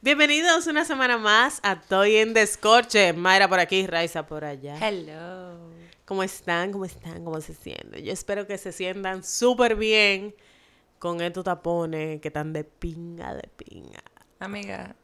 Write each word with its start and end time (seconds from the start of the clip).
Bienvenidos 0.00 0.68
una 0.68 0.84
semana 0.84 1.18
más 1.18 1.58
a 1.64 1.72
Estoy 1.72 2.16
en 2.18 2.32
Descorche. 2.32 3.12
Mayra 3.12 3.48
por 3.48 3.58
aquí, 3.58 3.84
Raiza 3.84 4.26
por 4.26 4.44
allá. 4.44 4.76
Hello. 4.80 5.58
¿Cómo 6.04 6.22
están? 6.22 6.70
¿Cómo 6.70 6.84
están? 6.84 7.24
¿Cómo 7.24 7.40
se 7.40 7.52
sienten? 7.52 8.04
Yo 8.04 8.12
espero 8.12 8.46
que 8.46 8.56
se 8.58 8.70
sientan 8.70 9.24
súper 9.24 9.74
bien 9.74 10.36
con 11.00 11.20
estos 11.20 11.42
tapones 11.42 12.20
que 12.20 12.28
están 12.28 12.52
de 12.52 12.62
pinga, 12.62 13.34
de 13.34 13.48
pinga. 13.56 14.00
Amiga, 14.38 14.94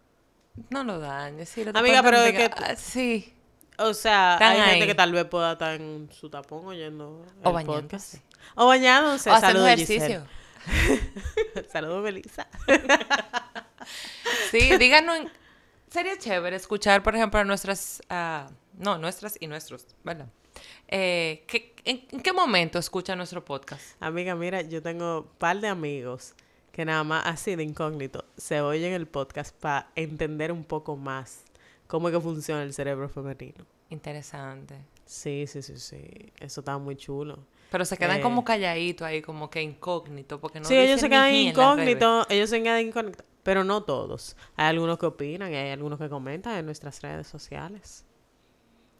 no 0.71 0.85
lo 0.85 1.00
dañes. 1.00 1.49
Sí, 1.49 1.64
lo 1.64 1.76
Amiga, 1.76 2.00
pero 2.03 2.21
de 2.21 2.29
es 2.29 2.36
que 2.36 2.50
ah, 2.57 2.76
Sí. 2.76 3.35
O 3.79 3.95
sea, 3.95 4.39
hay 4.39 4.61
gente 4.71 4.86
que 4.86 4.95
tal 4.95 5.11
vez 5.11 5.25
pueda 5.25 5.53
estar 5.54 5.75
en 5.75 6.08
su 6.13 6.31
tapón 6.31 6.67
oyendo 6.67 7.26
O 7.43 7.53
bañándose. 7.53 7.82
podcast. 7.82 8.14
O 8.54 8.68
bañándose. 8.68 9.29
O 9.29 9.40
Saludos, 9.40 9.67
ejercicio. 9.67 10.25
Saludos, 11.72 12.04
Melissa. 12.04 12.46
Sí, 14.50 14.76
díganos. 14.79 15.18
Sería 15.90 16.18
chévere 16.18 16.56
escuchar, 16.56 17.02
por 17.02 17.14
ejemplo, 17.14 17.38
a 17.40 17.44
nuestras. 17.44 18.02
no, 18.79 18.98
nuestras 18.98 19.36
y 19.40 19.46
nuestros, 19.46 19.86
¿verdad? 20.02 20.26
Eh, 20.88 21.44
¿qué- 21.46 21.74
en, 21.84 22.04
en 22.10 22.20
qué 22.20 22.32
momento 22.32 22.79
escuchan 22.79 23.18
nuestro 23.18 23.44
podcast? 23.44 23.82
Amiga, 24.00 24.34
mira, 24.34 24.62
yo 24.62 24.82
tengo 24.82 25.20
un 25.20 25.26
par 25.38 25.60
de 25.60 25.68
amigos 25.68 26.34
que 26.72 26.84
nada 26.84 27.04
más 27.04 27.24
así 27.26 27.54
de 27.57 27.62
incógnito 27.62 28.24
se 28.36 28.60
oyen 28.60 28.93
el 28.93 29.07
podcast 29.07 29.54
para 29.57 29.88
entender 29.94 30.50
un 30.50 30.64
poco 30.64 30.96
más 30.96 31.43
cómo 31.86 32.08
es 32.08 32.14
que 32.14 32.20
funciona 32.20 32.62
el 32.62 32.72
cerebro 32.74 33.08
femenino. 33.08 33.64
Interesante. 33.91 34.77
Sí, 35.06 35.46
sí, 35.46 35.62
sí, 35.62 35.78
sí. 35.78 36.32
Eso 36.41 36.60
está 36.60 36.78
muy 36.78 36.96
chulo. 36.96 37.38
Pero 37.70 37.84
se 37.84 37.96
quedan 37.96 38.19
Eh. 38.19 38.22
como 38.22 38.44
calladitos 38.44 39.06
ahí, 39.06 39.20
como 39.22 39.50
que 39.50 39.62
incógnito, 39.62 40.41
porque 40.41 40.60
no 40.60 40.66
sí, 40.66 40.77
ellos 40.77 41.00
se 41.00 41.08
quedan 41.08 41.32
incógnitos, 41.34 42.27
ellos 42.30 42.50
se 42.50 42.62
quedan 42.62 42.80
incógnitos, 42.86 43.24
pero 43.45 43.62
no 43.62 43.84
todos. 43.84 44.37
Hay 44.56 44.67
algunos 44.67 44.98
que 44.98 45.06
opinan 45.06 45.53
y 45.53 45.55
hay 45.55 45.70
algunos 45.70 46.00
que 46.00 46.09
comentan 46.09 46.56
en 46.56 46.67
nuestras 46.67 47.00
redes 47.00 47.28
sociales. 47.28 48.05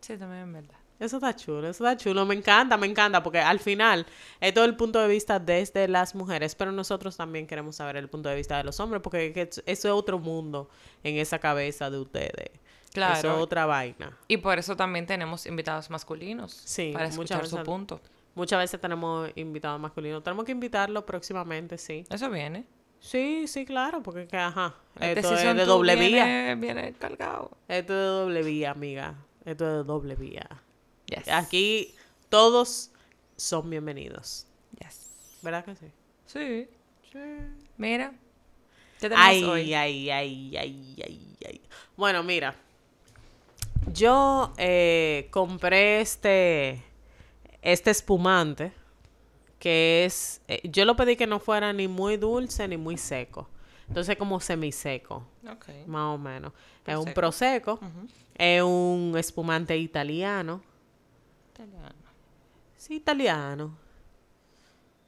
Sí, 0.01 0.17
también 0.17 0.47
es 0.47 0.53
verdad. 0.53 0.79
Eso 1.01 1.17
está 1.17 1.35
chulo, 1.35 1.69
eso 1.69 1.85
está 1.85 1.97
chulo. 1.97 2.25
Me 2.25 2.35
encanta, 2.37 2.77
me 2.77 2.87
encanta, 2.87 3.23
porque 3.23 3.41
al 3.41 3.59
final 3.59 4.07
es 4.41 4.55
todo 4.55 4.65
el 4.65 4.77
punto 4.77 5.01
de 5.01 5.09
vista 5.09 5.41
desde 5.41 5.89
las 5.89 6.15
mujeres, 6.15 6.55
pero 6.55 6.71
nosotros 6.71 7.17
también 7.17 7.47
queremos 7.47 7.77
saber 7.77 7.97
el 7.97 8.09
punto 8.09 8.29
de 8.29 8.37
vista 8.37 8.59
de 8.59 8.65
los 8.65 8.79
hombres, 8.79 9.03
porque 9.03 9.27
es 9.27 9.33
que 9.33 9.43
eso 9.43 9.63
es 9.67 9.85
otro 9.87 10.19
mundo 10.19 10.69
en 11.03 11.17
esa 11.17 11.41
cabeza 11.41 11.91
de 11.91 11.99
ustedes. 11.99 12.51
Claro. 12.93 13.19
Eso 13.19 13.37
es 13.37 13.43
otra 13.43 13.67
vaina. 13.67 14.17
Y 14.29 14.37
por 14.37 14.57
eso 14.57 14.77
también 14.77 15.05
tenemos 15.05 15.47
invitados 15.47 15.91
masculinos. 15.91 16.53
Sí, 16.53 16.93
Para 16.93 17.07
escuchar 17.07 17.45
su 17.47 17.61
punto. 17.65 18.01
Muchas 18.37 18.61
veces 18.61 18.81
tenemos 18.81 19.31
invitados 19.35 19.81
masculinos. 19.81 20.23
Tenemos 20.23 20.45
que 20.45 20.53
invitarlo 20.53 21.05
próximamente, 21.05 21.77
sí. 21.77 22.05
Eso 22.09 22.31
viene. 22.31 22.65
Sí, 23.05 23.47
sí, 23.49 23.67
claro, 23.67 24.03
porque 24.03 24.23
es 24.23 24.29
que, 24.29 24.39
ajá. 24.39 24.75
Este 24.95 25.21
Esto 25.21 25.35
es 25.35 25.57
de 25.57 25.65
doble 25.67 25.95
vía. 25.95 26.25
viene, 26.25 26.55
Viene 26.55 26.93
cargado. 26.95 27.51
Esto 27.69 27.93
es 27.93 27.99
de 28.01 28.05
doble 28.07 28.43
vía, 28.43 28.71
amiga. 28.71 29.15
Esto 29.45 29.67
es 29.67 29.73
de 29.77 29.85
doble 29.85 30.15
vía. 30.17 30.49
Yes. 31.05 31.29
Aquí 31.29 31.95
todos 32.31 32.93
son 33.37 33.69
bienvenidos. 33.69 34.47
Yes. 34.81 35.37
¿Verdad 35.43 35.67
que 35.67 35.77
sí? 35.77 35.87
Sí. 36.25 36.67
Sí. 37.13 37.19
Mira. 37.77 38.15
¿Qué 38.99 39.11
tenemos 39.11 39.23
Ay, 39.23 39.45
hoy? 39.45 39.75
ay, 39.75 40.11
ay, 40.11 40.57
ay, 40.57 40.97
ay, 41.05 41.37
ay. 41.47 41.61
Bueno, 41.99 42.23
mira. 42.23 42.57
Yo 43.93 44.55
eh, 44.57 45.29
compré 45.31 46.01
este, 46.01 46.83
este 47.61 47.91
espumante 47.91 48.73
que 49.65 50.05
es, 50.05 50.43
eh, 50.47 50.61
yo 50.65 50.85
lo 50.85 50.95
pedí 50.95 51.17
que 51.17 51.27
no 51.27 51.41
fuera 51.41 51.73
ni 51.73 51.89
muy 51.89 52.19
dulce 52.19 52.69
ni 52.69 52.77
muy 52.77 52.99
seco. 52.99 53.49
Entonces 53.89 54.15
como 54.19 54.39
semiseco, 54.39 55.27
Ok. 55.51 55.69
más 55.87 56.15
o 56.15 56.19
menos. 56.19 56.53
Es 56.87 56.97
un 56.97 57.15
Ujú. 57.81 58.07
es 58.35 58.63
un 58.63 59.15
espumante 59.17 59.75
italiano. 59.79 60.63
Italiano. 61.55 61.95
Sí, 62.77 62.97
italiano. 62.97 63.75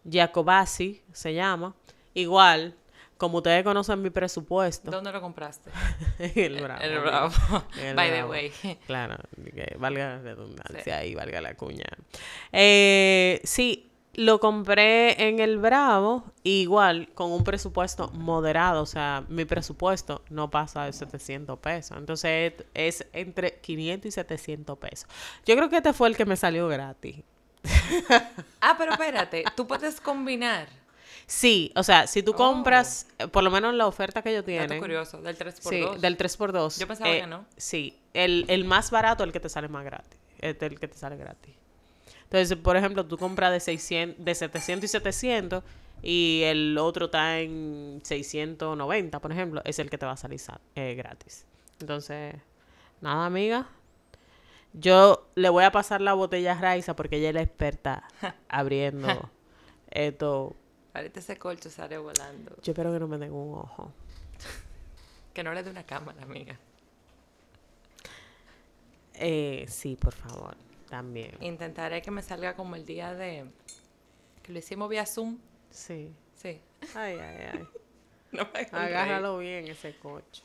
Giacobazzi 0.09 1.03
se 1.13 1.35
llama. 1.35 1.75
Igual, 2.15 2.75
como 3.19 3.39
ustedes 3.39 3.63
conocen 3.65 4.01
mi 4.01 4.09
presupuesto. 4.11 4.91
¿Dónde 4.91 5.13
lo 5.13 5.21
compraste? 5.21 5.71
el 6.19 6.63
bravo. 6.63 6.81
El 6.83 7.01
bravo. 7.01 7.35
El 7.79 7.95
By 7.97 8.11
the 8.11 8.25
way. 8.25 8.53
Claro, 8.87 9.17
que 9.55 9.77
valga 9.79 10.17
la 10.17 10.19
redundancia 10.23 11.03
Sí. 11.03 11.09
y 11.09 11.15
valga 11.15 11.41
la 11.43 11.55
cuña. 11.57 11.85
Eh, 12.53 13.41
sí, 13.45 13.86
lo 14.19 14.41
compré 14.41 15.29
en 15.29 15.41
el 15.41 15.59
Bravo, 15.59 16.25
igual 16.43 17.11
con 17.15 17.31
un 17.33 17.45
presupuesto 17.45 18.09
moderado, 18.13 18.83
o 18.83 18.87
sea, 18.87 19.25
mi 19.29 19.45
presupuesto 19.45 20.23
no 20.31 20.51
pasa 20.51 20.85
de 20.87 20.93
700 20.93 21.59
pesos, 21.59 21.97
entonces 21.99 22.55
es 22.75 23.07
entre 23.13 23.61
500 23.61 24.07
y 24.09 24.11
700 24.11 24.79
pesos. 24.79 25.09
Yo 25.45 25.55
creo 25.55 25.69
que 25.69 25.77
este 25.77 25.93
fue 25.93 26.09
el 26.09 26.17
que 26.17 26.25
me 26.25 26.37
salió 26.37 26.67
gratis. 26.69 27.17
Ah, 28.61 28.75
pero 28.79 28.93
espérate. 28.93 29.45
Tú 29.55 29.67
puedes 29.67 30.01
combinar. 30.01 30.69
Sí, 31.27 31.73
o 31.77 31.83
sea, 31.83 32.07
si 32.07 32.23
tú 32.23 32.33
Oh. 32.33 32.37
compras, 32.37 33.07
eh, 33.19 33.27
por 33.29 33.43
lo 33.43 33.51
menos 33.51 33.75
la 33.75 33.87
oferta 33.87 34.23
que 34.23 34.33
Dato 34.33 34.47
tienen. 34.47 34.79
curioso. 34.81 35.21
Del 35.23 35.37
3x2. 35.37 35.69
Sí, 35.69 36.01
del 36.01 36.17
3x2. 36.17 36.79
Yo 36.79 36.87
pensaba 36.87 37.11
que 37.11 37.27
no. 37.27 37.45
Sí, 37.57 37.99
el, 38.15 38.45
el 38.49 38.65
más 38.65 38.91
barato 38.91 39.25
es 39.25 39.29
el 39.29 39.33
que 39.33 39.41
te 39.41 39.49
sale 39.49 39.69
más 39.69 39.85
gratis. 39.85 40.19
Es 40.39 40.57
el 40.61 40.79
que 40.81 40.89
te 40.89 40.97
sale 40.97 41.17
gratis. 41.17 41.55
Entonces, 42.27 42.57
por 42.59 42.77
ejemplo, 42.77 43.07
tú 43.07 43.17
compras 43.19 43.53
de 43.53 43.61
600, 43.61 44.25
de 44.25 44.35
700 44.35 44.85
y 44.85 44.89
700 44.89 45.65
y 46.03 46.43
el 46.45 46.77
otro 46.79 47.07
está 47.07 47.39
en 47.41 48.01
690, 48.05 49.21
por 49.21 49.33
ejemplo, 49.33 49.63
es 49.65 49.79
el 49.79 49.89
que 49.91 49.97
te 49.99 50.07
va 50.07 50.13
a 50.13 50.17
salir 50.17 50.39
sa- 50.39 50.61
eh, 50.75 50.95
gratis. 50.95 51.47
Entonces, 51.81 52.35
nada, 53.01 53.27
amiga. 53.27 53.69
Yo 54.73 55.29
le 55.37 55.49
voy 55.49 55.65
a 55.65 55.73
pasar 55.73 56.01
la 56.03 56.13
botella 56.13 56.53
a 56.53 56.61
Raiza 56.61 56.95
porque 56.97 57.17
ella 57.17 57.29
es 57.29 57.35
la 57.35 57.43
experta 57.43 58.07
abriendo 58.49 59.31
esto. 59.91 60.55
Ahorita 60.95 61.21
ese 61.21 61.39
colcho 61.39 61.71
sale 61.71 61.97
volando. 61.97 62.57
Yo 62.63 62.73
espero 62.73 62.93
que 62.93 62.99
no 63.01 63.09
me 63.09 63.19
den 63.19 63.33
un 63.33 63.55
ojo. 63.59 63.93
Que 65.33 65.43
no 65.45 65.53
le 65.55 65.63
dé 65.63 65.71
una 65.71 65.85
cámara, 65.85 66.23
amiga. 66.23 66.59
Eh, 69.15 69.65
sí, 69.69 69.97
por 69.97 70.13
favor, 70.13 70.57
también. 70.89 71.37
Intentaré 71.41 72.03
que 72.03 72.11
me 72.11 72.23
salga 72.23 72.55
como 72.55 72.77
el 72.77 72.85
día 72.85 73.15
de... 73.15 73.47
Que 74.43 74.53
lo 74.53 74.59
hicimos 74.59 74.89
vía 74.89 75.07
Zoom. 75.07 75.39
Sí. 75.71 76.13
Sí. 76.35 76.61
Ay, 76.95 77.19
ay, 77.19 77.49
ay. 77.53 77.69
No. 78.33 78.49
Agárralo 78.73 79.39
bien 79.39 79.67
ese 79.69 79.97
coche. 79.97 80.43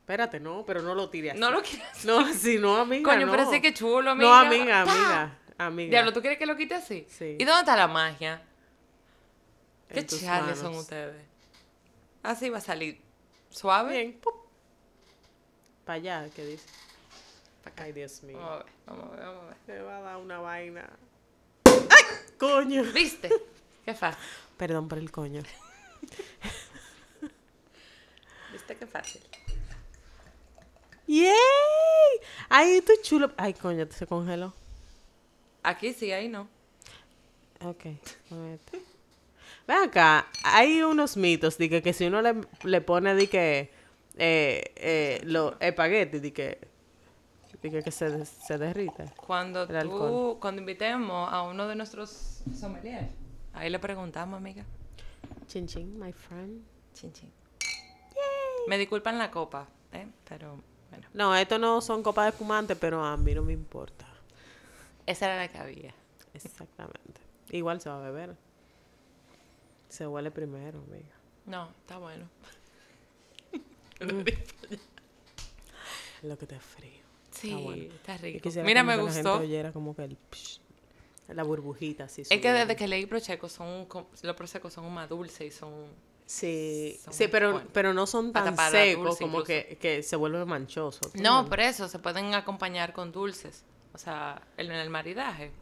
Espérate, 0.00 0.38
no, 0.38 0.64
pero 0.66 0.82
no 0.82 0.94
lo 0.94 1.08
tires. 1.08 1.34
No 1.34 1.50
lo 1.50 1.62
quieres. 1.62 2.04
No, 2.04 2.20
así 2.26 2.58
no, 2.58 2.76
amiga. 2.76 3.10
Coño, 3.10 3.26
no. 3.26 3.32
pero 3.32 3.50
sí 3.50 3.60
que 3.60 3.72
chulo, 3.72 4.10
amiga. 4.10 4.28
No, 4.28 4.34
amiga, 4.34 4.82
amiga. 4.82 5.38
Amiga. 5.58 5.90
Diablo, 5.90 6.12
¿tú 6.12 6.20
quieres 6.20 6.38
que 6.38 6.46
lo 6.46 6.56
quite 6.56 6.74
así? 6.74 7.06
Sí. 7.08 7.36
¿Y 7.38 7.44
dónde 7.44 7.60
está 7.60 7.76
la 7.76 7.88
magia? 7.88 8.42
Qué 9.88 10.00
En 10.00 10.06
tus 10.06 10.20
chales 10.20 10.58
son 10.58 10.74
ustedes. 10.74 11.24
Así 12.22 12.50
va 12.50 12.58
a 12.58 12.60
salir 12.60 13.00
suave. 13.50 13.92
Bien. 13.92 14.20
Para 15.84 15.96
allá, 15.96 16.30
¿qué 16.34 16.44
dice? 16.44 16.68
Ay, 17.76 17.92
Dios 17.92 18.22
mío. 18.22 18.38
Vamos 18.38 18.64
a 18.64 18.64
ver, 18.64 18.74
vamos 18.86 19.12
a 19.12 19.16
ver, 19.16 19.24
vamos 19.24 19.44
a 19.44 19.46
ver. 19.46 19.56
Me 19.66 19.82
va 19.82 19.98
a 19.98 20.00
dar 20.00 20.16
una 20.16 20.38
vaina. 20.38 20.90
¡Ay! 21.64 22.04
¡Coño! 22.38 22.84
¿Viste? 22.92 23.30
Qué 23.84 23.94
fácil. 23.94 24.22
Perdón 24.56 24.88
por 24.88 24.98
el 24.98 25.10
coño. 25.10 25.42
¿Viste 28.52 28.76
qué 28.76 28.86
fácil? 28.86 29.22
¡Yay! 31.06 31.32
Ay, 32.48 32.72
esto 32.76 32.92
es 32.92 33.02
chulo. 33.02 33.32
Ay, 33.36 33.54
coño, 33.54 33.86
se 33.90 34.06
congeló. 34.06 34.54
Aquí 35.62 35.92
sí, 35.92 36.12
ahí 36.12 36.28
no. 36.28 36.48
Ok. 37.64 37.84
Ven 39.66 39.76
acá, 39.84 40.26
hay 40.42 40.82
unos 40.82 41.16
mitos 41.16 41.56
de 41.58 41.70
que, 41.70 41.82
que 41.82 41.92
si 41.92 42.06
uno 42.06 42.20
le, 42.20 42.34
le 42.64 42.80
pone 42.80 43.14
de 43.14 43.28
que 43.28 43.70
eh, 44.18 44.72
eh, 44.76 45.20
los 45.24 45.54
espaguetis, 45.60 46.20
de 46.20 46.32
que, 46.32 46.58
que, 47.70 47.82
que 47.82 47.90
se, 47.90 48.24
se 48.26 48.58
derrite. 48.58 49.06
Cuando 49.26 49.62
El 49.62 49.68
tú, 49.68 49.76
alcohol. 49.76 50.38
cuando 50.40 50.60
invitemos 50.60 51.32
a 51.32 51.42
uno 51.42 51.66
de 51.68 51.74
nuestros 51.76 52.42
sommeliers, 52.58 53.10
ahí 53.52 53.70
le 53.70 53.78
preguntamos, 53.78 54.36
amiga. 54.36 54.64
Chin 55.46 55.66
chin, 55.66 55.98
my 55.98 56.12
friend. 56.12 56.64
Chin, 56.94 57.12
chin. 57.12 57.32
Me 58.68 58.78
disculpan 58.78 59.18
la 59.18 59.30
copa, 59.30 59.66
¿eh? 59.92 60.06
Pero 60.28 60.60
bueno, 60.90 61.08
No, 61.14 61.34
esto 61.36 61.58
no 61.58 61.80
son 61.80 62.02
copas 62.02 62.26
de 62.26 62.30
espumante, 62.30 62.76
pero 62.76 63.04
a 63.04 63.16
mí 63.16 63.34
no 63.34 63.42
me 63.42 63.52
importa. 63.52 64.06
esa 65.06 65.26
era 65.26 65.36
la 65.36 65.48
que 65.48 65.58
había. 65.58 65.94
Exactamente. 66.34 67.20
Igual 67.50 67.80
se 67.80 67.90
va 67.90 67.96
a 67.98 68.10
beber. 68.10 68.36
Se 69.88 70.06
huele 70.06 70.30
primero, 70.30 70.78
amiga. 70.88 71.14
No, 71.44 71.68
está 71.80 71.98
bueno. 71.98 72.26
Lo 76.22 76.38
que 76.38 76.46
te 76.46 76.58
frío. 76.60 77.01
Sí, 77.42 77.54
bueno. 77.54 77.82
está 77.94 78.16
rico. 78.16 78.48
Mira, 78.64 78.82
me 78.82 78.92
que 78.92 79.02
la 79.02 79.12
gente 79.12 79.30
gustó. 79.30 79.72
como 79.72 79.94
que 79.94 80.04
el 80.04 80.16
psh, 80.30 80.60
la 81.28 81.42
burbujita 81.42 82.04
así. 82.04 82.22
Es 82.22 82.28
que 82.28 82.52
desde 82.52 82.76
que 82.76 82.88
leí 82.88 83.06
Prosecco, 83.06 83.48
son, 83.48 83.86
los 84.22 84.36
Prosecco 84.36 84.70
son 84.70 84.92
más 84.92 85.08
dulces 85.08 85.46
y 85.46 85.50
son... 85.50 85.86
Sí, 86.24 86.98
Son 87.04 87.12
sí 87.12 87.26
pero, 87.28 87.62
pero 87.72 87.92
no 87.92 88.06
son 88.06 88.32
tan 88.32 88.56
secos 88.70 89.18
como 89.18 89.40
incluso. 89.40 89.44
que, 89.44 89.76
que 89.80 90.02
se 90.02 90.16
vuelve 90.16 90.42
manchoso. 90.46 91.00
¿tú 91.00 91.20
No, 91.20 91.46
por 91.46 91.60
eso 91.60 91.88
se 91.88 91.98
pueden 91.98 92.32
acompañar 92.34 92.92
con 92.94 93.12
dulces. 93.12 93.64
O 93.92 93.98
sea, 93.98 94.40
en 94.56 94.70
el 94.70 94.88
maridaje. 94.88 95.52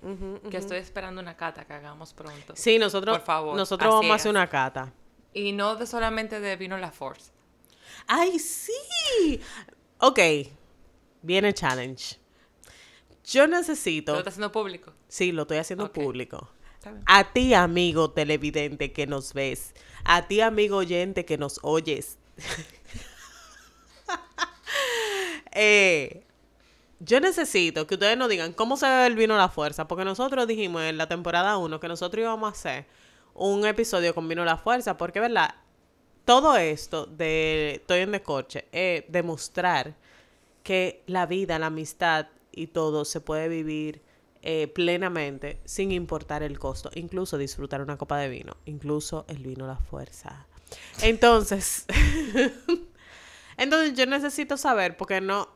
Que 0.48 0.58
estoy 0.58 0.78
esperando 0.78 1.20
una 1.20 1.36
cata 1.36 1.64
que 1.64 1.72
hagamos 1.72 2.12
pronto. 2.12 2.54
Sí, 2.54 2.78
nosotros, 2.78 3.18
Por 3.18 3.26
favor, 3.26 3.56
nosotros 3.56 3.92
vamos 3.92 4.10
a 4.10 4.14
hacer 4.14 4.30
una 4.30 4.48
cata. 4.48 4.92
Y 5.32 5.52
no 5.52 5.74
de 5.76 5.86
solamente 5.86 6.38
de 6.38 6.56
vino 6.56 6.78
La 6.78 6.92
Force. 6.92 7.32
¡Ay, 8.06 8.38
sí! 8.38 9.40
Ok, 9.98 10.18
viene 11.22 11.52
challenge. 11.52 12.16
Yo 13.24 13.46
¿Lo 13.46 13.58
necesito... 13.58 14.16
está 14.16 14.30
haciendo 14.30 14.52
público? 14.52 14.92
Sí, 15.08 15.32
lo 15.32 15.42
estoy 15.42 15.58
haciendo 15.58 15.92
público. 15.92 16.50
A 17.06 17.32
ti, 17.32 17.54
amigo 17.54 18.10
televidente 18.10 18.92
que 18.92 19.06
nos 19.06 19.34
ves. 19.34 19.74
A 20.04 20.26
ti, 20.26 20.40
amigo 20.40 20.78
oyente 20.78 21.24
que 21.24 21.38
nos 21.38 21.60
oyes. 21.62 22.18
Eh, 25.52 26.24
yo 27.00 27.18
necesito 27.18 27.86
que 27.88 27.94
ustedes 27.94 28.16
nos 28.16 28.28
digan 28.28 28.52
cómo 28.52 28.76
se 28.76 28.86
bebe 28.86 29.06
el 29.06 29.16
vino 29.16 29.34
a 29.34 29.38
la 29.38 29.48
fuerza. 29.48 29.88
Porque 29.88 30.04
nosotros 30.04 30.46
dijimos 30.46 30.82
en 30.82 30.96
la 30.96 31.08
temporada 31.08 31.56
1 31.56 31.80
que 31.80 31.88
nosotros 31.88 32.22
íbamos 32.22 32.48
a 32.48 32.52
hacer 32.52 32.86
un 33.34 33.66
episodio 33.66 34.14
con 34.14 34.28
vino 34.28 34.42
a 34.42 34.44
la 34.44 34.56
fuerza. 34.56 34.96
Porque, 34.96 35.18
¿verdad? 35.18 35.56
Todo 36.24 36.56
esto 36.56 37.04
de 37.06 37.72
Estoy 37.80 38.00
en 38.00 38.12
Descorche 38.12 38.68
es 38.70 39.04
demostrar 39.08 39.96
que 40.62 41.02
la 41.06 41.26
vida, 41.26 41.58
la 41.58 41.66
amistad 41.66 42.26
y 42.52 42.68
todo 42.68 43.04
se 43.04 43.20
puede 43.20 43.48
vivir 43.48 44.02
eh, 44.42 44.68
plenamente 44.68 45.60
sin 45.64 45.92
importar 45.92 46.42
el 46.42 46.58
costo. 46.58 46.90
Incluso 46.94 47.38
disfrutar 47.38 47.80
una 47.82 47.96
copa 47.96 48.18
de 48.18 48.28
vino. 48.28 48.56
Incluso 48.66 49.24
el 49.28 49.38
vino 49.38 49.66
la 49.66 49.76
fuerza. 49.76 50.46
Entonces, 51.02 51.86
entonces 53.56 53.94
yo 53.94 54.06
necesito 54.06 54.56
saber, 54.56 54.96
porque 54.96 55.20
no, 55.20 55.48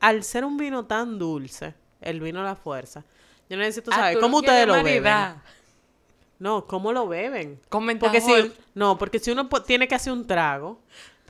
al 0.00 0.22
ser 0.24 0.44
un 0.44 0.56
vino 0.56 0.86
tan 0.86 1.18
dulce, 1.18 1.74
el 2.00 2.20
vino 2.20 2.42
la 2.42 2.56
fuerza, 2.56 3.04
yo 3.48 3.56
necesito 3.56 3.90
Ah, 3.92 3.96
saber 3.96 4.20
cómo 4.20 4.38
ustedes 4.38 4.66
lo 4.66 4.74
beben. 4.74 5.02
maridar. 5.02 5.42
No, 6.38 6.66
¿cómo 6.66 6.92
lo 6.92 7.06
beben? 7.06 7.60
Con 7.68 7.86
Porque 7.98 8.20
si, 8.20 8.52
no, 8.74 8.96
porque 8.96 9.18
si 9.18 9.30
uno 9.30 9.48
tiene 9.66 9.88
que 9.88 9.94
hacer 9.94 10.12
un 10.12 10.26
trago, 10.26 10.80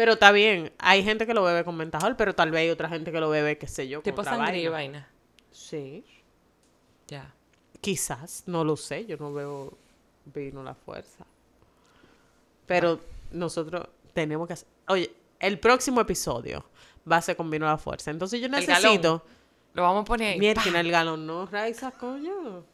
pero 0.00 0.12
está 0.14 0.32
bien, 0.32 0.72
hay 0.78 1.04
gente 1.04 1.26
que 1.26 1.34
lo 1.34 1.44
bebe 1.44 1.62
con 1.62 1.76
mentajol, 1.76 2.16
pero 2.16 2.34
tal 2.34 2.50
vez 2.50 2.60
hay 2.62 2.70
otra 2.70 2.88
gente 2.88 3.12
que 3.12 3.20
lo 3.20 3.28
bebe, 3.28 3.58
qué 3.58 3.66
sé 3.66 3.86
yo, 3.86 3.98
con 3.98 4.04
Tipo 4.04 4.22
otra 4.22 4.34
sangría 4.34 4.62
y 4.62 4.68
vaina. 4.68 4.98
vaina. 5.00 5.08
Sí, 5.50 6.02
Ya. 7.06 7.34
quizás, 7.82 8.44
no 8.46 8.64
lo 8.64 8.78
sé, 8.78 9.04
yo 9.04 9.18
no 9.18 9.30
veo 9.34 9.76
vino 10.24 10.62
la 10.62 10.72
fuerza. 10.74 11.26
Pero 12.64 12.98
nosotros 13.30 13.88
tenemos 14.14 14.46
que 14.46 14.54
hacer, 14.54 14.68
oye, 14.88 15.12
el 15.38 15.58
próximo 15.58 16.00
episodio 16.00 16.64
va 17.10 17.16
a 17.16 17.20
ser 17.20 17.36
con 17.36 17.50
vino 17.50 17.66
la 17.66 17.76
fuerza, 17.76 18.10
entonces 18.10 18.40
yo 18.40 18.48
galón. 18.48 18.66
necesito, 18.66 19.22
Lo 19.74 19.82
vamos 19.82 20.00
a 20.00 20.04
poner 20.06 20.32
ahí. 20.32 20.38
mierda, 20.38 20.62
el 20.80 20.90
galón 20.90 21.26
no, 21.26 21.44
Raiza, 21.44 21.90
coño. 21.90 22.64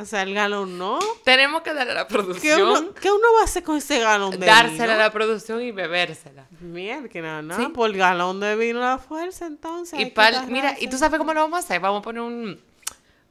O 0.00 0.04
sea, 0.04 0.22
el 0.22 0.32
galón 0.32 0.78
no. 0.78 1.00
Tenemos 1.24 1.62
que 1.62 1.74
darle 1.74 1.90
a 1.90 1.94
la 1.96 2.06
¿Qué 2.06 2.14
producción. 2.14 2.62
uno, 2.62 2.94
qué 2.94 3.10
uno 3.10 3.24
va 3.36 3.40
a 3.40 3.44
hacer 3.44 3.64
con 3.64 3.76
ese 3.78 3.98
galón 3.98 4.30
de 4.30 4.46
dársela 4.46 4.84
vino? 4.84 4.92
a 4.94 4.96
la 4.98 5.12
producción 5.12 5.60
y 5.60 5.72
bebérsela. 5.72 6.46
Mierda, 6.60 7.42
no, 7.42 7.56
Sí. 7.56 7.66
por 7.74 7.92
galón 7.92 8.38
de 8.38 8.54
vino 8.54 8.78
la 8.78 8.98
fuerza, 8.98 9.46
entonces. 9.46 9.98
Y 9.98 10.06
pal- 10.06 10.46
mira, 10.46 10.76
¿y 10.78 10.88
tú 10.88 10.96
sabes 10.98 11.18
cómo 11.18 11.34
lo 11.34 11.40
vamos 11.40 11.56
a 11.56 11.60
hacer? 11.60 11.80
Vamos 11.80 11.98
a 11.98 12.02
poner 12.02 12.22
un... 12.22 12.60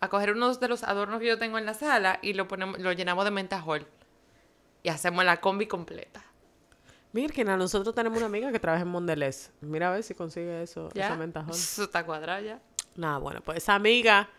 A 0.02 0.10
coger 0.10 0.34
unos 0.34 0.60
de 0.60 0.68
los 0.68 0.84
adornos 0.84 1.20
que 1.22 1.26
yo 1.28 1.40
tengo 1.40 1.58
en 1.58 1.66
la 1.66 1.74
sala 1.74 2.20
y 2.22 2.34
lo 2.34 2.48
ponemos, 2.50 2.78
lo 2.80 2.92
llenamos 2.92 3.24
de 3.26 3.32
mentajol. 3.32 3.88
Y 4.84 4.90
hacemos 4.90 5.24
la 5.26 5.38
combi 5.40 5.68
completa. 5.68 6.22
Mirkina, 7.14 7.56
nosotros 7.58 7.96
tenemos 7.96 8.18
una 8.18 8.28
amiga 8.28 8.52
que 8.52 8.60
trabaja 8.60 8.84
en 8.84 8.90
Mondelez. 8.90 9.52
Mira 9.62 9.88
a 9.88 9.92
ver 9.94 10.04
si 10.04 10.14
consigue 10.14 10.62
eso, 10.62 10.90
¿Ya? 10.94 11.06
esa 11.08 11.16
mentajol. 11.16 11.56
Eso 11.56 11.84
está 11.84 12.06
cuadrado 12.06 12.44
ya. 12.44 12.60
Nada, 12.96 13.18
bueno, 13.20 13.42
pues 13.42 13.60
esa 13.60 13.74
amiga 13.74 14.30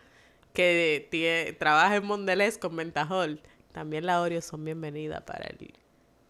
que 0.53 1.55
trabaja 1.59 1.95
en 1.95 2.05
Mondelez 2.05 2.57
con 2.57 2.75
mentajol, 2.75 3.41
también 3.71 4.05
la 4.05 4.21
Oreo 4.21 4.41
son 4.41 4.65
bienvenidas 4.65 5.21
para 5.23 5.45
el 5.45 5.73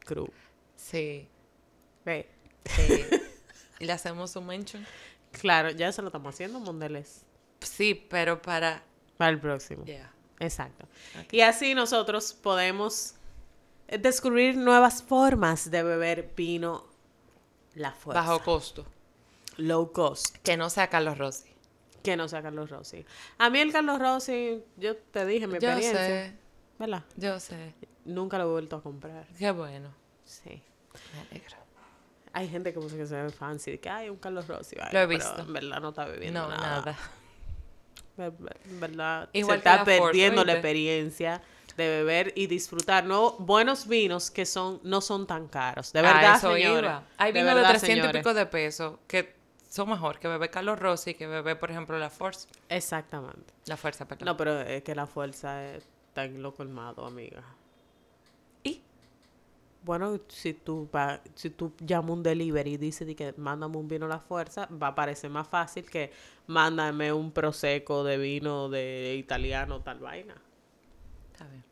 crew. 0.05 0.29
Sí, 0.75 1.27
Ve, 2.05 2.29
sí. 2.65 3.05
y 3.79 3.85
le 3.85 3.93
hacemos 3.93 4.35
un 4.35 4.47
mention. 4.47 4.85
Claro, 5.31 5.69
ya 5.71 5.89
eso 5.89 6.01
lo 6.01 6.07
estamos 6.07 6.33
haciendo 6.33 6.59
Mondelez. 6.59 7.23
Sí, 7.61 7.93
pero 7.93 8.41
para... 8.41 8.83
Para 9.17 9.31
el 9.31 9.39
próximo. 9.39 9.83
Ya. 9.85 10.11
Exacto. 10.39 10.87
Y 11.31 11.41
así 11.41 11.75
nosotros 11.75 12.33
podemos 12.33 13.15
descubrir 13.87 14.55
nuevas 14.55 15.03
formas 15.03 15.69
de 15.69 15.83
beber 15.83 16.33
vino 16.35 16.87
la 17.75 17.91
fuerza. 17.91 18.21
Bajo 18.21 18.43
costo. 18.43 18.85
Low 19.57 19.91
cost. 19.91 20.37
Que 20.37 20.55
no 20.55 20.69
sea 20.69 20.89
Carlos 20.89 21.17
Rossi. 21.17 21.49
Que 22.03 22.15
no 22.17 22.27
sea 22.27 22.41
Carlos 22.41 22.69
Rossi. 22.69 23.05
A 23.37 23.49
mí 23.49 23.59
el 23.59 23.71
Carlos 23.71 23.99
Rossi, 23.99 24.63
yo 24.77 24.95
te 24.97 25.25
dije 25.25 25.47
mi 25.47 25.53
Yo 25.59 25.69
experiencia. 25.69 26.05
sé, 26.05 26.33
¿Verdad? 26.77 27.03
yo 27.17 27.39
sé. 27.39 27.73
Nunca 28.05 28.37
lo 28.37 28.45
he 28.45 28.47
vuelto 28.51 28.77
a 28.77 28.81
comprar. 28.83 29.27
Qué 29.37 29.51
bueno. 29.51 29.93
Sí. 30.23 30.61
Me 31.13 31.19
alegro. 31.29 31.57
Hay 32.31 32.47
gente 32.47 32.73
que, 32.73 32.79
que 32.79 33.05
se 33.05 33.21
ve 33.21 33.29
fancy, 33.31 33.71
de 33.71 33.79
que 33.79 33.89
hay 33.89 34.09
un 34.09 34.17
Carlos 34.17 34.47
Rossi. 34.47 34.75
Lo 34.75 34.83
he 34.83 34.89
pero 34.91 35.07
visto. 35.07 35.41
en 35.41 35.53
verdad 35.53 35.81
no 35.81 35.89
está 35.89 36.05
bebiendo 36.05 36.41
No, 36.47 36.49
nada. 36.55 36.95
En 38.17 38.79
verdad 38.79 39.29
Igual 39.33 39.55
se 39.61 39.69
está 39.69 39.77
Ford, 39.85 39.85
perdiendo 39.85 40.43
la 40.43 40.53
experiencia 40.53 41.41
de 41.77 41.87
beber 41.87 42.33
y 42.35 42.47
disfrutar 42.47 43.05
no 43.05 43.37
buenos 43.37 43.87
vinos 43.87 44.29
que 44.31 44.45
son 44.45 44.81
no 44.83 44.99
son 44.99 45.25
tan 45.25 45.47
caros. 45.47 45.93
De 45.93 46.01
verdad, 46.01 46.35
eso 46.35 46.53
señores. 46.53 46.81
iba. 46.83 47.03
Hay 47.17 47.31
vinos 47.31 47.47
de, 47.49 47.53
verdad, 47.55 47.69
300 47.69 48.09
y 48.09 48.17
pico 48.17 48.33
de 48.33 48.45
pesos 48.45 48.99
que 49.07 49.38
son 49.69 49.87
mejor 49.87 50.19
que 50.19 50.27
beber 50.27 50.49
Carlos 50.49 50.79
Rossi 50.79 51.13
que 51.13 51.27
beber, 51.27 51.59
por 51.59 51.69
ejemplo, 51.69 51.97
la 51.99 52.09
Force. 52.09 52.47
Exactamente. 52.67 53.53
La 53.65 53.77
Fuerza, 53.77 54.07
perdón. 54.07 54.25
No, 54.25 54.35
pero 54.35 54.61
es 54.61 54.83
que 54.83 54.95
la 54.95 55.05
fuerza 55.05 55.75
está 55.75 56.25
en 56.25 56.41
lo 56.41 56.55
colmado, 56.55 57.05
amiga. 57.05 57.43
¿Y? 58.63 58.81
Bueno, 59.83 60.19
si 60.27 60.55
tú 60.55 60.89
va, 60.93 61.21
si 61.35 61.51
tú 61.51 61.73
llamas 61.79 62.11
un 62.11 62.23
delivery 62.23 62.73
y 62.73 62.77
dices 62.77 63.05
de 63.05 63.15
que 63.15 63.33
mándame 63.37 63.77
un 63.77 63.87
vino 63.87 64.07
a 64.07 64.09
la 64.09 64.19
fuerza, 64.19 64.67
va 64.71 64.87
a 64.87 64.95
parecer 64.95 65.29
más 65.29 65.47
fácil 65.47 65.85
que 65.85 66.11
mándame 66.47 67.13
un 67.13 67.31
prosecco 67.31 68.03
de 68.03 68.17
vino 68.17 68.69
de 68.69 69.15
italiano 69.19 69.81
tal 69.81 69.99
vaina. 69.99 70.33
Está 71.31 71.45
bien. 71.45 71.63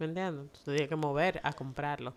¿Me 0.00 0.06
entiendes? 0.06 0.42
Entonces 0.42 0.64
tienes 0.64 0.88
que 0.88 0.96
mover 0.96 1.40
a 1.44 1.52
comprarlo. 1.52 2.12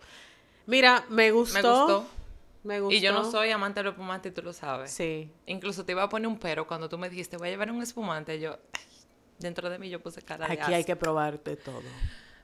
Mira, 0.66 1.04
me 1.08 1.30
gustó. 1.30 1.62
Me 1.62 1.68
gustó. 1.68 2.19
Me 2.62 2.80
gustó. 2.80 2.94
Y 2.94 3.00
yo 3.00 3.12
no 3.12 3.30
soy 3.30 3.50
amante 3.50 3.80
de 3.80 3.84
los 3.84 3.92
espumantes 3.92 4.32
y 4.32 4.34
tú 4.34 4.42
lo 4.42 4.52
sabes. 4.52 4.90
Sí. 4.90 5.30
Incluso 5.46 5.84
te 5.84 5.92
iba 5.92 6.02
a 6.02 6.08
poner 6.08 6.28
un 6.28 6.38
pero 6.38 6.66
cuando 6.66 6.88
tú 6.88 6.98
me 6.98 7.08
dijiste, 7.08 7.36
voy 7.36 7.48
a 7.48 7.50
llevar 7.52 7.70
un 7.70 7.82
espumante. 7.82 8.38
Yo, 8.38 8.58
ay, 8.72 8.82
dentro 9.38 9.70
de 9.70 9.78
mí 9.78 9.88
yo 9.88 10.00
puse 10.00 10.22
cara 10.22 10.46
de 10.46 10.54
Aquí 10.54 10.72
hay 10.72 10.84
que 10.84 10.96
probarte 10.96 11.56
todo. 11.56 11.82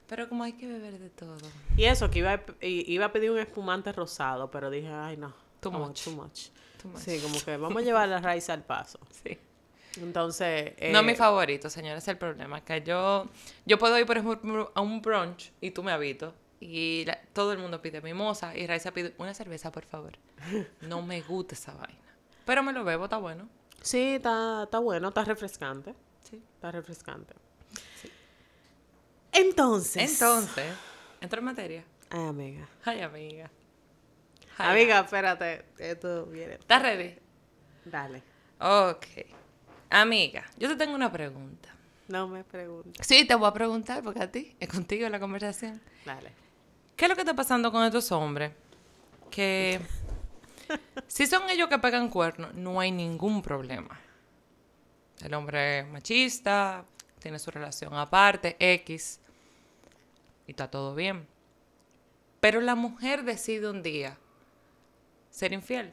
Pero 0.07 0.29
como 0.29 0.45
hay 0.45 0.53
que 0.53 0.67
beber 0.67 0.99
de 0.99 1.11
todo. 1.11 1.37
Y 1.77 1.85
eso, 1.85 2.11
que 2.11 2.21
iba 2.21 2.33
a, 2.33 2.43
iba 2.61 3.07
a 3.07 3.13
pedir 3.13 3.31
un 3.31 3.39
espumante 3.39 3.93
rosado, 3.93 4.51
pero 4.51 4.71
dije, 4.71 4.89
ay 4.89 5.17
no. 5.17 5.35
Too 5.61 5.71
much. 5.71 6.05
Too 6.05 6.13
much. 6.13 6.49
Too 6.81 6.89
much. 6.89 7.01
Sí, 7.01 7.19
como 7.21 7.41
que 7.41 7.57
vamos 7.57 7.83
a 7.83 7.85
llevar 7.85 8.09
la 8.09 8.21
raíz 8.21 8.49
al 8.51 8.63
paso. 8.63 9.01
Sí. 9.11 9.37
Entonces. 10.01 10.75
no 10.93 10.99
eh, 10.99 11.01
es 11.01 11.05
mi 11.05 11.15
favorito, 11.15 11.69
señor, 11.71 11.97
es 11.97 12.09
el 12.09 12.19
problema. 12.19 12.65
Que 12.65 12.83
yo, 12.83 13.29
yo 13.65 13.79
puedo 13.79 13.99
ir, 13.99 14.07
por 14.07 14.19
ejemplo, 14.19 14.73
a 14.75 14.81
un 14.81 15.03
brunch 15.03 15.53
y 15.61 15.71
tú 15.71 15.83
me 15.83 15.93
habitas. 15.93 16.33
Y 16.61 17.05
la- 17.07 17.21
todo 17.33 17.53
el 17.53 17.59
mundo 17.59 17.83
pide 17.83 18.01
mimosa 18.01 18.57
y 18.57 18.67
Raiza 18.67 18.91
pide 18.93 19.15
una 19.19 19.35
cerveza, 19.35 19.71
por 19.73 19.85
favor. 19.85 20.13
No 20.81 21.03
me 21.03 21.21
gusta 21.23 21.55
esa 21.55 21.73
vaina. 21.75 21.99
Pero 22.45 22.63
me 22.63 22.73
lo 22.73 22.85
bebo, 22.85 23.05
está 23.05 23.19
bueno. 23.19 23.49
Sí, 23.83 24.15
está, 24.17 24.63
está 24.65 24.79
bueno, 24.79 25.09
está 25.09 25.25
refrescante. 25.25 25.95
Sí. 26.29 26.43
Está 26.55 26.73
refrescante. 26.73 27.35
Entonces. 29.33 30.13
Entonces, 30.13 30.73
entro 31.21 31.39
en 31.41 31.45
materia. 31.45 31.85
Ay, 32.11 32.27
amiga. 32.27 32.69
Ay, 32.85 33.01
amiga. 33.03 33.51
Ay, 34.59 34.71
Amiga, 34.83 35.01
espérate. 35.01 35.67
Esto 35.79 36.25
viene. 36.27 36.55
¿Estás 36.55 36.81
ready? 36.83 37.15
Dale. 37.85 38.23
Ok. 38.59 39.05
Amiga, 39.91 40.45
yo 40.57 40.69
te 40.69 40.77
tengo 40.77 40.95
una 40.95 41.13
pregunta. 41.13 41.69
No 42.09 42.27
me 42.29 42.43
preguntes. 42.45 43.07
Sí, 43.07 43.27
te 43.27 43.35
voy 43.35 43.49
a 43.49 43.53
preguntar 43.53 44.03
porque 44.03 44.23
a 44.23 44.31
ti 44.33 44.57
es 44.59 44.69
contigo 44.69 45.09
la 45.11 45.21
conversación. 45.21 45.83
Dale. 46.07 46.33
¿Qué 46.97 47.05
es 47.05 47.09
lo 47.09 47.15
que 47.15 47.23
está 47.23 47.35
pasando 47.35 47.71
con 47.71 47.85
estos 47.85 48.11
hombres? 48.11 48.53
Que 49.31 49.81
si 51.07 51.26
son 51.26 51.49
ellos 51.50 51.69
que 51.69 51.79
pegan 51.79 52.09
cuernos, 52.09 52.55
no 52.55 52.81
hay 52.81 52.91
ningún 52.91 53.43
problema. 53.43 54.00
El 55.23 55.35
hombre 55.35 55.81
es 55.81 55.87
machista, 55.87 56.85
tiene 57.19 57.38
su 57.38 57.50
relación 57.50 57.95
aparte, 57.95 58.57
X, 58.59 59.21
y 60.47 60.53
está 60.53 60.71
todo 60.71 60.95
bien. 60.95 61.26
Pero 62.41 62.61
la 62.61 62.75
mujer 62.75 63.25
decide 63.25 63.69
un 63.69 63.83
día 63.83 64.17
ser 65.31 65.53
infiel. 65.53 65.93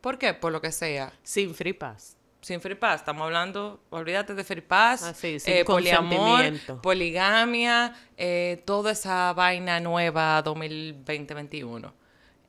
¿Por 0.00 0.18
qué? 0.18 0.34
Por 0.34 0.52
lo 0.52 0.60
que 0.60 0.70
sea. 0.70 1.12
Sin 1.22 1.54
free 1.54 1.72
pass. 1.72 2.16
Sin 2.46 2.60
free 2.60 2.76
pass. 2.76 3.00
Estamos 3.00 3.24
hablando, 3.24 3.82
olvídate 3.90 4.32
de 4.32 4.44
free 4.44 4.60
pass, 4.60 5.02
Ah, 5.02 5.12
sí, 5.12 5.38
eh, 5.46 5.64
poliamor, 5.64 6.44
poligamia, 6.80 7.92
eh, 8.16 8.62
toda 8.64 8.92
esa 8.92 9.32
vaina 9.32 9.80
nueva 9.80 10.40
2020-21. 10.44 11.92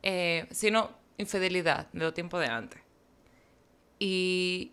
Eh, 0.04 0.46
sino 0.52 0.92
infidelidad 1.18 1.88
de 1.92 2.00
los 2.00 2.14
tiempos 2.14 2.40
de 2.42 2.46
antes. 2.46 2.80
Y 3.98 4.72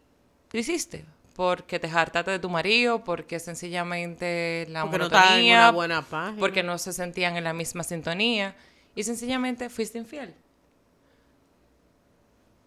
lo 0.52 0.60
hiciste 0.60 1.06
porque 1.34 1.78
te 1.78 1.88
hartaste 1.88 2.32
de 2.32 2.38
tu 2.38 2.50
marido, 2.50 3.02
porque 3.02 3.40
sencillamente 3.40 4.66
la 4.68 4.82
Porque 4.82 4.98
no 4.98 5.04
en 5.06 5.10
monotonía, 5.10 5.58
una 5.60 5.70
buena 5.70 6.02
página. 6.02 6.38
porque 6.38 6.62
no 6.62 6.76
se 6.76 6.92
sentían 6.92 7.38
en 7.38 7.44
la 7.44 7.54
misma 7.54 7.82
sintonía 7.82 8.54
y 8.94 9.04
sencillamente 9.04 9.70
fuiste 9.70 9.96
infiel. 9.96 10.34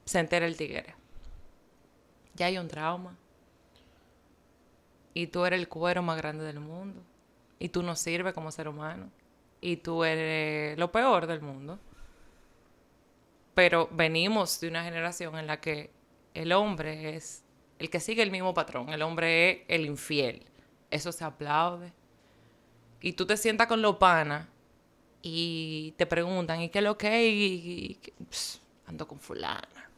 Se 0.05 0.17
entera 0.17 0.47
el 0.47 0.57
tigre. 0.57 0.95
Ya 2.37 2.45
hay 2.45 2.57
un 2.57 2.67
trauma. 2.67 3.17
Y 5.13 5.27
tú 5.27 5.45
eres 5.45 5.59
el 5.59 5.67
cuero 5.67 6.01
más 6.03 6.17
grande 6.17 6.45
del 6.45 6.59
mundo. 6.59 7.01
Y 7.59 7.69
tú 7.69 7.81
no 7.83 7.95
sirves 7.95 8.33
como 8.33 8.51
ser 8.51 8.67
humano. 8.67 9.09
Y 9.59 9.77
tú 9.77 10.03
eres 10.03 10.77
lo 10.77 10.91
peor 10.91 11.25
del 11.25 11.41
mundo. 11.41 11.79
Pero 13.55 13.89
venimos 13.91 14.59
de 14.59 14.69
una 14.69 14.83
generación 14.83 15.37
en 15.37 15.47
la 15.47 15.59
que 15.59 15.89
el 16.35 16.51
hombre 16.53 17.15
es 17.15 17.43
el 17.79 17.89
que 17.89 17.99
sigue 17.99 18.21
el 18.21 18.29
mismo 18.29 18.53
patrón. 18.53 18.89
El 18.89 19.01
hombre 19.01 19.49
es 19.51 19.59
el 19.67 19.85
infiel. 19.87 20.45
Eso 20.91 21.11
se 21.11 21.23
aplaude. 21.23 21.91
Y 23.01 23.13
tú 23.13 23.25
te 23.25 23.37
sientas 23.37 23.65
con 23.65 23.81
los 23.81 23.97
panas 23.97 24.47
y 25.21 25.93
te 25.97 26.05
preguntan, 26.05 26.61
¿y 26.61 26.69
qué 26.69 26.79
es 26.79 26.85
lo 26.85 26.97
que? 26.97 27.27
Y, 27.27 27.99
ando 28.85 29.07
con 29.07 29.19
fulana. 29.19 29.89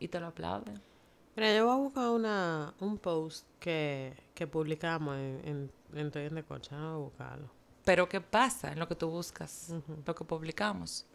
Y 0.00 0.08
te 0.08 0.18
lo 0.18 0.26
aplauden. 0.26 0.87
Mira, 1.38 1.54
yo 1.54 1.66
voy 1.66 1.74
a 1.74 1.78
buscar 1.78 2.08
una, 2.08 2.74
un 2.80 2.98
post 2.98 3.46
que, 3.60 4.12
que 4.34 4.48
publicamos 4.48 5.14
en, 5.16 5.40
en, 5.44 5.98
en 6.00 6.18
en 6.18 6.34
de 6.34 6.42
Cocha. 6.42 6.76
Voy 6.76 6.84
a 6.84 6.96
buscarlo. 6.96 7.48
Pero 7.84 8.08
¿qué 8.08 8.20
pasa 8.20 8.72
en 8.72 8.80
lo 8.80 8.88
que 8.88 8.96
tú 8.96 9.08
buscas? 9.08 9.72
Lo 10.04 10.14
que 10.16 10.24
publicamos. 10.24 11.06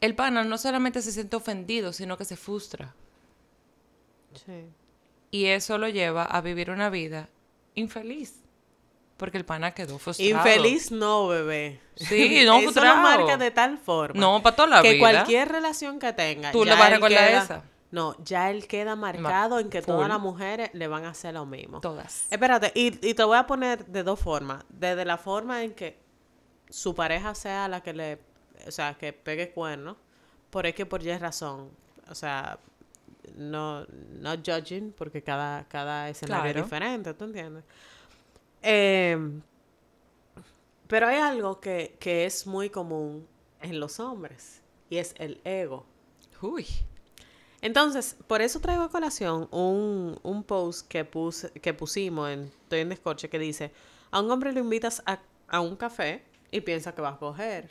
El 0.00 0.16
pana 0.16 0.42
no 0.42 0.58
solamente 0.58 1.02
se 1.02 1.12
siente 1.12 1.36
ofendido, 1.36 1.92
sino 1.92 2.18
que 2.18 2.24
se 2.24 2.36
frustra. 2.36 2.92
Sí. 4.44 4.66
Y 5.30 5.46
eso 5.46 5.78
lo 5.78 5.88
lleva 5.88 6.24
a 6.24 6.40
vivir 6.40 6.72
una 6.72 6.90
vida 6.90 7.28
infeliz. 7.76 8.40
Porque 9.16 9.38
el 9.38 9.44
pana 9.44 9.70
quedó 9.70 10.00
frustrado. 10.00 10.30
Infeliz 10.30 10.90
no, 10.90 11.28
bebé. 11.28 11.80
Sí, 11.94 12.42
no, 12.44 12.56
Eso 12.58 12.66
lo 12.66 12.72
frustrado. 12.72 13.02
marca 13.02 13.36
de 13.36 13.52
tal 13.52 13.78
forma. 13.78 14.18
No, 14.20 14.42
para 14.42 14.56
toda 14.56 14.68
la 14.68 14.82
que 14.82 14.94
vida. 14.94 14.98
cualquier 14.98 15.48
relación 15.48 16.00
que 16.00 16.12
tenga. 16.12 16.50
Tú 16.50 16.64
le 16.64 16.72
vas 16.72 16.80
a 16.80 16.90
recordar 16.90 17.28
queda- 17.28 17.42
esa. 17.44 17.64
No, 17.92 18.14
ya 18.24 18.50
él 18.50 18.68
queda 18.68 18.94
marcado 18.94 19.58
en 19.58 19.68
que 19.68 19.82
todas 19.82 20.08
las 20.08 20.20
mujeres 20.20 20.70
le 20.74 20.86
van 20.86 21.04
a 21.04 21.10
hacer 21.10 21.34
lo 21.34 21.44
mismo. 21.44 21.80
Todas. 21.80 22.26
Espérate, 22.30 22.70
y, 22.74 22.86
y 23.06 23.14
te 23.14 23.24
voy 23.24 23.36
a 23.36 23.46
poner 23.46 23.84
de 23.86 24.04
dos 24.04 24.20
formas. 24.20 24.64
Desde 24.68 25.04
la 25.04 25.18
forma 25.18 25.64
en 25.64 25.74
que 25.74 25.98
su 26.68 26.94
pareja 26.94 27.34
sea 27.34 27.66
la 27.66 27.82
que 27.82 27.92
le, 27.92 28.20
o 28.66 28.70
sea, 28.70 28.94
que 28.94 29.12
pegue 29.12 29.50
cuerno, 29.50 29.96
por 30.50 30.66
X 30.66 30.86
por 30.86 31.02
Y 31.02 31.16
razón. 31.18 31.70
O 32.08 32.14
sea, 32.14 32.60
no, 33.34 33.84
no 33.86 34.30
judging, 34.36 34.92
porque 34.92 35.22
cada, 35.22 35.64
cada 35.68 36.08
escenario 36.08 36.42
Claro. 36.44 36.58
es 36.60 36.64
diferente, 36.64 37.14
¿tú 37.14 37.24
entiendes? 37.24 37.64
Eh, 38.62 39.18
pero 40.86 41.08
hay 41.08 41.16
algo 41.18 41.60
que, 41.60 41.96
que 41.98 42.24
es 42.24 42.46
muy 42.46 42.70
común 42.70 43.26
en 43.60 43.80
los 43.80 43.98
hombres, 44.00 44.62
y 44.88 44.96
es 44.98 45.14
el 45.18 45.40
ego. 45.44 45.86
Uy. 46.40 46.66
Entonces, 47.62 48.16
por 48.26 48.40
eso 48.40 48.60
traigo 48.60 48.82
a 48.84 48.90
colación 48.90 49.48
un, 49.50 50.18
un 50.22 50.42
post 50.44 50.88
que, 50.88 51.04
puse, 51.04 51.50
que 51.52 51.74
pusimos 51.74 52.30
en 52.30 52.52
Estoy 52.62 52.80
en 52.80 52.88
Descorche 52.88 53.28
que 53.28 53.38
dice, 53.38 53.72
a 54.10 54.20
un 54.20 54.30
hombre 54.30 54.52
lo 54.52 54.60
invitas 54.60 55.02
a, 55.06 55.20
a 55.48 55.60
un 55.60 55.76
café 55.76 56.24
y 56.50 56.60
piensa 56.60 56.94
que 56.94 57.02
va 57.02 57.10
a 57.10 57.18
coger. 57.18 57.70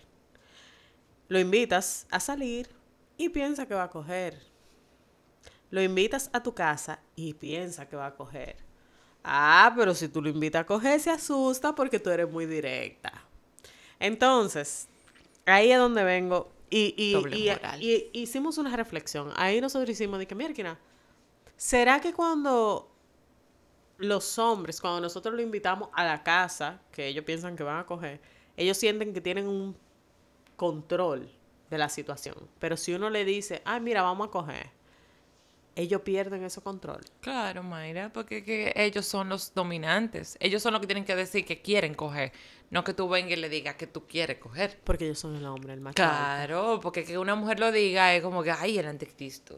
Lo 1.27 1.39
invitas 1.39 2.05
a 2.11 2.19
salir 2.19 2.69
y 3.17 3.29
piensa 3.29 3.65
que 3.65 3.73
va 3.73 3.83
a 3.83 3.89
coger. 3.89 4.39
Lo 5.71 5.81
invitas 5.81 6.29
a 6.33 6.41
tu 6.41 6.53
casa 6.53 6.99
y 7.15 7.33
piensa 7.33 7.87
que 7.87 7.95
va 7.95 8.07
a 8.07 8.15
coger. 8.15 8.57
Ah, 9.23 9.73
pero 9.75 9.93
si 9.93 10.07
tú 10.07 10.21
lo 10.21 10.29
invitas 10.29 10.61
a 10.61 10.65
coger 10.65 10.99
se 10.99 11.11
asusta 11.11 11.75
porque 11.75 11.99
tú 11.99 12.09
eres 12.09 12.29
muy 12.29 12.45
directa. 12.45 13.13
Entonces, 13.99 14.87
ahí 15.45 15.71
es 15.71 15.77
donde 15.77 16.03
vengo. 16.03 16.51
Y, 16.69 16.93
y, 16.97 17.11
y- 17.81 18.09
hicimos 18.13 18.57
una 18.57 18.75
reflexión. 18.75 19.31
Ahí 19.35 19.59
nosotros 19.61 19.89
hicimos 19.89 20.19
de 20.19 20.27
que, 20.27 20.35
mira, 20.35 20.77
¿será 21.57 21.99
que 21.99 22.13
cuando 22.13 22.91
los 23.97 24.37
hombres, 24.39 24.79
cuando 24.79 25.01
nosotros 25.01 25.33
lo 25.35 25.41
invitamos 25.41 25.89
a 25.93 26.05
la 26.05 26.23
casa, 26.23 26.81
que 26.91 27.07
ellos 27.07 27.25
piensan 27.25 27.55
que 27.55 27.63
van 27.63 27.79
a 27.79 27.85
coger, 27.85 28.21
ellos 28.55 28.77
sienten 28.77 29.13
que 29.13 29.21
tienen 29.21 29.47
un 29.47 29.75
control 30.55 31.29
de 31.69 31.77
la 31.77 31.89
situación? 31.89 32.35
Pero 32.59 32.77
si 32.77 32.93
uno 32.93 33.09
le 33.09 33.25
dice, 33.25 33.61
ay, 33.65 33.81
mira, 33.81 34.01
vamos 34.03 34.27
a 34.27 34.31
coger, 34.31 34.69
ellos 35.79 36.01
pierden 36.01 36.43
ese 36.43 36.61
control. 36.61 37.01
Claro, 37.21 37.63
Mayra, 37.63 38.11
porque 38.13 38.43
que 38.43 38.73
ellos 38.75 39.05
son 39.05 39.29
los 39.29 39.53
dominantes. 39.53 40.37
Ellos 40.39 40.61
son 40.61 40.73
los 40.73 40.81
que 40.81 40.87
tienen 40.87 41.05
que 41.05 41.15
decir 41.15 41.45
que 41.45 41.61
quieren 41.61 41.93
coger. 41.95 42.31
No 42.69 42.83
que 42.83 42.93
tú 42.93 43.09
vengas 43.09 43.31
y 43.31 43.35
le 43.37 43.49
digas 43.49 43.75
que 43.75 43.87
tú 43.87 44.05
quieres 44.07 44.37
coger. 44.37 44.79
Porque 44.83 45.05
ellos 45.05 45.19
son 45.19 45.35
el 45.35 45.45
hombre, 45.45 45.73
el 45.73 45.81
macho. 45.81 45.95
Claro, 45.95 46.79
porque 46.81 47.03
que 47.03 47.17
una 47.17 47.35
mujer 47.35 47.59
lo 47.59 47.71
diga 47.71 48.13
es 48.13 48.21
como 48.21 48.43
que, 48.43 48.51
ay, 48.51 48.77
el 48.77 48.87
anticristo. 48.87 49.57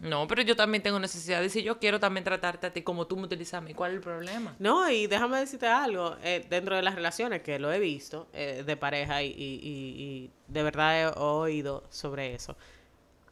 No, 0.00 0.26
pero 0.26 0.42
yo 0.42 0.54
también 0.56 0.82
tengo 0.82 0.98
necesidad 0.98 1.40
de 1.40 1.48
si 1.48 1.62
yo 1.62 1.78
quiero 1.78 1.98
también 2.00 2.24
tratarte 2.24 2.66
a 2.66 2.72
ti 2.72 2.82
como 2.82 3.06
tú 3.06 3.16
me 3.16 3.22
utilizas 3.22 3.54
a 3.54 3.60
mí. 3.62 3.72
¿Cuál 3.72 3.92
es 3.92 3.96
el 3.98 4.02
problema? 4.02 4.54
No, 4.58 4.90
y 4.90 5.06
déjame 5.06 5.38
decirte 5.38 5.66
algo, 5.68 6.16
eh, 6.22 6.44
dentro 6.50 6.76
de 6.76 6.82
las 6.82 6.94
relaciones 6.94 7.40
que 7.42 7.58
lo 7.58 7.72
he 7.72 7.78
visto 7.78 8.26
eh, 8.34 8.64
de 8.66 8.76
pareja 8.76 9.22
y, 9.22 9.28
y- 9.28 9.32
y- 9.62 10.02
y 10.02 10.30
de 10.48 10.62
verdad 10.62 11.00
he 11.00 11.06
oído 11.18 11.84
sobre 11.90 12.34
eso, 12.34 12.54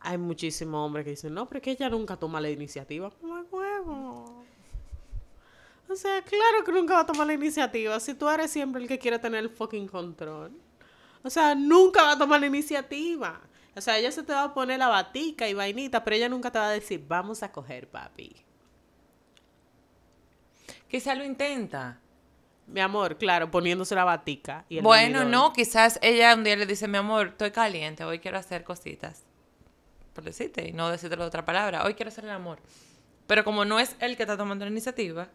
hay 0.03 0.19
muchísimos 0.19 0.85
hombres 0.85 1.05
que 1.05 1.11
dicen, 1.11 1.35
no, 1.35 1.49
pero 1.49 1.59
es 1.59 1.65
que 1.65 1.71
ella 1.73 1.89
nunca 1.89 2.17
toma 2.17 2.41
la 2.41 2.51
iniciativa. 2.51 3.11
¡Mamá 3.23 3.45
huevo! 3.51 4.45
O 5.89 5.95
sea, 5.95 6.23
claro 6.23 6.65
que 6.65 6.73
nunca 6.73 6.95
va 6.95 7.01
a 7.01 7.07
tomar 7.07 7.27
la 7.27 7.35
iniciativa 7.35 7.99
si 8.01 8.15
tú 8.15 8.29
eres 8.29 8.51
siempre 8.51 8.81
el 8.81 8.89
que 8.89 8.99
quiere 8.99 9.19
tener 9.19 9.41
el 9.41 9.51
fucking 9.51 9.87
control. 9.87 10.53
O 11.23 11.31
sea, 11.31 11.55
nunca 11.55 12.03
va 12.03 12.13
a 12.13 12.19
tomar 12.19 12.41
la 12.41 12.47
iniciativa. 12.47 13.41
O 13.77 13.81
sea, 13.81 13.99
ella 13.99 14.11
se 14.11 14.23
te 14.23 14.33
va 14.33 14.45
a 14.45 14.55
poner 14.55 14.79
la 14.79 14.89
batica 14.89 15.49
y 15.49 15.55
vainita, 15.55 16.03
pero 16.03 16.17
ella 16.17 16.29
nunca 16.29 16.51
te 16.51 16.59
va 16.59 16.69
a 16.69 16.73
decir, 16.73 17.05
vamos 17.07 17.43
a 17.43 17.53
coger, 17.53 17.89
papi. 17.89 18.35
Quizá 20.89 21.15
lo 21.15 21.25
intenta. 21.25 21.99
Mi 22.67 22.81
amor, 22.81 23.17
claro, 23.19 23.51
poniéndose 23.51 23.95
la 23.95 24.05
batica. 24.05 24.65
Y 24.69 24.79
el 24.79 24.83
Bueno, 24.83 25.25
no, 25.25 25.53
quizás 25.53 25.99
ella 26.03 26.35
un 26.35 26.45
día 26.45 26.57
le 26.57 26.67
dice, 26.67 26.89
mi 26.89 26.99
amor, 26.99 27.29
estoy 27.29 27.51
caliente, 27.51 28.05
hoy 28.05 28.19
quiero 28.19 28.39
hacer 28.39 28.65
cositas. 28.65 29.25
Por 30.13 30.25
decirte, 30.25 30.69
y 30.69 30.73
no 30.73 30.91
decirte 30.91 31.17
la 31.17 31.27
otra 31.27 31.45
palabra, 31.45 31.85
hoy 31.85 31.95
quiero 31.95 32.09
hacer 32.11 32.25
el 32.25 32.31
amor. 32.31 32.59
Pero 33.27 33.45
como 33.45 33.65
no 33.65 33.81
es 33.81 33.97
él 34.01 34.17
que 34.17 34.25
está 34.25 34.37
tomando 34.37 34.65
la 34.65 34.71
iniciativa, 34.71 35.29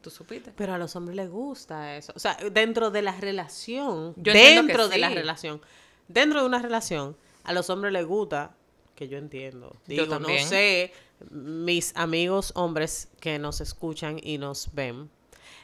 tú 0.00 0.10
supiste. 0.10 0.52
Pero 0.56 0.74
a 0.74 0.78
los 0.78 0.96
hombres 0.96 1.16
les 1.16 1.30
gusta 1.30 1.96
eso. 1.96 2.12
O 2.16 2.18
sea, 2.18 2.36
dentro 2.52 2.90
de 2.90 3.02
la 3.02 3.12
relación, 3.12 4.14
Yo 4.16 4.32
dentro 4.32 4.88
de 4.88 4.98
la 4.98 5.10
relación, 5.10 5.60
dentro 6.08 6.40
de 6.40 6.46
una 6.46 6.60
relación, 6.60 7.16
a 7.44 7.52
los 7.52 7.68
hombres 7.70 7.92
les 7.92 8.06
gusta, 8.06 8.54
que 8.94 9.08
yo 9.08 9.18
entiendo. 9.18 9.72
Yo 9.86 10.04
Digo, 10.04 10.06
no 10.06 10.10
también. 10.18 10.46
sé, 10.48 10.92
mis 11.30 11.94
amigos 11.96 12.52
hombres 12.54 13.08
que 13.20 13.38
nos 13.38 13.60
escuchan 13.60 14.18
y 14.22 14.38
nos 14.38 14.72
ven, 14.74 15.10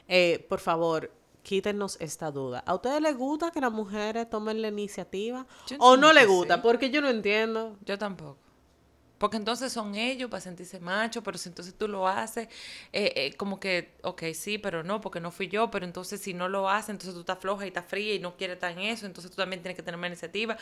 eh, 0.09 0.45
por 0.49 0.61
favor, 0.61 1.11
quítenos 1.49 1.97
esta 1.99 2.31
duda. 2.31 2.63
¿A 2.67 2.75
ustedes 2.75 3.01
les 3.01 3.17
gusta 3.17 3.51
que 3.51 3.61
las 3.63 3.73
mujeres 3.73 4.29
tomen 4.29 4.61
la 4.61 4.69
iniciativa? 4.69 5.47
¿O 5.79 5.97
no 5.97 6.13
les 6.13 6.27
gusta? 6.29 6.57
sí. 6.57 6.61
Porque 6.63 6.91
yo 6.91 7.01
no 7.01 7.09
entiendo. 7.09 7.79
Yo 7.87 7.97
tampoco. 7.97 8.37
Porque 9.17 9.39
entonces 9.39 9.73
son 9.73 9.95
ellos 9.95 10.31
para 10.31 10.43
sentirse 10.43 10.79
macho, 10.79 11.23
pero 11.23 11.39
si 11.39 11.49
entonces 11.49 11.75
tú 11.77 11.89
lo 11.89 12.07
haces, 12.07 12.49
eh, 12.93 13.13
eh, 13.17 13.35
como 13.39 13.59
que, 13.59 13.97
ok, 14.03 14.25
sí, 14.35 14.59
pero 14.59 14.85
no, 14.85 15.01
porque 15.01 15.21
no 15.21 15.31
fui 15.31 15.49
yo, 15.49 15.71
pero 15.71 15.87
entonces 15.87 16.21
si 16.21 16.35
no 16.35 16.49
lo 16.49 16.69
haces, 16.69 16.91
entonces 16.91 17.15
tú 17.15 17.21
estás 17.21 17.39
floja 17.39 17.65
y 17.65 17.69
estás 17.69 17.87
fría 17.87 18.15
y 18.15 18.19
no 18.21 18.37
quieres 18.37 18.57
estar 18.57 18.71
en 18.71 18.81
eso, 18.81 19.07
entonces 19.07 19.31
tú 19.33 19.37
también 19.39 19.63
tienes 19.63 19.75
que 19.75 19.83
tener 19.83 19.99
más 19.99 20.09
iniciativa. 20.09 20.57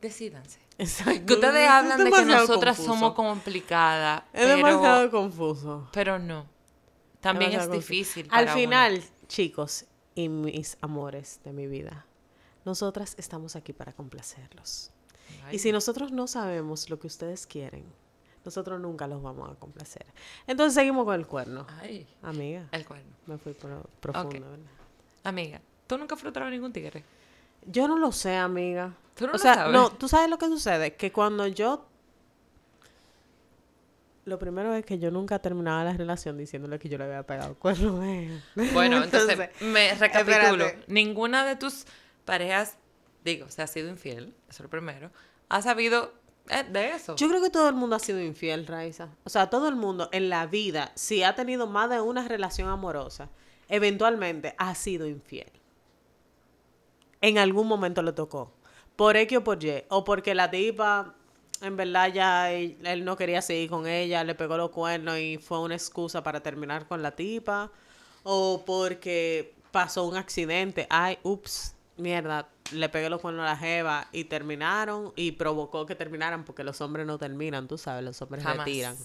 Decídanse. 0.00 0.58
Exacto. 0.76 1.24
Que 1.24 1.34
ustedes 1.34 1.62
Es 1.62 1.70
hablan 1.70 1.98
de 1.98 2.04
que 2.04 2.10
demasiado 2.10 2.46
nosotras 2.48 2.76
confuso. 2.76 2.98
somos 2.98 3.14
complicadas, 3.14 4.24
Es 4.32 4.48
demasiado 4.48 4.98
pero, 5.08 5.10
confuso. 5.10 5.88
pero 5.92 6.18
no. 6.18 6.46
También 7.20 7.52
es 7.52 7.60
Demasiado 7.60 7.70
confuso. 7.76 7.92
difícil. 7.92 8.28
Al 8.30 8.48
final, 8.48 9.02
chicos 9.28 9.86
y 10.14 10.28
mis 10.28 10.76
amores 10.80 11.40
de 11.44 11.52
mi 11.52 11.66
vida, 11.66 12.06
nosotras 12.64 13.14
estamos 13.18 13.56
aquí 13.56 13.72
para 13.72 13.92
complacerlos. 13.92 14.90
Ay, 15.46 15.56
Y 15.56 15.58
si 15.58 15.72
nosotros 15.72 16.12
no 16.12 16.26
sabemos 16.26 16.90
lo 16.90 16.98
que 16.98 17.06
ustedes 17.06 17.46
quieren, 17.46 17.84
nosotros 18.44 18.80
nunca 18.80 19.06
los 19.06 19.22
vamos 19.22 19.50
a 19.50 19.54
complacer. 19.54 20.04
Entonces 20.46 20.74
seguimos 20.74 21.04
con 21.04 21.14
el 21.14 21.26
cuerno. 21.26 21.66
ay, 21.80 22.06
Amiga, 22.22 22.68
el 22.72 22.84
cuerno. 22.86 23.10
me 23.26 23.38
fui 23.38 23.52
pro- 23.54 23.84
profundo, 24.00 24.28
Ok. 24.28 24.34
¿verdad? 24.34 24.58
Amiga, 25.24 25.60
¿tú 25.86 25.96
nunca 25.98 26.14
has 26.16 26.20
ningún 26.50 26.72
tigre? 26.72 27.04
Yo 27.66 27.86
no 27.86 27.96
lo 27.96 28.10
sé, 28.10 28.36
amiga. 28.36 28.94
¿Tú 29.14 29.24
no 29.26 29.30
o 29.30 29.32
lo 29.34 29.38
sea, 29.38 29.54
sabes? 29.54 29.72
no, 29.72 29.90
tú 29.90 30.08
sabes 30.08 30.28
lo 30.28 30.38
que 30.38 30.46
sucede, 30.48 30.96
que 30.96 31.12
cuando 31.12 31.46
yo 31.46 31.86
Lo 34.24 34.38
primero 34.38 34.72
es 34.74 34.84
que 34.84 34.98
yo 34.98 35.10
nunca 35.10 35.40
terminaba 35.40 35.82
la 35.82 35.94
relación 35.94 36.38
diciéndole 36.38 36.78
que 36.78 36.88
yo 36.88 36.96
le 36.96 37.04
había 37.04 37.22
pegado 37.24 37.54
cuerno. 37.56 38.00
Bueno, 38.72 39.02
entonces, 39.04 39.50
me 39.60 39.94
recapitulo. 39.94 40.64
espérate. 40.64 40.84
Ninguna 40.86 41.44
de 41.44 41.56
tus 41.56 41.84
parejas, 42.24 42.78
digo, 43.24 43.48
se 43.48 43.62
ha 43.62 43.66
sido 43.66 43.88
infiel, 43.88 44.34
eso 44.48 44.58
es 44.58 44.60
lo 44.60 44.70
primero, 44.70 45.10
ha 45.48 45.60
sabido 45.60 46.12
eh, 46.48 46.64
de 46.70 46.90
eso. 46.90 47.16
Yo 47.16 47.28
creo 47.28 47.42
que 47.42 47.50
todo 47.50 47.68
el 47.68 47.74
mundo 47.74 47.96
ha 47.96 47.98
sido 47.98 48.20
infiel, 48.20 48.66
Raiza. 48.66 49.08
O 49.24 49.30
sea, 49.30 49.50
todo 49.50 49.68
el 49.68 49.76
mundo 49.76 50.08
en 50.12 50.28
la 50.28 50.46
vida, 50.46 50.92
si 50.94 51.22
ha 51.22 51.34
tenido 51.34 51.66
más 51.66 51.90
de 51.90 52.00
una 52.00 52.26
relación 52.26 52.68
amorosa, 52.68 53.28
eventualmente 53.68 54.54
ha 54.58 54.74
sido 54.74 55.06
infiel. 55.06 55.50
En 57.20 57.38
algún 57.38 57.68
momento 57.68 58.02
le 58.02 58.12
tocó. 58.12 58.52
Por 58.96 59.16
X 59.16 59.38
o 59.38 59.44
por 59.44 59.62
Y. 59.62 59.84
O 59.88 60.04
porque 60.04 60.34
la 60.34 60.50
tipa, 60.50 61.14
en 61.62 61.76
verdad, 61.76 62.12
ya 62.12 62.52
él, 62.52 62.76
él 62.84 63.04
no 63.04 63.16
quería 63.16 63.40
seguir 63.40 63.70
con 63.70 63.86
ella, 63.86 64.24
le 64.24 64.34
pegó 64.34 64.56
los 64.56 64.70
cuernos 64.70 65.18
y 65.18 65.38
fue 65.38 65.60
una 65.60 65.74
excusa 65.74 66.22
para 66.22 66.40
terminar 66.40 66.86
con 66.86 67.02
la 67.02 67.12
tipa. 67.12 67.70
O 68.24 68.62
porque 68.64 69.54
pasó 69.70 70.04
un 70.04 70.16
accidente. 70.16 70.86
Ay, 70.90 71.18
ups, 71.22 71.74
mierda, 71.96 72.48
le 72.72 72.88
pegué 72.88 73.08
los 73.08 73.20
cuernos 73.20 73.44
a 73.44 73.50
la 73.50 73.56
jeva 73.56 74.08
y 74.12 74.24
terminaron 74.24 75.12
y 75.16 75.32
provocó 75.32 75.86
que 75.86 75.94
terminaran 75.94 76.44
porque 76.44 76.64
los 76.64 76.80
hombres 76.80 77.06
no 77.06 77.18
terminan, 77.18 77.68
tú 77.68 77.78
sabes, 77.78 78.04
los 78.04 78.20
hombres 78.22 78.42
Jamás. 78.42 78.66
retiran. 78.66 78.96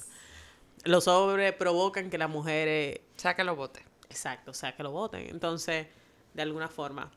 Los 0.83 1.07
hombres 1.07 1.53
provocan 1.53 2.09
que 2.09 2.17
las 2.17 2.29
mujeres 2.29 2.99
Saca 3.15 3.43
los 3.43 3.57
botes. 3.57 3.83
Exacto, 4.09 4.51
o 4.51 4.53
sea, 4.53 4.75
que 4.75 4.83
lo 4.83 4.91
voten. 4.91 5.27
Entonces, 5.29 5.87
de 6.33 6.41
alguna 6.41 6.67
forma. 6.69 7.11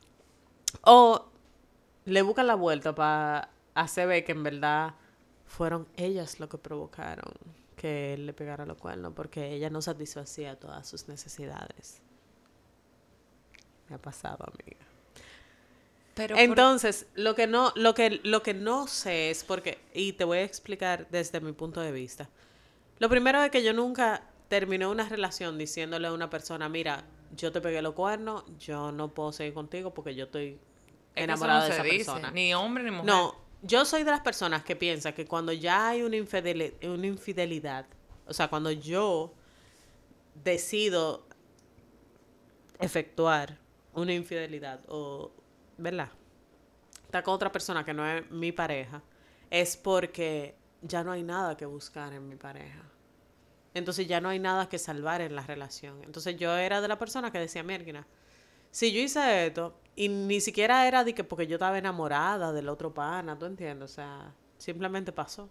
O 0.81 1.25
le 2.05 2.21
buscan 2.21 2.47
la 2.47 2.55
vuelta 2.55 2.93
para 2.95 3.49
hacer 3.75 4.07
ver 4.07 4.25
que 4.25 4.31
en 4.31 4.43
verdad 4.43 4.95
fueron 5.57 5.87
ellas 5.97 6.39
lo 6.39 6.47
que 6.47 6.57
provocaron 6.57 7.33
que 7.75 8.13
él 8.13 8.25
le 8.27 8.33
pegara 8.33 8.65
los 8.65 8.77
cuernos, 8.77 9.13
porque 9.15 9.53
ella 9.53 9.69
no 9.69 9.81
satisfacía 9.81 10.55
todas 10.59 10.87
sus 10.87 11.07
necesidades. 11.07 12.01
Me 13.89 13.95
ha 13.95 13.99
pasado, 13.99 14.45
amiga. 14.45 14.85
Pero 16.13 16.35
por- 16.35 16.43
Entonces, 16.43 17.07
lo 17.15 17.35
que 17.35 17.47
no, 17.47 17.71
lo 17.75 17.93
que, 17.93 18.21
lo 18.23 18.43
que 18.43 18.53
no 18.53 18.87
sé 18.87 19.31
es 19.31 19.43
porque, 19.43 19.79
y 19.93 20.13
te 20.13 20.23
voy 20.23 20.39
a 20.39 20.43
explicar 20.43 21.07
desde 21.09 21.41
mi 21.41 21.53
punto 21.53 21.81
de 21.81 21.91
vista. 21.91 22.29
Lo 22.99 23.09
primero 23.09 23.41
es 23.43 23.49
que 23.49 23.63
yo 23.63 23.73
nunca 23.73 24.23
terminé 24.47 24.85
una 24.85 25.09
relación 25.09 25.57
diciéndole 25.57 26.07
a 26.07 26.13
una 26.13 26.29
persona, 26.29 26.69
mira, 26.69 27.03
yo 27.35 27.51
te 27.51 27.61
pegué 27.61 27.81
los 27.81 27.93
cuernos, 27.93 28.43
yo 28.59 28.91
no 28.91 29.13
puedo 29.13 29.31
seguir 29.31 29.53
contigo 29.53 29.93
porque 29.93 30.13
yo 30.13 30.25
estoy 30.25 30.59
enamorada 31.15 31.61
no 31.61 31.65
de 31.65 31.71
esa 31.71 31.83
dice, 31.83 31.95
persona. 31.97 32.31
Ni 32.31 32.53
hombre 32.53 32.83
ni 32.83 32.91
mujer. 32.91 33.05
No, 33.05 33.35
yo 33.61 33.85
soy 33.85 34.03
de 34.03 34.11
las 34.11 34.21
personas 34.21 34.63
que 34.63 34.75
piensa 34.75 35.13
que 35.13 35.25
cuando 35.25 35.51
ya 35.53 35.89
hay 35.89 36.01
una, 36.01 36.17
infideli- 36.17 36.73
una 36.87 37.07
infidelidad, 37.07 37.85
o 38.25 38.33
sea, 38.33 38.47
cuando 38.47 38.71
yo 38.71 39.33
decido 40.43 41.27
efectuar 42.79 43.57
una 43.93 44.13
infidelidad 44.13 44.81
o, 44.87 45.31
¿verdad? 45.77 46.09
Está 47.03 47.23
con 47.23 47.33
otra 47.33 47.51
persona 47.51 47.83
que 47.83 47.93
no 47.93 48.07
es 48.07 48.29
mi 48.31 48.51
pareja, 48.51 49.03
es 49.49 49.75
porque 49.77 50.55
ya 50.81 51.03
no 51.03 51.11
hay 51.11 51.23
nada 51.23 51.57
que 51.57 51.65
buscar 51.65 52.13
en 52.13 52.27
mi 52.27 52.37
pareja. 52.37 52.83
Entonces 53.73 54.07
ya 54.07 54.19
no 54.21 54.29
hay 54.29 54.39
nada 54.39 54.67
que 54.67 54.79
salvar 54.79 55.21
en 55.21 55.35
la 55.35 55.43
relación. 55.43 56.03
Entonces 56.03 56.37
yo 56.37 56.55
era 56.55 56.81
de 56.81 56.87
la 56.87 56.97
persona 56.97 57.31
que 57.31 57.39
decía, 57.39 57.63
mierda, 57.63 58.07
si 58.71 58.91
yo 58.91 59.01
hice 59.01 59.47
esto, 59.47 59.79
y 59.95 60.09
ni 60.09 60.39
siquiera 60.41 60.87
era 60.87 61.03
de 61.03 61.13
que 61.13 61.23
porque 61.23 61.47
yo 61.47 61.55
estaba 61.55 61.77
enamorada 61.77 62.51
del 62.53 62.69
otro 62.69 62.93
pana, 62.93 63.37
¿tú 63.37 63.45
entiendes? 63.45 63.91
O 63.91 63.93
sea, 63.93 64.33
simplemente 64.57 65.11
pasó. 65.11 65.49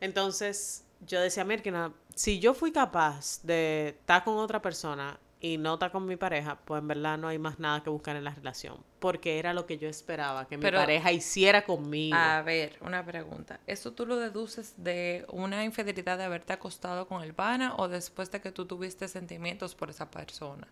Entonces, 0.00 0.84
yo 1.06 1.20
decía, 1.20 1.44
mira, 1.44 1.92
si 2.14 2.40
yo 2.40 2.54
fui 2.54 2.72
capaz 2.72 3.42
de 3.42 3.90
estar 4.00 4.24
con 4.24 4.38
otra 4.38 4.62
persona 4.62 5.18
y 5.42 5.56
no 5.56 5.74
estar 5.74 5.90
con 5.90 6.04
mi 6.06 6.16
pareja, 6.16 6.58
pues 6.64 6.80
en 6.80 6.88
verdad 6.88 7.16
no 7.16 7.28
hay 7.28 7.38
más 7.38 7.58
nada 7.58 7.82
que 7.82 7.88
buscar 7.90 8.16
en 8.16 8.24
la 8.24 8.34
relación. 8.34 8.76
Porque 8.98 9.38
era 9.38 9.54
lo 9.54 9.64
que 9.66 9.78
yo 9.78 9.88
esperaba 9.88 10.46
que 10.46 10.58
Pero- 10.58 10.78
mi 10.78 10.82
pareja 10.82 11.12
hiciera 11.12 11.64
conmigo. 11.64 12.16
A 12.16 12.42
ver, 12.42 12.76
una 12.82 13.04
pregunta. 13.04 13.60
¿Eso 13.66 13.92
tú 13.92 14.04
lo 14.06 14.16
deduces 14.16 14.74
de 14.76 15.24
una 15.28 15.64
infidelidad 15.64 16.18
de 16.18 16.24
haberte 16.24 16.52
acostado 16.52 17.06
con 17.08 17.22
el 17.22 17.32
pana 17.34 17.74
o 17.76 17.88
después 17.88 18.30
de 18.30 18.40
que 18.40 18.52
tú 18.52 18.66
tuviste 18.66 19.08
sentimientos 19.08 19.74
por 19.74 19.88
esa 19.90 20.10
persona? 20.10 20.68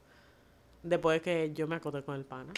Después 0.82 1.16
de 1.16 1.22
que 1.22 1.54
yo 1.54 1.66
me 1.66 1.76
acosté 1.76 2.02
con 2.02 2.14
el 2.16 2.24
pana. 2.24 2.52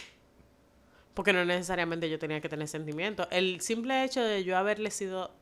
Porque 1.14 1.32
no 1.32 1.44
necesariamente 1.44 2.08
yo 2.08 2.18
tenía 2.18 2.40
que 2.40 2.48
tener 2.48 2.68
sentimientos. 2.68 3.26
El 3.30 3.60
simple 3.60 4.04
hecho 4.04 4.22
de 4.22 4.44
yo 4.44 4.56
haberle 4.56 4.90
sido 4.90 5.32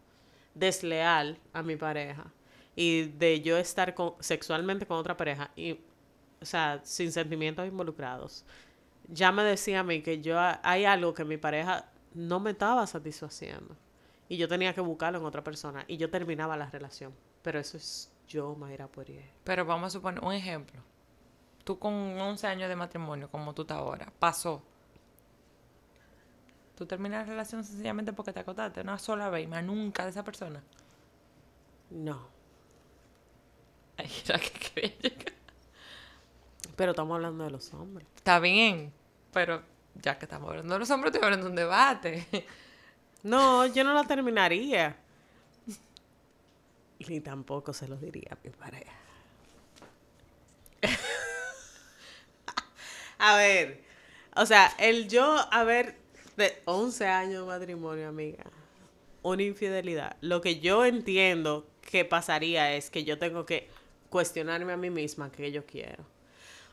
desleal 0.54 1.38
a 1.52 1.62
mi 1.62 1.76
pareja 1.76 2.32
y 2.74 3.02
de 3.08 3.40
yo 3.42 3.56
estar 3.58 3.94
con- 3.94 4.14
sexualmente 4.20 4.86
con 4.86 4.96
otra 4.98 5.16
pareja 5.16 5.50
y, 5.56 5.72
o 6.40 6.44
sea, 6.44 6.80
sin 6.84 7.12
sentimientos 7.12 7.66
involucrados, 7.66 8.44
ya 9.08 9.32
me 9.32 9.42
decía 9.42 9.80
a 9.80 9.82
mí 9.84 10.02
que 10.02 10.20
yo 10.20 10.36
hay 10.62 10.84
algo 10.84 11.14
que 11.14 11.24
mi 11.24 11.36
pareja 11.36 11.90
no 12.14 12.40
me 12.40 12.50
estaba 12.50 12.86
satisfaciendo 12.86 13.76
y 14.28 14.36
yo 14.36 14.48
tenía 14.48 14.74
que 14.74 14.80
buscarlo 14.80 15.18
en 15.18 15.24
otra 15.24 15.42
persona 15.44 15.84
y 15.88 15.96
yo 15.96 16.10
terminaba 16.10 16.56
la 16.56 16.70
relación. 16.70 17.14
Pero 17.42 17.58
eso 17.60 17.76
es 17.76 18.12
yo, 18.26 18.54
Mayra 18.56 18.88
Poirier. 18.88 19.24
Pero 19.44 19.64
vamos 19.64 19.86
a 19.88 19.90
suponer 19.90 20.22
un 20.22 20.32
ejemplo. 20.32 20.80
Tú 21.64 21.78
con 21.78 21.92
11 22.20 22.46
años 22.46 22.68
de 22.68 22.76
matrimonio, 22.76 23.30
como 23.30 23.54
tú 23.54 23.62
estás 23.62 23.78
ahora, 23.78 24.12
pasó. 24.18 24.62
Tú 26.78 26.86
terminas 26.86 27.26
la 27.26 27.32
relación 27.32 27.64
sencillamente 27.64 28.12
porque 28.12 28.32
te 28.32 28.38
acostaste 28.38 28.82
una 28.82 29.00
sola 29.00 29.28
vez, 29.30 29.48
más 29.48 29.64
nunca 29.64 30.04
de 30.04 30.10
esa 30.10 30.22
persona. 30.22 30.62
No. 31.90 32.28
Ay, 33.96 34.08
era 34.24 34.38
que. 34.38 35.34
Pero 36.76 36.92
estamos 36.92 37.16
hablando 37.16 37.42
de 37.42 37.50
los 37.50 37.74
hombres. 37.74 38.06
Está 38.14 38.38
bien, 38.38 38.92
pero 39.32 39.60
ya 39.96 40.20
que 40.20 40.26
estamos 40.26 40.50
hablando 40.50 40.74
de 40.74 40.78
los 40.78 40.88
hombres, 40.90 41.12
estoy 41.12 41.24
hablando 41.24 41.46
de 41.46 41.50
un 41.50 41.56
debate. 41.56 42.28
No, 43.24 43.66
yo 43.66 43.82
no 43.82 43.92
la 43.92 44.04
terminaría. 44.04 44.94
Ni 47.08 47.20
tampoco 47.20 47.72
se 47.72 47.88
lo 47.88 47.96
diría 47.96 48.28
a 48.30 48.38
mi 48.44 48.50
pareja. 48.50 48.92
a 53.18 53.36
ver, 53.36 53.82
o 54.36 54.46
sea, 54.46 54.72
el 54.78 55.08
yo 55.08 55.24
haber 55.52 55.97
de 56.38 56.62
11 56.64 57.06
años 57.06 57.42
de 57.42 57.46
matrimonio, 57.46 58.08
amiga, 58.08 58.44
una 59.22 59.42
infidelidad, 59.42 60.16
lo 60.22 60.40
que 60.40 60.60
yo 60.60 60.86
entiendo 60.86 61.66
que 61.82 62.04
pasaría 62.04 62.74
es 62.74 62.88
que 62.90 63.04
yo 63.04 63.18
tengo 63.18 63.44
que 63.44 63.68
cuestionarme 64.08 64.72
a 64.72 64.76
mí 64.76 64.88
misma 64.88 65.30
qué 65.30 65.52
yo 65.52 65.66
quiero. 65.66 66.04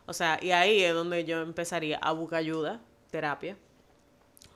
O 0.05 0.13
sea, 0.13 0.39
y 0.41 0.51
ahí 0.51 0.83
es 0.83 0.93
donde 0.93 1.25
yo 1.25 1.41
empezaría 1.41 1.97
a 1.97 2.11
buscar 2.11 2.39
ayuda, 2.39 2.79
terapia. 3.11 3.57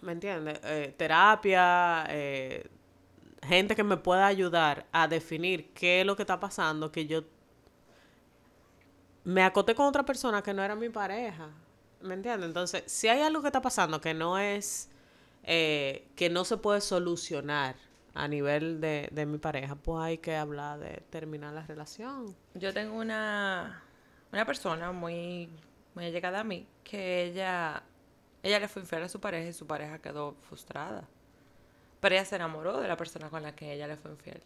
¿Me 0.01 0.11
entiendes? 0.11 0.59
Eh, 0.63 0.93
terapia, 0.95 2.05
eh, 2.09 2.67
gente 3.43 3.75
que 3.75 3.83
me 3.83 3.97
pueda 3.97 4.27
ayudar 4.27 4.85
a 4.91 5.07
definir 5.07 5.71
qué 5.73 6.01
es 6.01 6.05
lo 6.05 6.15
que 6.15 6.23
está 6.23 6.39
pasando, 6.39 6.91
que 6.91 7.07
yo 7.07 7.23
me 9.23 9.43
acoté 9.43 9.75
con 9.75 9.87
otra 9.87 10.05
persona 10.05 10.41
que 10.41 10.53
no 10.53 10.63
era 10.63 10.75
mi 10.75 10.89
pareja. 10.89 11.49
¿Me 12.01 12.13
entiendes? 12.13 12.47
Entonces, 12.47 12.83
si 12.85 13.07
hay 13.07 13.21
algo 13.21 13.41
que 13.41 13.47
está 13.47 13.61
pasando 13.61 13.99
que 13.99 14.13
no 14.13 14.37
es, 14.37 14.89
eh, 15.43 16.07
que 16.15 16.29
no 16.29 16.45
se 16.45 16.57
puede 16.57 16.81
solucionar 16.81 17.75
a 18.13 18.27
nivel 18.27 18.81
de, 18.81 19.09
de 19.11 19.25
mi 19.25 19.37
pareja, 19.37 19.75
pues 19.75 20.03
hay 20.03 20.17
que 20.17 20.35
hablar 20.35 20.79
de 20.79 21.03
terminar 21.09 21.53
la 21.53 21.65
relación. 21.65 22.35
Yo 22.55 22.73
tengo 22.73 22.95
una, 22.95 23.83
una 24.31 24.45
persona 24.45 24.91
muy, 24.91 25.49
muy 25.95 26.05
allegada 26.05 26.41
a 26.41 26.43
mí 26.43 26.67
que 26.83 27.23
ella, 27.23 27.83
ella 28.43 28.59
le 28.59 28.67
fue 28.67 28.81
infiel 28.81 29.03
a 29.03 29.09
su 29.09 29.19
pareja 29.19 29.49
y 29.49 29.53
su 29.53 29.67
pareja 29.67 29.99
quedó 29.99 30.35
frustrada. 30.41 31.07
Pero 31.99 32.15
ella 32.15 32.25
se 32.25 32.35
enamoró 32.35 32.79
de 32.79 32.87
la 32.87 32.97
persona 32.97 33.29
con 33.29 33.43
la 33.43 33.55
que 33.55 33.73
ella 33.73 33.87
le 33.87 33.97
fue 33.97 34.11
infiel. 34.11 34.41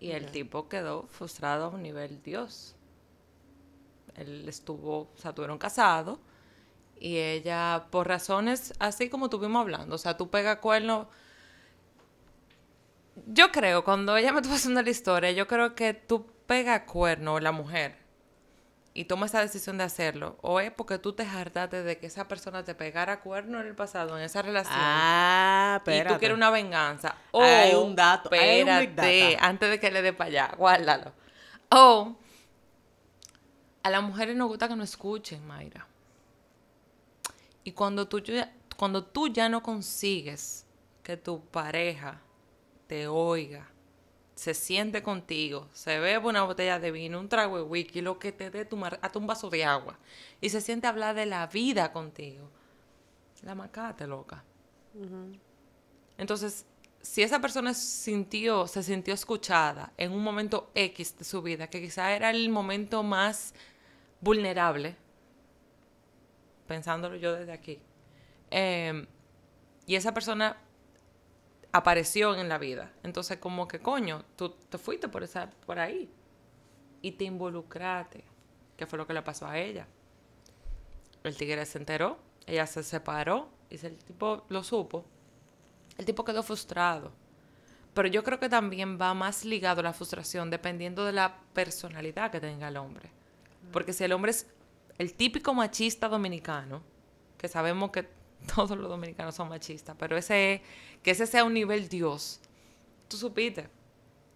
Y 0.00 0.10
el 0.10 0.30
tipo 0.30 0.68
quedó 0.68 1.06
frustrado 1.08 1.66
a 1.66 1.68
un 1.68 1.82
nivel 1.82 2.22
Dios. 2.22 2.76
Él 4.16 4.48
estuvo, 4.48 5.10
o 5.14 5.16
sea, 5.16 5.34
tuvieron 5.34 5.58
casados 5.58 6.18
y 7.04 7.18
ella, 7.18 7.84
por 7.90 8.08
razones 8.08 8.72
así 8.78 9.10
como 9.10 9.26
estuvimos 9.26 9.60
hablando, 9.60 9.94
o 9.94 9.98
sea, 9.98 10.16
tú 10.16 10.30
pega 10.30 10.62
cuerno. 10.62 11.06
Yo 13.26 13.52
creo, 13.52 13.84
cuando 13.84 14.16
ella 14.16 14.32
me 14.32 14.38
estuvo 14.38 14.54
haciendo 14.54 14.80
la 14.80 14.88
historia, 14.88 15.30
yo 15.30 15.46
creo 15.46 15.74
que 15.74 15.92
tú 15.92 16.26
pega 16.46 16.86
cuerno, 16.86 17.38
la 17.40 17.52
mujer, 17.52 17.98
y 18.94 19.04
toma 19.04 19.26
esa 19.26 19.40
decisión 19.40 19.76
de 19.76 19.84
hacerlo, 19.84 20.38
o 20.40 20.60
es 20.60 20.70
porque 20.70 20.96
tú 20.96 21.12
te 21.12 21.24
hartaste 21.24 21.82
de 21.82 21.98
que 21.98 22.06
esa 22.06 22.26
persona 22.26 22.64
te 22.64 22.74
pegara 22.74 23.20
cuerno 23.20 23.60
en 23.60 23.66
el 23.66 23.74
pasado, 23.74 24.16
en 24.16 24.24
esa 24.24 24.40
relación. 24.40 24.74
Ah, 24.74 25.82
y 25.84 26.04
tú 26.04 26.18
quieres 26.18 26.38
una 26.38 26.48
venganza. 26.48 27.16
O, 27.32 27.42
Hay 27.42 27.74
un 27.74 27.94
dato, 27.94 28.30
un 28.30 28.68
antes 29.40 29.70
de 29.70 29.78
que 29.78 29.90
le 29.90 30.00
dé 30.00 30.14
para 30.14 30.28
allá, 30.28 30.54
guárdalo. 30.56 31.12
O 31.68 32.16
a 33.82 33.90
las 33.90 34.02
mujeres 34.02 34.34
nos 34.36 34.48
gusta 34.48 34.68
que 34.68 34.76
nos 34.76 34.88
escuchen, 34.88 35.46
Mayra. 35.46 35.86
Y 37.64 37.72
cuando 37.72 38.06
tú, 38.06 38.20
ya- 38.20 38.52
cuando 38.76 39.04
tú 39.04 39.28
ya 39.28 39.48
no 39.48 39.62
consigues 39.62 40.66
que 41.02 41.16
tu 41.16 41.40
pareja 41.46 42.20
te 42.86 43.06
oiga 43.08 43.68
se 44.34 44.52
siente 44.52 45.00
contigo, 45.00 45.68
se 45.72 46.00
bebe 46.00 46.26
una 46.26 46.42
botella 46.42 46.80
de 46.80 46.90
vino, 46.90 47.20
un 47.20 47.28
trago 47.28 47.56
de 47.56 47.62
whisky, 47.62 48.00
lo 48.00 48.18
que 48.18 48.32
te 48.32 48.50
dé 48.50 48.64
tu 48.64 48.76
mar- 48.76 48.98
hasta 49.00 49.18
un 49.20 49.28
vaso 49.28 49.48
de 49.48 49.64
agua, 49.64 49.96
y 50.40 50.50
se 50.50 50.60
siente 50.60 50.88
a 50.88 50.90
hablar 50.90 51.14
de 51.14 51.24
la 51.24 51.46
vida 51.46 51.92
contigo, 51.92 52.50
la 53.42 53.54
macate, 53.54 54.08
loca. 54.08 54.42
Entonces, 56.18 56.66
si 57.00 57.22
esa 57.22 57.40
persona 57.40 57.74
sintió, 57.74 58.66
se 58.66 58.82
sintió 58.82 59.14
escuchada 59.14 59.92
en 59.96 60.10
un 60.10 60.22
momento 60.24 60.68
X 60.74 61.16
de 61.16 61.24
su 61.24 61.40
vida, 61.40 61.68
que 61.68 61.80
quizá 61.80 62.12
era 62.12 62.30
el 62.30 62.48
momento 62.48 63.04
más 63.04 63.54
vulnerable, 64.20 64.96
pensándolo 66.66 67.16
yo 67.16 67.32
desde 67.34 67.52
aquí, 67.52 67.80
eh, 68.50 69.06
y 69.86 69.96
esa 69.96 70.14
persona 70.14 70.56
apareció 71.72 72.36
en 72.36 72.48
la 72.48 72.58
vida. 72.58 72.92
Entonces, 73.02 73.38
como 73.38 73.66
que 73.66 73.80
coño, 73.80 74.24
tú 74.36 74.50
te 74.50 74.78
fuiste 74.78 75.08
por, 75.08 75.22
esa, 75.22 75.50
por 75.66 75.78
ahí 75.78 76.08
y 77.02 77.12
te 77.12 77.24
involucraste, 77.24 78.24
que 78.76 78.86
fue 78.86 78.96
lo 78.96 79.06
que 79.06 79.12
le 79.12 79.22
pasó 79.22 79.46
a 79.46 79.58
ella. 79.58 79.86
El 81.24 81.36
tigre 81.36 81.66
se 81.66 81.78
enteró, 81.78 82.18
ella 82.46 82.66
se 82.66 82.82
separó 82.82 83.48
y 83.70 83.84
el 83.84 83.96
tipo 83.98 84.44
lo 84.48 84.62
supo. 84.62 85.04
El 85.98 86.04
tipo 86.04 86.24
quedó 86.24 86.42
frustrado. 86.42 87.12
Pero 87.92 88.08
yo 88.08 88.24
creo 88.24 88.38
que 88.40 88.48
también 88.48 88.98
va 89.00 89.12
más 89.14 89.44
ligado 89.44 89.80
a 89.80 89.84
la 89.84 89.92
frustración 89.92 90.50
dependiendo 90.50 91.04
de 91.04 91.12
la 91.12 91.38
personalidad 91.52 92.30
que 92.30 92.40
tenga 92.40 92.68
el 92.68 92.76
hombre. 92.76 93.10
Porque 93.72 93.92
si 93.92 94.04
el 94.04 94.12
hombre 94.12 94.30
es 94.30 94.46
el 94.98 95.14
típico 95.14 95.54
machista 95.54 96.08
dominicano, 96.08 96.82
que 97.38 97.48
sabemos 97.48 97.90
que 97.90 98.08
todos 98.54 98.76
los 98.76 98.88
dominicanos 98.88 99.34
son 99.34 99.48
machistas, 99.48 99.96
pero 99.98 100.16
ese 100.16 100.62
que 101.02 101.10
ese 101.10 101.26
sea 101.26 101.44
un 101.44 101.54
nivel 101.54 101.88
Dios, 101.88 102.40
tú 103.08 103.16
supiste 103.16 103.68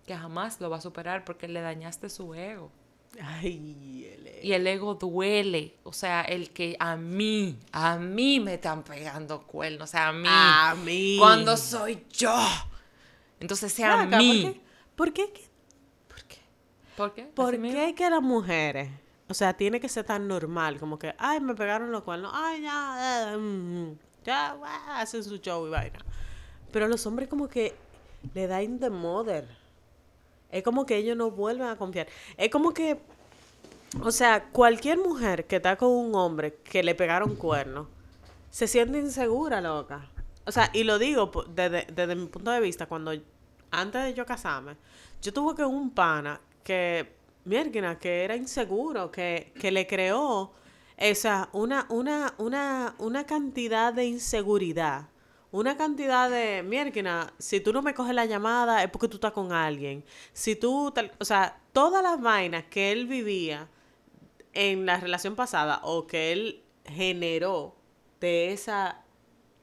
que 0.07 0.16
jamás 0.16 0.61
lo 0.61 0.71
va 0.71 0.79
a 0.79 0.81
superar 0.81 1.25
porque 1.25 1.49
le 1.49 1.61
dañaste 1.61 2.09
su 2.09 2.35
ego. 2.35 2.71
Ay, 3.23 4.07
el 4.12 4.44
Y 4.44 4.53
el 4.53 4.66
ego 4.66 4.94
duele. 4.94 5.75
O 5.83 5.92
sea, 5.92 6.23
el 6.23 6.51
que 6.51 6.77
a 6.79 6.97
mí, 6.97 7.59
a 7.73 7.97
mí 7.97 8.40
me 8.40 8.55
están 8.55 8.83
pegando 8.83 9.42
cuernos. 9.42 9.88
O 9.88 9.92
sea, 9.92 10.09
a 10.09 10.12
mí. 10.12 10.29
A 10.29 10.75
mí. 10.85 11.16
Cuando 11.18 11.57
soy 11.57 12.05
yo. 12.11 12.38
Entonces 13.40 13.73
sea 13.73 14.03
a 14.03 14.07
mí. 14.07 14.61
¿Por 14.94 15.12
qué? 15.12 15.25
¿Por 15.27 15.33
qué? 15.33 15.47
¿Por 16.09 16.25
qué? 16.27 16.40
¿Por 16.97 17.14
qué? 17.14 17.23
¿Por 17.25 17.61
qué 17.61 17.94
que 17.94 18.11
las 18.11 18.23
mujeres, 18.23 18.90
o 19.29 19.35
sea, 19.35 19.55
tiene 19.55 19.81
que 19.81 19.88
ser 19.88 20.05
tan 20.05 20.27
normal, 20.27 20.79
como 20.79 20.99
que, 20.99 21.14
ay, 21.19 21.41
me 21.41 21.55
pegaron 21.55 21.93
los 21.93 22.03
cuernos, 22.03 22.33
ay, 22.35 22.62
ya, 22.62 23.33
eh, 23.33 23.37
mm, 23.37 23.93
ya, 24.25 24.55
guau, 24.55 24.71
hacen 24.91 25.23
su 25.23 25.37
show 25.37 25.67
y 25.67 25.71
vaina. 25.71 25.99
Pero 26.73 26.88
los 26.88 27.05
hombres 27.07 27.29
como 27.29 27.49
que 27.49 27.75
le 28.35 28.47
da 28.47 28.62
in 28.62 28.79
the 28.79 28.91
mother. 28.91 29.47
Es 30.51 30.62
como 30.62 30.87
que 30.87 30.97
ellos 30.97 31.17
no 31.17 31.31
vuelven 31.31 31.69
a 31.69 31.77
confiar. 31.77 32.09
Es 32.37 32.51
como 32.51 32.73
que, 32.73 32.99
o 34.03 34.11
sea, 34.11 34.49
cualquier 34.51 34.99
mujer 34.99 35.47
que 35.47 35.57
está 35.57 35.77
con 35.77 35.91
un 35.91 36.14
hombre 36.14 36.55
que 36.64 36.83
le 36.83 36.95
pegaron 36.95 37.37
cuernos, 37.37 37.87
se 38.51 38.67
siente 38.67 38.99
insegura, 38.99 39.61
loca. 39.61 40.09
O 40.47 40.53
sea, 40.53 40.71
y 40.73 40.85
lo 40.85 40.99
digo 40.99 41.31
desde 41.55 42.14
mi 42.14 42.27
punto 42.27 42.51
de 42.51 42.61
vista, 42.61 42.87
cuando 42.87 43.12
antes 43.71 44.05
de 44.05 44.14
yo 44.14 44.25
casarme, 44.25 44.77
yo 45.21 45.33
tuve 45.33 45.55
que 45.55 45.64
un 45.64 45.91
pana 45.91 46.41
que, 46.64 47.17
mierda, 47.48 47.98
que 47.98 48.24
era 48.24 48.37
inseguro, 48.37 49.11
que, 49.11 49.52
que 49.61 49.70
le 49.70 49.87
creó 49.87 50.52
esa, 50.96 51.48
una, 51.52 51.87
una, 51.88 52.34
una, 52.38 52.94
una 52.98 53.24
cantidad 53.24 53.92
de 53.92 54.04
inseguridad. 54.06 55.08
Una 55.50 55.76
cantidad 55.78 56.28
de, 56.28 56.62
mierda, 56.62 57.32
si 57.38 57.61
tú 57.61 57.72
no 57.72 57.80
me 57.80 57.94
coges 57.94 58.14
la 58.14 58.26
llamada 58.26 58.82
es 58.84 58.90
porque 58.90 59.08
tú 59.08 59.16
estás 59.16 59.32
con 59.32 59.50
alguien. 59.52 60.04
Si 60.34 60.54
tú, 60.56 60.92
tal- 60.94 61.11
o 61.18 61.24
sea, 61.24 61.58
todas 61.72 62.02
las 62.02 62.20
vainas 62.20 62.64
que 62.64 62.92
él 62.92 63.06
vivía 63.06 63.66
en 64.52 64.84
la 64.84 64.98
relación 65.00 65.34
pasada 65.37 65.80
o 65.84 66.06
que 66.06 66.32
él 66.32 66.62
generó 66.84 67.74
de 68.20 68.52
esa 68.52 69.02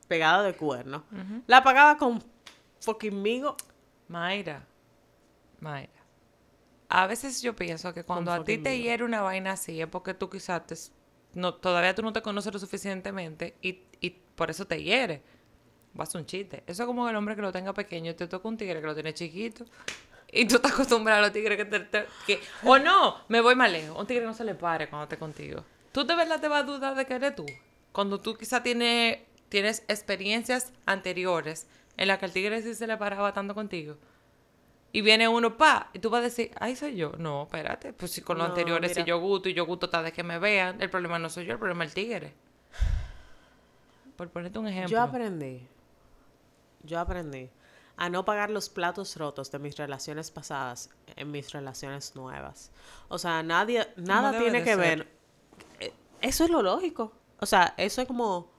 pegada 0.07 0.41
de 0.43 0.55
cuernos, 0.55 1.03
la 1.47 1.63
pagaba 1.63 1.97
con 1.97 2.23
fucking 2.79 3.21
migo. 3.21 3.55
Mayra, 4.07 4.65
Mayra. 5.59 5.94
A 6.89 7.07
veces 7.07 7.41
yo 7.41 7.55
pienso 7.55 7.93
que 7.93 8.03
cuando 8.03 8.31
a 8.31 8.43
ti 8.45 8.57
te 8.63 8.79
hiere 8.79 9.03
una 9.03 9.21
vaina 9.21 9.53
así 9.53 9.81
es 9.81 9.87
porque 9.87 10.13
tú 10.13 10.29
quizás 10.29 10.65
te- 10.67 10.75
no, 11.33 11.55
todavía 11.55 11.95
tú 11.95 12.01
no 12.03 12.13
te 12.13 12.21
conoces 12.21 12.53
lo 12.53 12.59
suficientemente 12.59 13.55
y, 13.61 13.81
y 14.01 14.11
por 14.35 14.49
eso 14.51 14.65
te 14.65 14.81
hiere. 14.81 15.21
Vas 15.93 16.13
a 16.13 16.17
un 16.19 16.25
chiste. 16.25 16.63
Eso 16.67 16.83
es 16.83 16.87
como 16.87 17.07
el 17.09 17.15
hombre 17.15 17.35
que 17.35 17.41
lo 17.41 17.51
tenga 17.51 17.73
pequeño 17.73 18.13
te 18.15 18.27
toca 18.27 18.47
un 18.47 18.57
tigre 18.57 18.81
que 18.81 18.85
lo 18.87 18.93
tiene 18.93 19.13
chiquito. 19.13 19.65
Y 20.31 20.45
tú 20.47 20.55
estás 20.55 20.73
acostumbrado 20.73 21.19
a 21.19 21.21
los 21.23 21.31
tigres 21.33 21.57
que 21.57 21.65
te... 21.65 21.79
te- 21.79 22.05
que, 22.27 22.39
o 22.63 22.77
no, 22.77 23.15
me 23.29 23.41
voy 23.41 23.55
más 23.55 23.71
lejos. 23.71 23.97
Un 23.97 24.05
tigre 24.05 24.25
no 24.25 24.33
se 24.33 24.43
le 24.43 24.53
pare 24.55 24.89
cuando 24.89 25.03
esté 25.03 25.17
contigo. 25.17 25.63
¿Tú 25.91 26.05
de 26.05 26.15
verdad 26.15 26.39
te 26.41 26.47
vas 26.49 26.63
a 26.63 26.65
dudar 26.65 26.95
de 26.95 27.05
que 27.05 27.13
eres 27.15 27.35
tú? 27.35 27.45
Cuando 27.93 28.19
tú 28.19 28.35
quizás 28.35 28.61
tienes, 28.61 29.19
tienes 29.49 29.83
experiencias 29.87 30.73
anteriores 30.85 31.67
en 31.97 32.09
las 32.09 32.19
que 32.19 32.25
el 32.25 32.33
tigre 32.33 32.61
sí 32.61 32.75
se 32.75 32.87
le 32.87 32.97
paraba 32.97 33.33
tanto 33.33 33.55
contigo. 33.55 33.97
Y 34.95 35.01
viene 35.01 35.27
uno, 35.27 35.58
pa, 35.58 35.89
y 35.91 35.99
tú 35.99 36.10
vas 36.10 36.19
a 36.21 36.23
decir, 36.23 36.51
ay, 36.58 36.73
soy 36.77 36.95
yo. 36.95 37.12
No, 37.17 37.43
espérate, 37.43 37.91
pues 37.91 38.13
si 38.13 38.21
con 38.21 38.38
los 38.38 38.47
No, 38.47 38.53
anteriores 38.53 38.93
si 38.93 39.03
yo 39.03 39.19
gusto 39.19 39.49
y 39.49 39.53
yo 39.53 39.65
gusto 39.65 39.89
tal 39.89 40.05
de 40.05 40.13
que 40.13 40.23
me 40.23 40.39
vean, 40.39 40.81
el 40.81 40.89
problema 40.89 41.19
no 41.19 41.29
soy 41.29 41.45
yo, 41.45 41.51
el 41.51 41.60
problema 41.60 41.84
es 41.84 41.89
el 41.89 41.95
tigre. 41.95 42.34
Por 44.15 44.29
ponerte 44.29 44.58
un 44.58 44.69
ejemplo. 44.69 44.89
Yo 44.89 45.01
aprendí, 45.01 45.67
yo 46.84 46.97
aprendí 46.97 47.49
a 47.97 48.08
no 48.10 48.23
pagar 48.23 48.49
los 48.49 48.69
platos 48.69 49.17
rotos 49.17 49.51
de 49.51 49.60
mis 49.60 49.75
relaciones 49.75 50.31
pasadas 50.31 50.89
en 51.17 51.29
mis 51.29 51.51
relaciones 51.51 52.15
nuevas. 52.15 52.71
O 53.10 53.17
sea, 53.17 53.43
nadie, 53.43 53.86
nada 53.97 54.38
tiene 54.39 54.60
que 54.63 54.75
ser. 54.75 54.77
ver. 54.77 55.08
Eh, 55.81 55.93
Eso 56.21 56.45
es 56.45 56.49
lo 56.49 56.62
lógico. 56.62 57.12
O 57.41 57.45
sea, 57.45 57.73
eso 57.75 58.01
es 58.01 58.08
como 58.08 58.49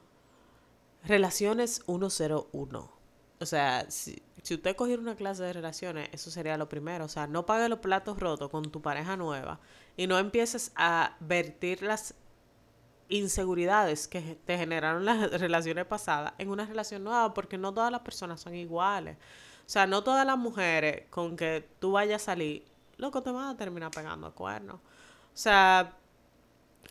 relaciones 1.03 1.83
101. 1.87 2.92
O 3.40 3.46
sea, 3.46 3.90
si, 3.90 4.22
si 4.46 4.54
usted 4.54 4.76
cogiera 4.76 5.02
una 5.02 5.16
clase 5.16 5.42
de 5.42 5.52
relaciones, 5.52 6.09
eso 6.12 6.30
sería 6.30 6.56
lo 6.56 6.68
primero. 6.68 7.06
O 7.06 7.09
sea, 7.09 7.26
no 7.26 7.44
pague 7.46 7.68
los 7.68 7.80
platos 7.80 8.20
rotos 8.20 8.48
con 8.48 8.70
tu 8.70 8.80
pareja 8.80 9.16
nueva 9.16 9.59
y 9.96 10.06
no 10.06 10.20
empieces 10.20 10.70
a 10.76 11.16
vertir 11.18 11.82
las 11.82 12.14
inseguridades 13.09 14.06
que 14.06 14.38
te 14.44 14.56
generaron 14.56 15.04
las 15.04 15.32
relaciones 15.40 15.85
pasadas 15.87 16.35
en 16.38 16.48
una 16.48 16.64
relación 16.64 17.02
nueva, 17.02 17.35
porque 17.35 17.59
no 17.59 17.74
todas 17.74 17.90
las 17.90 18.02
personas 18.02 18.40
son 18.40 18.54
iguales. 18.54 19.16
O 19.66 19.68
sea, 19.68 19.88
no 19.88 20.04
todas 20.04 20.24
las 20.24 20.38
mujeres 20.38 21.06
con 21.11 21.37
que 21.37 21.68
tú 21.80 21.90
vayas 21.90 22.22
a 22.22 22.26
salir, 22.26 22.64
loco, 22.98 23.24
te 23.24 23.32
van 23.32 23.48
a 23.48 23.56
terminar 23.56 23.90
pegando 23.90 24.32
cuernos. 24.32 24.76
O 24.76 24.80
sea, 25.32 25.92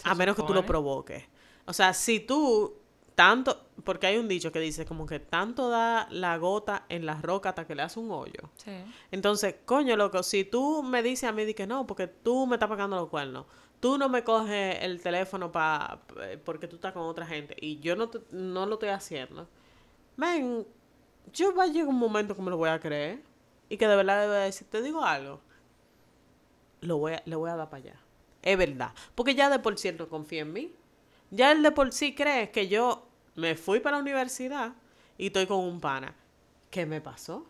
Se 0.03 0.09
a 0.09 0.13
menos 0.13 0.35
que 0.35 0.43
tú 0.43 0.53
lo 0.53 0.65
provoques. 0.65 1.23
O 1.65 1.71
sea, 1.71 1.93
si 1.93 2.19
tú 2.19 2.75
tanto, 3.15 3.65
porque 3.83 4.07
hay 4.07 4.17
un 4.17 4.27
dicho 4.27 4.51
que 4.51 4.59
dice 4.59 4.85
como 4.85 5.05
que 5.05 5.19
tanto 5.19 5.69
da 5.69 6.07
la 6.11 6.37
gota 6.37 6.85
en 6.89 7.05
la 7.05 7.21
roca 7.21 7.49
hasta 7.49 7.65
que 7.65 7.75
le 7.75 7.81
hace 7.81 7.99
un 7.99 8.11
hoyo. 8.11 8.49
Sí. 8.57 8.71
Entonces, 9.11 9.55
coño, 9.65 9.95
loco, 9.95 10.21
si 10.23 10.43
tú 10.43 10.83
me 10.83 11.01
dices 11.01 11.29
a 11.29 11.31
mí 11.31 11.45
de 11.45 11.55
que 11.55 11.65
no, 11.67 11.87
porque 11.87 12.07
tú 12.07 12.45
me 12.45 12.55
estás 12.55 12.69
pagando 12.69 12.97
los 12.97 13.09
cuernos, 13.09 13.45
tú 13.79 13.97
no 13.97 14.09
me 14.09 14.23
coges 14.23 14.77
el 14.81 15.01
teléfono 15.01 15.51
pa, 15.51 16.01
eh, 16.21 16.39
porque 16.43 16.67
tú 16.67 16.75
estás 16.75 16.93
con 16.93 17.03
otra 17.03 17.25
gente 17.25 17.55
y 17.59 17.79
yo 17.79 17.95
no, 17.95 18.09
te- 18.09 18.21
no 18.31 18.65
lo 18.65 18.73
estoy 18.75 18.89
haciendo, 18.89 19.47
men, 20.17 20.65
yo 21.33 21.55
va 21.55 21.63
a 21.63 21.67
llegar 21.67 21.87
un 21.87 21.97
momento 21.97 22.35
que 22.35 22.41
me 22.41 22.49
lo 22.51 22.57
voy 22.57 22.69
a 22.69 22.79
creer 22.79 23.21
y 23.69 23.77
que 23.77 23.87
de 23.87 23.95
verdad 23.95 24.21
debe 24.21 24.37
decir, 24.45 24.67
te 24.69 24.81
digo 24.81 25.03
algo, 25.03 25.39
lo 26.81 26.97
voy 26.97 27.13
a, 27.13 27.23
le 27.25 27.35
voy 27.35 27.49
a 27.49 27.55
dar 27.55 27.69
para 27.69 27.83
allá. 27.83 27.95
Es 28.41 28.57
verdad, 28.57 28.91
porque 29.15 29.33
ya 29.33 29.49
de 29.49 29.59
por 29.59 29.75
no 29.97 30.07
confía 30.07 30.41
en 30.41 30.53
mí. 30.53 30.71
Ya 31.31 31.51
él 31.51 31.63
de 31.63 31.71
por 31.71 31.91
sí 31.91 32.15
cree 32.15 32.51
que 32.51 32.67
yo 32.67 33.07
me 33.35 33.55
fui 33.55 33.79
para 33.79 33.97
la 33.97 34.01
universidad 34.01 34.73
y 35.17 35.27
estoy 35.27 35.45
con 35.45 35.59
un 35.59 35.79
pana. 35.79 36.15
¿Qué 36.69 36.85
me 36.85 37.01
pasó? 37.01 37.45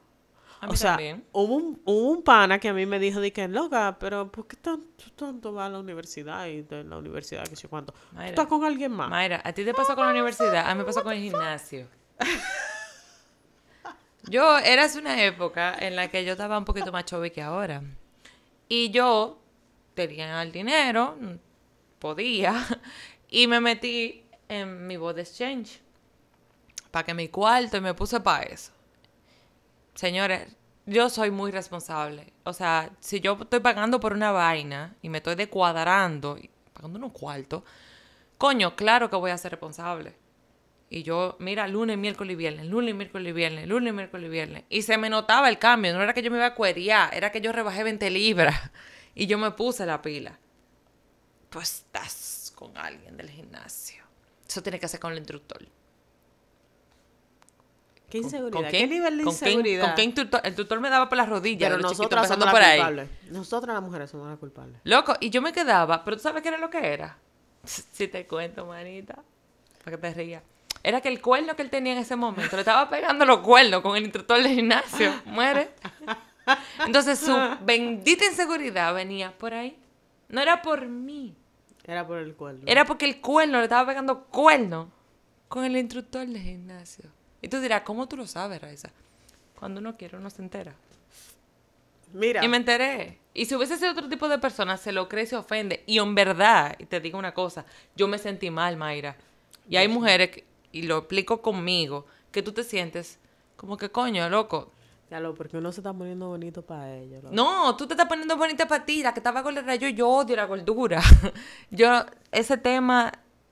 A 0.61 0.67
mí 0.67 0.73
o 0.73 0.75
sea, 0.75 0.91
también. 0.91 1.23
Hubo, 1.31 1.55
un, 1.55 1.81
hubo 1.83 2.11
un 2.11 2.23
pana 2.23 2.59
que 2.59 2.69
a 2.69 2.73
mí 2.73 2.85
me 2.85 2.97
dijo, 2.97 3.19
de 3.19 3.31
que 3.33 3.47
loca, 3.47 3.97
pero 3.99 4.31
¿por 4.31 4.47
qué 4.47 4.55
tanto, 4.55 5.05
tanto 5.15 5.51
vas 5.51 5.67
a 5.67 5.69
la 5.69 5.79
universidad 5.79 6.47
y 6.47 6.61
de 6.61 6.83
la 6.83 6.97
universidad, 6.97 7.45
que 7.47 7.55
sé 7.55 7.67
cuánto? 7.67 7.93
¿Tú 7.93 7.99
Mayra. 8.13 8.29
estás 8.29 8.47
con 8.47 8.63
alguien 8.63 8.91
más? 8.91 9.09
Mayra, 9.09 9.41
¿a 9.43 9.53
ti 9.53 9.65
te 9.65 9.73
pasó 9.73 9.95
con 9.95 10.05
la 10.05 10.11
universidad? 10.11 10.69
A 10.69 10.73
mí 10.73 10.79
me 10.79 10.85
pasó 10.85 11.03
con 11.03 11.13
el 11.13 11.21
gimnasio. 11.21 11.87
Yo, 14.27 14.57
era 14.57 14.87
una 14.97 15.23
época 15.23 15.75
en 15.79 15.95
la 15.95 16.07
que 16.07 16.25
yo 16.25 16.31
estaba 16.31 16.57
un 16.57 16.65
poquito 16.65 16.91
más 16.91 17.05
chubby 17.05 17.29
que 17.29 17.43
ahora. 17.43 17.83
Y 18.67 18.89
yo 18.89 19.39
tenía 19.93 20.41
el 20.41 20.51
dinero, 20.51 21.15
podía, 21.99 22.65
y 23.29 23.47
me 23.47 23.59
metí 23.59 24.25
en 24.49 24.87
mi 24.87 24.97
body 24.97 25.21
exchange. 25.21 25.81
Para 26.91 27.05
que 27.05 27.13
mi 27.13 27.27
cuarto 27.27 27.77
y 27.77 27.81
me 27.81 27.93
puse 27.93 28.19
para 28.19 28.43
eso. 28.43 28.71
Señores, 29.95 30.55
yo 30.85 31.09
soy 31.09 31.31
muy 31.31 31.51
responsable. 31.51 32.33
O 32.43 32.53
sea, 32.53 32.91
si 32.99 33.19
yo 33.19 33.37
estoy 33.41 33.59
pagando 33.59 33.99
por 33.99 34.13
una 34.13 34.31
vaina 34.31 34.95
y 35.01 35.09
me 35.09 35.17
estoy 35.17 35.35
descuadrando, 35.35 36.37
pagando 36.73 36.99
unos 36.99 37.11
cuartos, 37.11 37.63
coño, 38.37 38.75
claro 38.75 39.09
que 39.09 39.15
voy 39.15 39.31
a 39.31 39.37
ser 39.37 39.51
responsable. 39.51 40.15
Y 40.89 41.03
yo, 41.03 41.35
mira, 41.39 41.67
lunes, 41.67 41.97
miércoles 41.97 42.33
y 42.33 42.35
viernes, 42.35 42.67
lunes, 42.67 42.93
miércoles 42.93 43.29
y 43.29 43.33
viernes, 43.33 43.67
lunes, 43.67 43.93
miércoles 43.93 44.27
y 44.27 44.29
viernes. 44.29 44.63
Y 44.69 44.83
se 44.83 44.97
me 44.97 45.09
notaba 45.09 45.49
el 45.49 45.57
cambio. 45.57 45.93
No 45.93 46.01
era 46.01 46.13
que 46.13 46.21
yo 46.21 46.29
me 46.29 46.37
iba 46.37 46.45
a 46.45 46.55
cuerear, 46.55 47.13
era 47.13 47.31
que 47.31 47.41
yo 47.41 47.51
rebajé 47.51 47.83
20 47.83 48.09
libras. 48.11 48.55
Y 49.17 49.27
yo 49.27 49.37
me 49.37 49.49
puse 49.51 49.85
la 49.85 50.01
pila. 50.01 50.37
Tú 51.49 51.61
estás 51.61 52.44
con 52.55 52.77
alguien 52.77 53.17
del 53.17 53.29
gimnasio. 53.29 54.03
Eso 54.47 54.63
tiene 54.63 54.79
que 54.79 54.85
hacer 54.85 54.99
con 54.99 55.11
el 55.11 55.17
instructor. 55.19 55.59
¿Qué 58.09 58.19
¿Con- 58.19 58.25
inseguridad? 58.25 58.61
¿Con 58.61 58.69
¿Qué 58.71 58.87
nivel 58.87 59.17
de 59.17 59.23
¿Con 59.23 59.33
inseguridad? 59.33 59.85
¿Con 59.87 59.95
qué 59.95 60.03
instructor? 60.03 60.41
El 60.43 60.55
tutor 60.55 60.79
me 60.79 60.89
daba 60.89 61.09
por 61.09 61.17
las 61.17 61.27
rodillas. 61.27 61.69
Pero 61.69 61.81
nosotras 61.81 62.27
somos 62.27 62.45
las 62.45 62.53
por 62.53 62.61
ahí. 62.63 62.77
culpables. 62.77 63.09
Nosotras 63.31 63.73
las 63.73 63.83
mujeres 63.83 64.09
somos 64.11 64.27
las 64.29 64.37
culpables. 64.37 64.77
Loco, 64.83 65.15
y 65.19 65.29
yo 65.31 65.41
me 65.41 65.51
quedaba, 65.51 66.03
pero 66.03 66.17
tú 66.17 66.23
sabes 66.23 66.41
qué 66.43 66.49
era 66.49 66.57
lo 66.57 66.69
que 66.69 66.93
era. 66.93 67.17
Si 67.65 68.07
te 68.07 68.27
cuento, 68.27 68.65
manita, 68.67 69.15
para 69.83 69.97
que 69.97 70.01
te 70.01 70.13
rías. 70.13 70.43
Era 70.83 71.01
que 71.01 71.09
el 71.09 71.19
cuerno 71.19 71.55
que 71.55 71.63
él 71.63 71.71
tenía 71.71 71.93
en 71.93 71.97
ese 71.99 72.15
momento 72.15 72.55
le 72.55 72.61
estaba 72.61 72.87
pegando 72.91 73.25
los 73.25 73.39
cuernos 73.39 73.81
con 73.81 73.97
el 73.97 74.03
instructor 74.03 74.37
del 74.37 74.53
gimnasio. 74.53 75.11
Muere. 75.25 75.71
Entonces 76.85 77.17
su 77.17 77.35
bendita 77.65 78.23
inseguridad 78.23 78.93
venía 78.93 79.35
por 79.35 79.55
ahí. 79.55 79.75
No 80.29 80.41
era 80.41 80.61
por 80.61 80.85
mí. 80.85 81.35
Era 81.87 82.05
por 82.05 82.17
el 82.17 82.33
cuerno. 82.35 82.63
Era 82.65 82.85
porque 82.85 83.05
el 83.05 83.21
cuerno 83.21 83.57
le 83.59 83.63
estaba 83.65 83.87
pegando 83.87 84.23
cuerno 84.25 84.89
con 85.47 85.63
el 85.65 85.77
instructor 85.77 86.25
del 86.25 86.37
gimnasio. 86.41 87.05
Y 87.41 87.47
tú 87.47 87.59
dirás, 87.59 87.81
¿cómo 87.83 88.07
tú 88.07 88.17
lo 88.17 88.25
sabes, 88.27 88.61
Raiza? 88.61 88.89
Cuando 89.59 89.79
uno 89.79 89.95
quiere, 89.95 90.17
uno 90.17 90.29
se 90.29 90.41
entera. 90.41 90.73
Mira, 92.13 92.43
Y 92.43 92.47
me 92.47 92.57
enteré. 92.57 93.19
Y 93.33 93.45
si 93.45 93.55
hubiese 93.55 93.77
sido 93.77 93.91
otro 93.91 94.07
tipo 94.07 94.29
de 94.29 94.37
persona, 94.39 94.77
se 94.77 94.91
lo 94.91 95.09
cree 95.09 95.23
y 95.25 95.27
se 95.27 95.35
ofende. 95.35 95.83
Y 95.85 95.99
en 95.99 96.15
verdad, 96.15 96.75
y 96.79 96.85
te 96.85 96.99
digo 96.99 97.19
una 97.19 97.33
cosa, 97.33 97.65
yo 97.95 98.07
me 98.07 98.17
sentí 98.17 98.49
mal, 98.49 98.77
Mayra. 98.77 99.17
Y 99.69 99.75
hay 99.75 99.87
mujeres, 99.87 100.29
que- 100.29 100.45
y 100.71 100.83
lo 100.83 100.99
explico 100.99 101.41
conmigo, 101.41 102.05
que 102.31 102.41
tú 102.41 102.51
te 102.53 102.63
sientes 102.63 103.19
como 103.57 103.77
que 103.77 103.89
coño, 103.89 104.29
loco. 104.29 104.71
Ya 105.09 105.19
lo, 105.19 105.35
porque 105.35 105.57
uno 105.57 105.71
se 105.71 105.81
está 105.81 105.93
poniendo 105.93 106.27
bonito 106.27 106.63
para 106.63 106.95
ellos. 106.95 107.23
No, 107.31 107.75
tú 107.75 107.85
te 107.87 107.93
estás 107.93 108.07
poniendo 108.07 108.35
bonita 108.37 108.67
para 108.67 108.85
ti, 108.85 109.03
la 109.03 109.13
que 109.13 109.19
estaba 109.19 109.43
con 109.43 109.55
yo, 109.55 109.89
yo 109.89 110.09
odio 110.09 110.35
la 110.35 110.45
gordura. 110.45 111.01
yo, 111.69 112.05
ese 112.31 112.57
tema, 112.57 113.11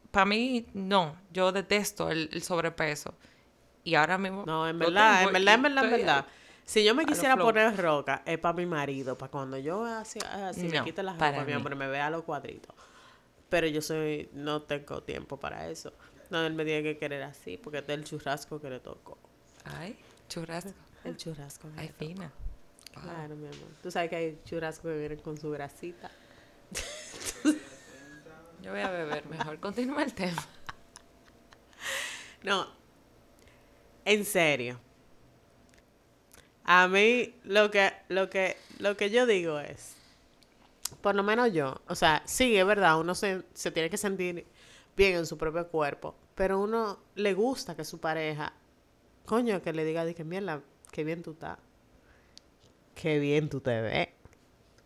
para 0.10 0.26
mí, 0.26 0.66
no. 0.74 1.16
Yo 1.32 1.52
detesto 1.52 2.10
el, 2.10 2.30
el 2.32 2.42
sobrepeso. 2.42 3.14
Y 3.84 3.96
ahora 3.96 4.18
mismo. 4.18 4.44
No, 4.46 4.68
en 4.68 4.80
verdad, 4.80 5.18
tengo 5.18 5.30
en 5.30 5.34
verdad, 5.34 5.56
en 5.56 5.62
verdad, 5.62 5.84
en 5.86 5.92
verdad. 5.92 6.26
Si 6.66 6.84
yo 6.84 6.96
me 6.96 7.06
quisiera 7.06 7.36
poner 7.36 7.76
roca, 7.76 8.24
es 8.26 8.40
para 8.40 8.54
mi 8.56 8.66
marido, 8.66 9.18
para 9.18 9.30
cuando 9.30 9.58
yo 9.58 9.84
así, 9.84 10.20
así 10.32 10.68
me 10.68 10.78
No, 10.78 10.86
quite 10.86 11.04
la 11.04 11.18
para 11.18 11.40
ropa, 11.40 11.46
mi 11.46 11.54
hombre 11.54 11.76
me 11.76 11.88
vea 11.88 12.10
los 12.10 12.24
cuadritos. 12.24 12.74
Pero 13.50 13.68
yo 13.68 13.82
soy, 13.82 14.30
no 14.34 14.62
tengo 14.64 15.04
tiempo 15.04 15.38
para 15.38 15.70
eso. 15.70 15.92
No, 16.30 16.44
él 16.46 16.54
me 16.54 16.64
tiene 16.66 16.82
que 16.82 16.98
querer 16.98 17.22
así, 17.24 17.58
porque 17.58 17.80
es 17.80 17.90
el 17.90 18.06
churrasco 18.06 18.60
que 18.60 18.70
le 18.70 18.80
tocó. 18.80 19.18
Ay, 19.66 19.98
churrasco. 20.30 20.72
El 21.04 21.18
churrasco. 21.18 21.70
Ay, 21.76 21.90
fina. 21.98 22.32
Claro, 22.94 23.36
mi 23.36 23.48
amor. 23.48 23.68
Tú 23.82 23.92
sabes 23.92 24.10
que 24.10 24.16
hay 24.16 24.42
churrasco 24.46 24.88
que 24.88 24.98
vienen 24.98 25.20
con 25.20 25.38
su 25.38 25.50
grasita. 25.50 26.10
Yo 28.62 28.72
voy 28.72 28.82
a 28.82 28.90
beber 28.90 29.26
mejor. 29.26 29.60
Continúa 29.60 30.04
el 30.04 30.14
tema. 30.14 30.42
No, 32.44 32.68
en 34.06 34.26
serio. 34.26 34.80
A 36.66 36.88
mí 36.88 37.36
lo 37.44 37.72
que, 37.72 37.92
lo 38.10 38.30
que, 38.30 38.58
lo 38.80 38.96
que 38.96 39.10
yo 39.10 39.26
digo 39.26 39.60
es, 39.60 39.96
por 41.02 41.16
lo 41.16 41.24
menos 41.24 41.52
yo, 41.52 41.82
o 41.88 41.96
sea, 41.96 42.22
sí, 42.26 42.56
es 42.56 42.66
verdad, 42.66 43.00
uno 43.00 43.16
se, 43.16 43.44
se 43.54 43.72
tiene 43.72 43.90
que 43.90 43.98
sentir 43.98 44.46
bien 44.96 45.16
en 45.16 45.26
su 45.26 45.38
propio 45.38 45.68
cuerpo, 45.68 46.16
pero 46.36 46.60
uno 46.60 47.00
le 47.16 47.34
gusta 47.34 47.76
que 47.76 47.84
su 47.84 48.00
pareja, 48.00 48.54
coño, 49.26 49.62
que 49.62 49.74
le 49.74 49.84
diga, 49.84 50.06
de 50.06 50.16
que 50.16 50.24
mierda, 50.24 50.62
qué 50.94 51.04
bien 51.04 51.22
tú 51.24 51.32
estás, 51.32 51.58
qué 52.96 53.20
bien 53.20 53.50
tú 53.50 53.60
te 53.60 53.82
ves, 53.82 54.08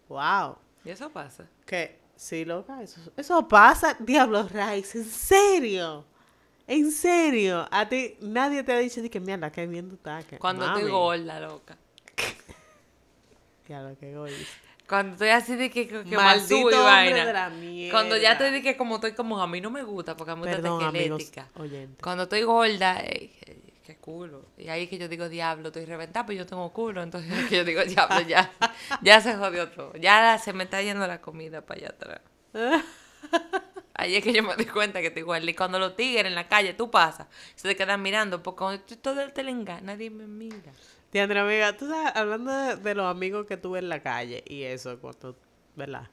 wow, 0.09 0.55
Y 0.83 0.89
eso 0.89 1.09
pasa. 1.11 1.45
que 1.65 1.99
sí, 2.15 2.45
loca, 2.45 2.81
eso, 2.81 2.99
eso 3.15 3.47
pasa, 3.47 3.95
diablos 3.99 4.51
Rice, 4.51 4.97
en 4.99 5.05
serio. 5.05 6.05
En 6.69 6.91
serio, 6.91 7.65
a 7.71 7.87
ti 7.87 8.17
nadie 8.19 8.61
te 8.63 8.73
ha 8.73 8.77
dicho 8.79 9.01
de 9.01 9.09
que 9.09 9.19
mierda, 9.21 9.49
qué 9.51 9.65
bien 9.67 9.87
tú 9.87 9.95
estás. 9.95 10.25
que- 10.25 10.37
Cuando 10.37 10.65
mami". 10.65 10.79
estoy 10.79 10.91
gorda, 10.91 11.39
loca. 11.39 11.77
Diablo, 13.67 13.95
qué 13.99 14.11
egoísta. 14.11 14.53
Cuando 14.87 15.13
estoy 15.13 15.29
así 15.29 15.55
de 15.55 15.69
que, 15.69 15.87
que, 15.87 16.03
que 16.03 16.15
Maldito 16.15 16.55
y 16.59 16.63
hombre 16.63 16.77
vaina. 16.81 17.25
de 17.25 17.33
la 17.33 17.49
mierda. 17.49 17.91
Cuando 17.97 18.17
ya 18.17 18.37
te 18.37 18.51
dije 18.51 18.75
como 18.77 18.95
estoy 18.95 19.13
como 19.13 19.41
a 19.41 19.47
mí 19.47 19.59
no 19.61 19.69
me 19.69 19.83
gusta 19.83 20.15
porque 20.15 20.31
a 20.31 20.35
mí 20.35 20.43
me 20.43 20.55
gusta 20.61 20.87
esquelética. 20.87 21.47
Cuando 22.01 22.23
estoy 22.23 22.43
gorda, 22.43 22.99
ey, 23.01 23.33
qué, 23.87 23.95
culo. 23.97 24.45
Y 24.57 24.67
ahí 24.69 24.87
que 24.87 24.97
yo 24.97 25.07
digo, 25.07 25.29
diablo, 25.29 25.67
estoy 25.69 25.85
reventada, 25.85 26.25
pero 26.25 26.37
yo 26.39 26.45
tengo 26.45 26.71
culo. 26.73 27.01
Entonces 27.01 27.31
que 27.49 27.57
yo 27.57 27.63
digo, 27.63 27.83
diablo, 27.83 28.21
ya, 28.21 28.51
ya 29.01 29.21
se 29.21 29.35
jodió 29.35 29.69
todo. 29.69 29.93
Ya 29.95 30.37
se 30.37 30.53
me 30.53 30.65
está 30.65 30.81
yendo 30.81 31.07
la 31.07 31.21
comida 31.21 31.61
para 31.65 31.79
allá 31.79 31.89
atrás. 31.89 32.21
Ahí 33.93 34.15
es 34.15 34.23
que 34.23 34.31
yo 34.31 34.43
me 34.43 34.55
doy 34.55 34.65
cuenta 34.65 35.01
que 35.01 35.07
estoy 35.07 35.23
gorda. 35.23 35.49
Y 35.49 35.55
cuando 35.55 35.79
los 35.79 35.95
tigres 35.95 36.25
en 36.25 36.35
la 36.35 36.47
calle, 36.47 36.73
tú 36.73 36.91
pasas, 36.91 37.27
se 37.55 37.67
te 37.67 37.75
quedan 37.75 38.01
mirando, 38.01 38.43
porque 38.43 38.57
cuando 38.59 38.83
tú- 38.83 38.95
todo 38.97 39.21
el 39.21 39.33
telenga, 39.33 39.81
nadie 39.81 40.09
me 40.11 40.27
mira. 40.27 40.71
Diandra, 41.11 41.41
amiga, 41.41 41.75
tú 41.75 41.87
sabes, 41.89 42.15
hablando 42.15 42.51
de, 42.51 42.75
de 42.75 42.95
los 42.95 43.07
amigos 43.09 43.47
que 43.47 43.57
tuve 43.57 43.79
en 43.79 43.89
la 43.89 44.03
calle 44.03 44.43
y 44.45 44.63
eso, 44.63 44.99
cuando, 44.99 45.35
¿verdad? 45.75 46.09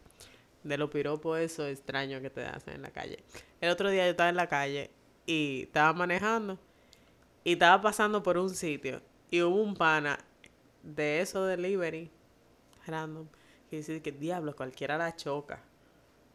De 0.63 0.79
los 0.79 0.89
piropos, 0.91 1.39
eso 1.41 1.67
extraño 1.67 2.23
que 2.23 2.31
te 2.31 2.45
hacen 2.47 2.75
en 2.75 2.83
la 2.83 2.91
calle. 2.91 3.23
El 3.61 3.71
otro 3.71 3.91
día 3.91 4.05
yo 4.05 4.13
estaba 4.13 4.31
en 4.31 4.37
la 4.37 4.49
calle 4.49 4.91
y 5.27 5.63
estaba 5.65 5.93
manejando 5.93 6.59
y 7.45 7.53
estaba 7.53 7.81
pasando 7.81 8.23
por 8.23 8.39
un 8.39 8.51
sitio 8.51 9.03
y 9.31 9.43
hubo 9.43 9.63
un 9.63 9.75
pana 9.75 10.19
de 10.83 11.21
eso 11.21 11.45
delivery 11.45 12.11
random 12.87 13.29
que 13.71 13.77
dice 13.77 14.03
que 14.03 14.13
diablo, 14.13 14.55
cualquiera 14.57 14.99
la 14.99 15.15
choca. 15.15 15.63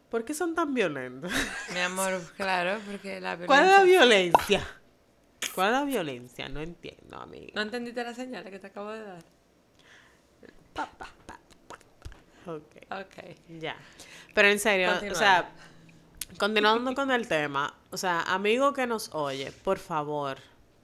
¿Por 0.09 0.25
qué 0.25 0.33
son 0.33 0.55
tan 0.55 0.73
violentos? 0.73 1.31
Mi 1.73 1.79
amor, 1.79 2.21
claro, 2.37 2.79
porque 2.85 3.19
la 3.19 3.37
¿Cuál 3.37 3.65
es 3.65 3.71
la 3.71 3.83
violencia... 3.83 4.45
violencia? 4.47 4.75
¿Cuál 5.53 5.67
es 5.67 5.73
la 5.73 5.83
violencia? 5.85 6.49
No 6.49 6.61
entiendo, 6.61 7.17
amiga. 7.17 7.51
¿No 7.55 7.61
entendiste 7.61 8.03
la 8.03 8.13
señal 8.13 8.43
que 8.49 8.59
te 8.59 8.67
acabo 8.67 8.91
de 8.91 9.03
dar? 9.03 9.23
Ok. 12.45 12.75
Ok. 12.91 13.35
Ya. 13.59 13.75
Pero 14.33 14.47
en 14.47 14.59
serio, 14.59 14.91
o 15.11 15.15
sea, 15.15 15.51
continuando 16.37 16.93
con 16.95 17.11
el 17.11 17.27
tema, 17.27 17.73
o 17.91 17.97
sea, 17.97 18.21
amigo 18.21 18.73
que 18.73 18.87
nos 18.87 19.13
oye, 19.13 19.51
por 19.51 19.77
favor, 19.79 20.37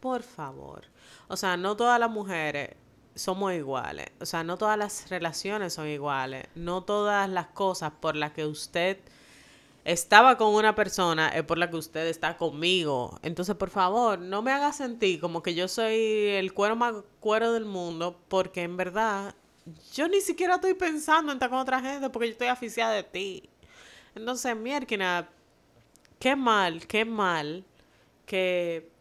por 0.05 0.21
favor. 0.21 0.83
O 1.29 1.35
sea, 1.35 1.57
no 1.57 1.75
todas 1.75 1.99
las 1.99 2.11
mujeres 2.11 2.75
somos 3.15 3.53
iguales. 3.53 4.05
O 4.21 4.27
sea, 4.27 4.43
no 4.43 4.55
todas 4.55 4.77
las 4.77 5.09
relaciones 5.09 5.73
son 5.73 5.87
iguales. 5.87 6.45
No 6.53 6.83
todas 6.83 7.27
las 7.27 7.47
cosas 7.47 7.91
por 7.99 8.15
las 8.15 8.31
que 8.33 8.45
usted 8.45 8.99
estaba 9.83 10.37
con 10.37 10.53
una 10.53 10.75
persona 10.75 11.29
es 11.29 11.41
por 11.41 11.57
la 11.57 11.71
que 11.71 11.77
usted 11.77 12.05
está 12.05 12.37
conmigo. 12.37 13.17
Entonces, 13.23 13.55
por 13.55 13.71
favor, 13.71 14.19
no 14.19 14.43
me 14.43 14.51
haga 14.51 14.71
sentir 14.73 15.19
como 15.19 15.41
que 15.41 15.55
yo 15.55 15.67
soy 15.67 15.95
el 15.95 16.53
cuero 16.53 16.75
más 16.75 16.93
cuero 17.19 17.51
del 17.51 17.65
mundo, 17.65 18.15
porque 18.27 18.61
en 18.61 18.77
verdad 18.77 19.33
yo 19.91 20.07
ni 20.07 20.21
siquiera 20.21 20.55
estoy 20.55 20.75
pensando 20.75 21.31
en 21.31 21.37
estar 21.37 21.49
con 21.49 21.57
otra 21.57 21.81
gente 21.81 22.11
porque 22.11 22.27
yo 22.27 22.33
estoy 22.33 22.49
aficiada 22.49 22.93
de 22.93 23.01
ti. 23.01 23.49
Entonces, 24.13 24.55
mierda, 24.55 25.27
qué 26.19 26.35
mal, 26.35 26.85
qué 26.85 27.05
mal 27.05 27.65
que 28.27 28.94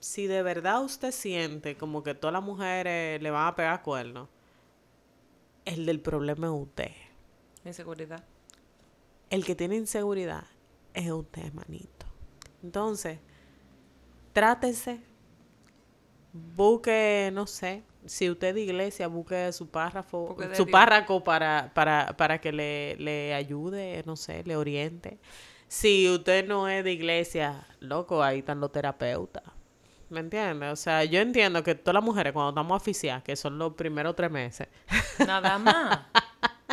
si 0.00 0.26
de 0.26 0.42
verdad 0.42 0.82
usted 0.82 1.12
siente 1.12 1.76
como 1.76 2.02
que 2.02 2.14
todas 2.14 2.32
las 2.32 2.42
mujeres 2.42 3.22
le 3.22 3.30
van 3.30 3.46
a 3.46 3.54
pegar 3.54 3.82
cuernos, 3.82 4.28
el 5.66 5.86
del 5.86 6.00
problema 6.00 6.46
es 6.48 6.52
usted. 6.54 6.92
Inseguridad. 7.64 8.24
El 9.28 9.44
que 9.44 9.54
tiene 9.54 9.76
inseguridad 9.76 10.44
es 10.94 11.10
usted, 11.10 11.52
manito. 11.52 12.06
Entonces, 12.62 13.18
trátese, 14.32 15.00
busque, 16.32 17.30
no 17.32 17.46
sé, 17.46 17.82
si 18.06 18.30
usted 18.30 18.48
es 18.48 18.54
de 18.54 18.60
iglesia, 18.62 19.06
busque 19.06 19.52
su 19.52 19.68
párrafo, 19.68 20.36
su 20.54 20.66
párrafo 20.66 21.22
para, 21.22 21.70
para, 21.74 22.16
para 22.16 22.40
que 22.40 22.52
le, 22.52 22.96
le 22.96 23.34
ayude, 23.34 24.02
no 24.06 24.16
sé, 24.16 24.42
le 24.44 24.56
oriente. 24.56 25.18
Si 25.68 26.08
usted 26.08 26.48
no 26.48 26.68
es 26.68 26.82
de 26.82 26.92
iglesia, 26.92 27.66
loco, 27.78 28.22
ahí 28.22 28.40
están 28.40 28.60
los 28.60 28.72
terapeutas. 28.72 29.44
¿Me 30.10 30.20
entiendes? 30.20 30.72
O 30.72 30.76
sea, 30.76 31.04
yo 31.04 31.20
entiendo 31.20 31.62
que 31.62 31.76
todas 31.76 31.94
las 31.94 32.02
mujeres 32.02 32.32
cuando 32.32 32.50
estamos 32.50 32.76
oficiales, 32.76 33.22
que 33.22 33.36
son 33.36 33.58
los 33.58 33.74
primeros 33.74 34.16
tres 34.16 34.30
meses, 34.30 34.68
Nada 35.26 35.56
más. 35.58 36.00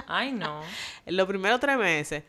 Ay, 0.07 0.31
no. 0.31 0.61
Los 1.05 1.27
primeros 1.27 1.59
tres 1.59 1.77
meses, 1.77 2.23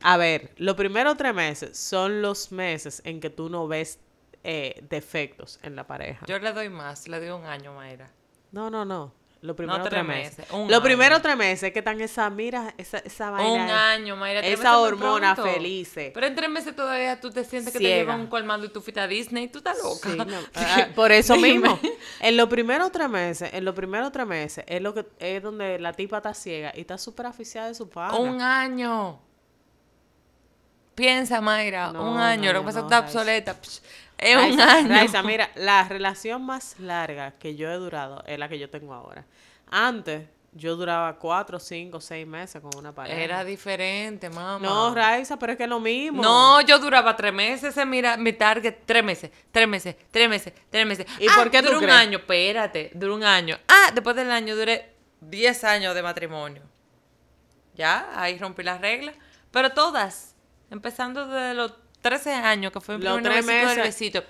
a 0.00 0.16
ver, 0.16 0.52
los 0.56 0.76
primeros 0.76 1.16
tres 1.16 1.34
meses 1.34 1.76
son 1.76 2.22
los 2.22 2.52
meses 2.52 3.02
en 3.04 3.20
que 3.20 3.30
tú 3.30 3.48
no 3.48 3.66
ves 3.66 3.98
eh, 4.44 4.84
defectos 4.88 5.58
en 5.62 5.74
la 5.74 5.86
pareja. 5.86 6.24
Yo 6.26 6.38
le 6.38 6.52
doy 6.52 6.68
más, 6.68 7.08
le 7.08 7.18
doy 7.18 7.30
un 7.30 7.46
año, 7.46 7.74
Mayra. 7.74 8.10
No, 8.52 8.70
no, 8.70 8.84
no. 8.84 9.12
Los 9.44 9.56
primeros 9.56 9.82
tres 9.82 9.90
tres 9.90 10.04
meses. 10.06 10.38
meses, 10.50 10.80
primeros 10.80 11.16
año. 11.16 11.22
tres 11.22 11.36
meses 11.36 11.72
que 11.74 11.80
están 11.80 12.00
esa, 12.00 12.30
mira, 12.30 12.72
esa, 12.78 12.96
esa 12.98 13.28
vaina. 13.28 13.52
Un 13.52 13.70
año, 13.70 14.16
Mayra. 14.16 14.40
Esa 14.40 14.78
hormona 14.78 15.36
felices. 15.36 16.12
Pero 16.14 16.26
en 16.26 16.34
tres 16.34 16.48
meses 16.48 16.74
todavía 16.74 17.20
tú 17.20 17.30
te 17.30 17.44
sientes 17.44 17.74
que 17.74 17.78
te 17.78 17.84
llevan 17.84 18.20
un 18.20 18.26
colmado 18.28 18.64
y 18.64 18.70
tú 18.70 18.80
fuiste 18.80 19.00
a 19.00 19.06
Disney. 19.06 19.48
Tú 19.48 19.58
estás 19.58 19.76
loca. 19.82 20.10
Sí, 20.10 20.16
no, 20.16 20.38
ah, 20.54 20.88
por 20.94 21.12
eso 21.12 21.36
mismo. 21.36 21.78
En 22.20 22.38
los 22.38 22.48
primeros 22.48 22.90
tres 22.90 23.10
meses, 23.10 23.50
en 23.52 23.66
los 23.66 23.74
primeros 23.74 24.10
tres 24.12 24.26
meses, 24.26 24.64
es 24.66 24.80
lo 24.80 24.94
que 24.94 25.04
es 25.18 25.42
donde 25.42 25.78
la 25.78 25.92
tipa 25.92 26.18
está 26.18 26.32
ciega 26.32 26.72
y 26.74 26.80
está 26.80 26.96
súper 26.96 27.26
aficiada 27.26 27.68
de 27.68 27.74
su 27.74 27.90
pana. 27.90 28.16
Un 28.16 28.40
año. 28.40 29.20
Piensa, 30.94 31.40
Mayra, 31.40 31.92
No, 31.92 32.12
un 32.12 32.18
año. 32.18 32.52
Lo 32.52 32.60
que 32.60 32.66
pasa 32.66 32.78
es 32.78 32.84
no, 32.84 32.88
que 32.88 32.94
está 32.94 33.06
obsoleta. 33.06 33.60
Psh, 33.60 33.80
Es 34.18 34.36
un 34.36 34.42
Raiza, 34.58 34.72
año. 34.76 34.88
Raiza, 34.88 35.22
mira, 35.22 35.50
la 35.56 35.84
relación 35.88 36.44
más 36.44 36.78
larga 36.78 37.32
que 37.32 37.56
yo 37.56 37.70
he 37.70 37.74
durado 37.76 38.22
es 38.26 38.38
la 38.38 38.48
que 38.48 38.58
yo 38.58 38.70
tengo 38.70 38.94
ahora. 38.94 39.24
Antes, 39.70 40.28
yo 40.52 40.76
duraba 40.76 41.16
cuatro, 41.18 41.58
cinco, 41.58 42.00
seis 42.00 42.24
meses 42.26 42.62
con 42.62 42.70
una 42.78 42.94
pareja. 42.94 43.18
Era 43.20 43.44
diferente, 43.44 44.30
mamá. 44.30 44.60
No, 44.60 44.94
Raiza, 44.94 45.36
pero 45.36 45.52
es 45.52 45.58
que 45.58 45.64
es 45.64 45.68
lo 45.68 45.80
mismo. 45.80 46.22
No, 46.22 46.60
yo 46.60 46.78
duraba 46.78 47.16
tres 47.16 47.32
meses, 47.32 47.70
ese 47.70 47.84
mira, 47.84 48.16
mi 48.16 48.32
target, 48.32 48.76
tres 48.86 49.02
meses, 49.02 49.32
tres 49.50 49.66
meses, 49.66 49.96
tres 50.12 50.28
meses, 50.28 50.52
tres 50.70 50.86
meses. 50.86 51.06
¿Y 51.18 51.26
Ah, 51.28 51.32
por 51.36 51.50
qué 51.50 51.60
duró 51.60 51.78
un 51.78 51.84
crees? 51.84 51.98
año, 51.98 52.18
espérate, 52.18 52.92
duró 52.94 53.16
un 53.16 53.24
año. 53.24 53.58
Ah, 53.66 53.90
después 53.92 54.14
del 54.14 54.30
año 54.30 54.54
duré 54.54 54.94
10 55.22 55.64
años 55.64 55.92
de 55.94 56.02
matrimonio. 56.02 56.62
Ya, 57.74 58.08
ahí 58.14 58.38
rompí 58.38 58.62
las 58.62 58.80
reglas. 58.80 59.16
Pero 59.50 59.70
todas, 59.72 60.36
empezando 60.70 61.26
desde 61.26 61.54
los 61.54 61.72
13 62.04 62.32
años, 62.34 62.70
que 62.72 62.80
fue 62.80 62.98
mi 62.98 63.04
Los 63.04 63.14
primer 63.20 63.32
tres 63.32 63.46
besito 63.46 63.66
del 63.68 63.76
meses. 63.78 63.84
besito. 64.00 64.24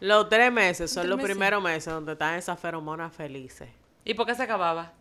Los 0.00 0.28
tres 0.28 0.52
meses 0.52 0.90
son 0.90 1.02
Tres 1.02 1.10
los 1.10 1.16
meses. 1.18 1.30
primeros 1.30 1.62
meses 1.62 1.92
donde 1.92 2.12
están 2.12 2.34
esas 2.34 2.58
feromonas 2.58 3.12
felices. 3.14 3.68
¿Y 4.04 4.14
por 4.14 4.26
qué 4.26 4.34
se 4.34 4.42
acababa? 4.42 4.92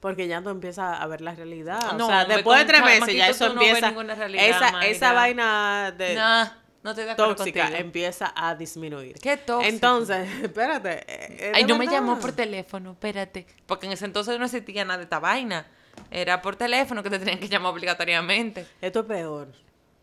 Porque 0.00 0.26
ya 0.28 0.40
tú 0.42 0.50
empiezas 0.50 1.00
a 1.00 1.06
ver 1.06 1.20
la 1.20 1.34
realidad. 1.34 1.92
No, 1.96 2.06
o 2.06 2.08
sea, 2.08 2.24
después 2.24 2.58
de 2.60 2.64
tres 2.66 2.82
meses 2.82 3.14
ya 3.14 3.28
eso 3.28 3.46
no 3.52 3.60
empieza. 3.60 3.88
ninguna 3.88 4.14
realidad, 4.14 4.44
esa, 4.46 4.86
esa 4.86 5.12
vaina 5.12 5.90
de 5.96 6.14
Nah, 6.14 6.44
no 6.82 6.90
acuerdo 6.90 7.16
tóxica 7.16 7.62
contigo. 7.62 7.80
empieza 7.80 8.32
a 8.36 8.54
disminuir. 8.54 9.16
¿Qué 9.20 9.36
tóxico? 9.36 9.68
Entonces, 9.74 10.28
espérate. 10.42 11.04
eh, 11.08 11.52
Ay, 11.54 11.64
no 11.64 11.76
me 11.78 11.86
llamó 11.86 12.18
por 12.18 12.32
teléfono, 12.32 12.92
espérate. 12.92 13.46
Porque 13.66 13.86
en 13.86 13.92
ese 13.92 14.04
entonces 14.04 14.38
no 14.38 14.44
existía 14.44 14.84
nada 14.84 14.98
de 14.98 15.04
esta 15.04 15.18
vaina. 15.18 15.66
Era 16.10 16.40
por 16.42 16.56
teléfono 16.56 17.02
que 17.02 17.10
te 17.10 17.18
tenían 17.18 17.38
que 17.38 17.48
llamar 17.48 17.72
obligatoriamente. 17.72 18.66
Esto 18.80 19.00
es 19.00 19.06
peor. 19.06 19.48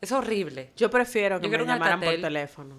Es 0.04 0.12
horrible. 0.12 0.72
Yo 0.76 0.90
prefiero 0.90 1.38
que 1.40 1.44
Yo 1.46 1.50
me 1.50 1.58
quiero 1.58 1.64
un 1.64 1.70
llamaran 1.70 2.00
por 2.00 2.08
Alcatel. 2.10 2.22
teléfono. 2.22 2.76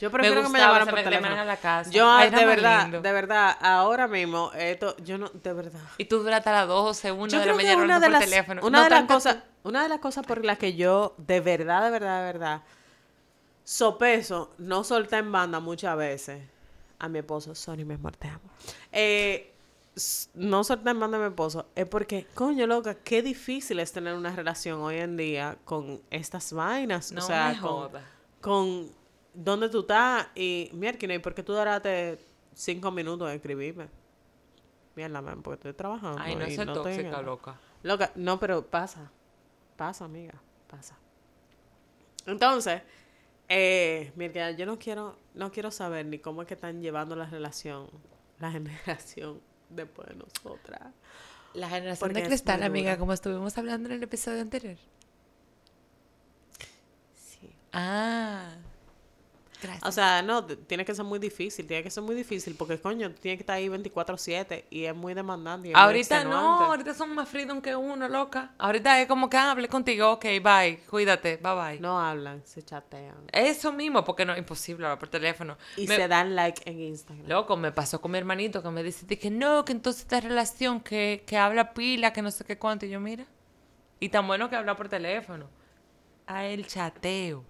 Yo 0.00 0.10
prefiero 0.10 0.36
que 0.36 0.42
me 0.42 0.48
gustaba 0.48 0.64
llamaran 0.66 0.82
ese 0.88 0.90
por 0.90 0.98
me- 0.98 1.04
teléfono. 1.04 1.26
llamaran 1.28 1.48
a 1.48 1.52
la 1.52 1.56
casa. 1.60 1.90
Yo, 1.90 2.10
Ay, 2.10 2.28
era 2.28 2.38
de 2.38 2.46
más 2.46 2.56
verdad, 2.56 2.82
lindo. 2.82 3.00
de 3.00 3.12
verdad, 3.12 3.56
ahora 3.60 4.06
mismo, 4.08 4.52
esto, 4.56 4.96
yo 4.98 5.18
no, 5.18 5.28
de 5.28 5.52
verdad. 5.52 5.80
Y 5.98 6.04
tú 6.04 6.18
duraste 6.22 6.50
a 6.50 6.52
las 6.52 6.68
12, 6.68 7.10
1 7.12 7.26
Yo 7.32 7.38
de 7.40 7.46
la 7.46 7.52
creo 7.52 7.56
que 7.58 7.64
mañana 7.64 7.82
una 7.84 7.94
hablando 7.96 8.00
de 8.00 8.06
por 8.06 8.12
las, 8.20 8.24
teléfono. 8.30 8.60
una 8.66 8.78
No 8.78 8.84
de 8.84 8.90
las 8.90 8.98
tanto 8.98 9.14
cosas, 9.14 9.36
una 9.64 9.82
de 9.82 9.88
las 9.88 9.98
cosas 10.00 10.26
por 10.26 10.44
las 10.44 10.58
que 10.58 10.74
yo 10.76 11.14
de 11.18 11.40
verdad, 11.40 11.82
de 11.84 11.90
verdad, 11.90 12.18
de 12.20 12.26
verdad, 12.32 12.62
sopeso, 13.64 14.52
no 14.58 14.84
solté 14.84 15.16
en 15.18 15.30
banda 15.32 15.60
muchas 15.60 15.96
veces 15.96 16.42
a 16.98 17.08
mi 17.08 17.18
esposo, 17.18 17.54
sorry, 17.54 17.84
mi 17.84 17.94
amor, 17.94 18.16
te 18.16 18.28
amo. 18.28 18.40
Eh, 18.92 19.52
no 20.34 20.62
banda 20.62 21.18
a 21.18 21.20
mi 21.20 21.26
esposo 21.26 21.66
es 21.74 21.86
porque, 21.86 22.26
coño, 22.34 22.66
loca, 22.66 22.94
qué 22.94 23.22
difícil 23.22 23.80
es 23.80 23.92
tener 23.92 24.14
una 24.14 24.34
relación 24.34 24.80
hoy 24.80 24.96
en 24.96 25.16
día 25.16 25.58
con 25.64 26.00
estas 26.10 26.52
vainas, 26.52 27.12
No 27.12 27.22
o 27.22 27.26
sea, 27.26 27.52
me 27.52 27.60
con, 27.60 27.90
con 28.40 28.92
dónde 29.34 29.68
tú 29.68 29.80
estás 29.80 30.28
y 30.34 30.70
mierda, 30.72 31.14
¿y 31.14 31.18
por 31.18 31.34
qué 31.34 31.42
tú 31.42 31.52
duraste 31.52 32.18
cinco 32.54 32.90
minutos 32.90 33.28
en 33.28 33.36
escribirme? 33.36 33.88
Mierda, 34.94 35.22
man, 35.22 35.42
porque 35.42 35.56
estoy 35.56 35.72
trabajando. 35.74 36.20
Ay, 36.20 36.34
no 36.34 36.44
es 36.44 36.58
no 36.58 36.72
tóxica, 36.72 37.22
loca. 37.22 37.58
Loca, 37.82 38.10
no, 38.16 38.38
pero 38.40 38.66
pasa. 38.66 39.10
Pasa, 39.76 40.04
amiga. 40.04 40.34
Pasa. 40.66 40.98
Entonces, 42.26 42.82
eh, 43.48 44.12
mira, 44.16 44.50
yo 44.50 44.66
no 44.66 44.78
quiero, 44.78 45.16
no 45.34 45.52
quiero 45.52 45.70
saber 45.70 46.04
ni 46.06 46.18
cómo 46.18 46.42
es 46.42 46.48
que 46.48 46.54
están 46.54 46.82
llevando 46.82 47.14
la 47.14 47.26
relación, 47.26 47.88
la 48.38 48.50
generación 48.52 49.40
después 49.70 50.08
de 50.08 50.14
nosotras. 50.16 50.80
La 51.54 51.68
generación 51.68 52.08
Porque 52.08 52.22
de 52.22 52.28
cristal, 52.28 52.62
amiga, 52.62 52.98
como 52.98 53.12
estuvimos 53.12 53.56
hablando 53.58 53.88
en 53.88 53.96
el 53.96 54.02
episodio 54.02 54.40
anterior. 54.40 54.76
Sí. 57.14 57.50
Ah. 57.72 58.56
Gracias. 59.60 59.82
O 59.88 59.90
sea, 59.92 60.22
no, 60.22 60.44
tiene 60.44 60.84
que 60.84 60.94
ser 60.94 61.04
muy 61.04 61.18
difícil, 61.18 61.66
tiene 61.66 61.82
que 61.82 61.90
ser 61.90 62.02
muy 62.02 62.14
difícil, 62.14 62.54
porque 62.56 62.80
coño, 62.80 63.10
tú 63.10 63.16
tienes 63.20 63.38
que 63.38 63.42
estar 63.42 63.56
ahí 63.56 63.68
24/7 63.68 64.64
y 64.70 64.84
es 64.84 64.94
muy 64.94 65.14
demandante. 65.14 65.68
y 65.68 65.70
es 65.72 65.76
muy 65.76 65.82
Ahorita 65.84 66.24
no, 66.24 66.64
ahorita 66.64 66.94
son 66.94 67.14
más 67.14 67.28
freedom 67.28 67.60
que 67.60 67.74
uno, 67.74 68.08
loca. 68.08 68.52
Ahorita 68.58 69.00
es 69.00 69.08
como 69.08 69.28
que 69.28 69.36
ah, 69.36 69.50
hablé 69.50 69.68
contigo, 69.68 70.12
ok, 70.12 70.24
bye, 70.42 70.80
cuídate, 70.88 71.38
bye 71.38 71.54
bye. 71.54 71.80
No 71.80 71.98
hablan, 72.00 72.42
se 72.46 72.62
chatean. 72.62 73.16
Eso 73.32 73.72
mismo, 73.72 74.04
porque 74.04 74.24
no 74.24 74.32
es 74.32 74.38
imposible 74.38 74.86
hablar 74.86 74.98
por 74.98 75.08
teléfono. 75.08 75.58
Y 75.76 75.86
Me- 75.86 75.96
se 75.96 76.06
dan 76.08 76.36
like 76.36 76.62
en 76.70 76.80
Instagram. 76.80 77.26
Loco, 77.28 77.56
me 77.56 77.72
pasó 77.72 78.00
con 78.00 78.12
mi 78.12 78.18
hermanito 78.18 78.62
que 78.62 78.70
me 78.70 78.82
dice 78.82 79.06
que 79.06 79.30
no, 79.30 79.64
que 79.64 79.72
entonces 79.72 80.02
esta 80.02 80.20
relación 80.20 80.80
que, 80.80 81.24
que 81.26 81.36
habla 81.36 81.74
pila, 81.74 82.12
que 82.12 82.22
no 82.22 82.30
sé 82.30 82.44
qué 82.44 82.58
cuánto. 82.58 82.86
Y 82.86 82.90
yo, 82.90 83.00
mira. 83.00 83.26
Y 84.00 84.10
tan 84.10 84.26
bueno 84.26 84.48
que 84.48 84.54
habla 84.56 84.76
por 84.76 84.88
teléfono. 84.88 85.48
A 86.26 86.44
el 86.46 86.66
chateo. 86.66 87.44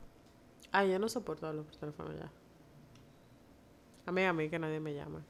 Ay, 0.72 0.90
yo 0.90 0.98
no 0.98 1.08
soporto 1.08 1.46
hablar 1.46 1.64
por 1.64 1.76
teléfono 1.76 2.10
ya. 2.12 2.30
A 4.06 4.12
mí, 4.12 4.24
a 4.24 4.32
mí, 4.32 4.48
que 4.48 4.58
nadie 4.58 4.80
me 4.80 4.94
llame. 4.94 5.20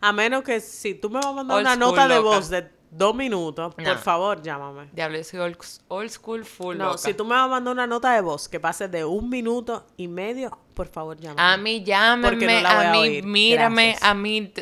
A 0.00 0.12
menos 0.12 0.42
que 0.42 0.60
si 0.60 0.94
tú 0.94 1.10
me 1.10 1.16
vas 1.16 1.26
a 1.26 1.32
mandar 1.32 1.56
Old 1.58 1.66
una 1.66 1.76
nota 1.76 2.08
de 2.08 2.18
voz 2.18 2.48
de 2.48 2.68
dos 2.90 3.14
minutos, 3.14 3.74
No. 3.76 3.84
por 3.84 3.98
favor, 3.98 4.42
llámame. 4.42 4.88
Diablo, 4.92 5.18
yo 5.18 5.24
soy 5.24 5.40
old, 5.40 5.56
old 5.88 6.10
school 6.10 6.44
full. 6.44 6.76
No, 6.76 6.86
loca. 6.86 6.98
si 6.98 7.14
tú 7.14 7.24
me 7.24 7.30
vas 7.34 7.44
a 7.44 7.48
mandar 7.48 7.72
una 7.72 7.86
nota 7.86 8.12
de 8.12 8.20
voz 8.20 8.48
que 8.48 8.58
pase 8.58 8.88
de 8.88 9.04
un 9.04 9.28
minuto 9.28 9.86
y 9.96 10.08
medio, 10.08 10.56
por 10.74 10.88
favor, 10.88 11.16
llámame. 11.18 11.40
A 11.40 11.56
mí, 11.56 11.84
llámame, 11.84 12.28
Porque 12.28 12.46
no 12.62 12.68
a 12.68 12.88
a 12.88 12.92
mí, 12.92 12.98
oír. 12.98 13.24
mírame, 13.24 13.86
Gracias. 13.90 14.10
a 14.10 14.14
mí. 14.14 14.52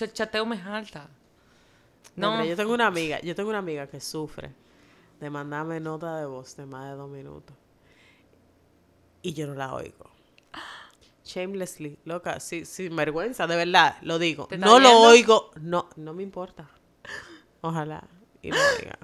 El 0.00 0.12
chateo 0.12 0.46
me 0.46 0.56
jalta. 0.58 1.08
No. 2.14 2.36
No, 2.38 2.44
yo 2.44 2.54
tengo 2.56 2.72
una 2.74 2.86
amiga, 2.86 3.20
yo 3.20 3.34
tengo 3.34 3.48
una 3.48 3.58
amiga 3.58 3.86
que 3.88 4.00
sufre 4.00 4.52
de 5.20 5.30
mandarme 5.30 5.80
nota 5.80 6.16
de 6.18 6.26
voz 6.26 6.56
de 6.56 6.66
más 6.66 6.88
de 6.90 6.96
dos 6.96 7.08
minutos. 7.10 7.56
Y 9.22 9.32
yo 9.34 9.46
no 9.46 9.54
la 9.54 9.74
oigo. 9.74 10.10
Shamelessly, 11.24 11.98
loca, 12.04 12.40
sí, 12.40 12.64
sin 12.64 12.96
vergüenza, 12.96 13.46
de 13.46 13.56
verdad, 13.56 13.96
lo 14.00 14.18
digo. 14.18 14.46
¿Te 14.46 14.54
está 14.54 14.66
No 14.66 14.78
lo 14.78 15.00
oigo, 15.00 15.50
no, 15.60 15.88
no 15.96 16.14
me 16.14 16.22
importa. 16.22 16.70
Ojalá 17.60 18.04
y 18.40 18.50
lo 18.50 18.56
oiga. 18.78 18.98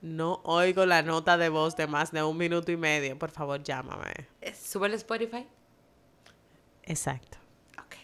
No 0.00 0.40
oigo 0.44 0.86
la 0.86 1.02
nota 1.02 1.36
de 1.36 1.48
voz 1.50 1.76
de 1.76 1.86
más 1.86 2.10
de 2.10 2.22
un 2.22 2.36
minuto 2.36 2.72
y 2.72 2.76
medio. 2.76 3.16
Por 3.18 3.30
favor, 3.30 3.62
llámame. 3.62 4.12
eh, 4.40 4.54
sube 4.54 4.88
el 4.88 4.94
Spotify. 4.94 5.46
Exacto. 6.82 7.38
Ok. 7.78 7.94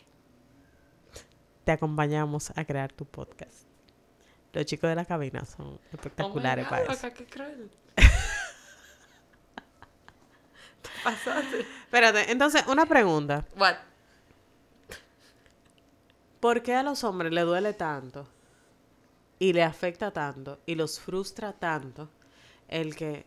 Te 1.64 1.72
acompañamos 1.72 2.52
a 2.56 2.64
crear 2.64 2.92
tu 2.92 3.06
podcast. 3.06 3.64
Los 4.52 4.66
chicos 4.66 4.88
de 4.88 4.94
la 4.96 5.04
cabina 5.04 5.44
son 5.44 5.66
Oh 5.66 5.80
espectaculares 5.92 6.64
God, 6.66 6.70
para 6.70 6.92
eso. 6.92 7.12
qué 7.12 7.24
cruel. 7.26 7.70
Te 11.04 11.10
pasaste. 11.10 11.60
Espérate, 11.60 12.30
entonces, 12.32 12.64
una 12.66 12.86
pregunta. 12.86 13.44
What? 13.56 13.74
¿Por 16.40 16.62
qué 16.62 16.74
a 16.74 16.82
los 16.82 17.04
hombres 17.04 17.32
le 17.32 17.42
duele 17.42 17.72
tanto 17.72 18.26
y 19.38 19.52
le 19.52 19.62
afecta 19.62 20.10
tanto 20.10 20.60
y 20.66 20.74
los 20.74 21.00
frustra 21.00 21.52
tanto 21.52 22.10
el 22.68 22.94
que 22.94 23.24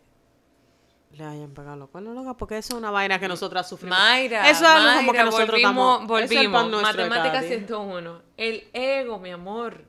le 1.16 1.24
hayan 1.24 1.50
pegado 1.50 1.76
los 1.76 1.88
cuernos, 1.88 2.14
loca? 2.14 2.34
Porque 2.34 2.58
eso 2.58 2.74
es 2.74 2.78
una 2.78 2.90
vaina 2.90 3.18
que 3.18 3.26
nosotras 3.28 3.68
sufrimos. 3.68 3.98
Mayra, 3.98 4.48
Eso 4.48 4.62
es 4.64 4.70
algo 4.70 4.96
como 5.00 5.12
que 5.12 5.24
nosotros 5.24 5.48
volvimos, 5.50 6.00
estamos- 6.02 6.20
es 6.22 6.28
volvimos. 6.30 6.62
cada 6.70 6.80
Matemática 6.82 7.40
día. 7.40 7.48
101. 7.48 8.22
El 8.36 8.68
ego, 8.72 9.18
mi 9.18 9.30
amor. 9.30 9.84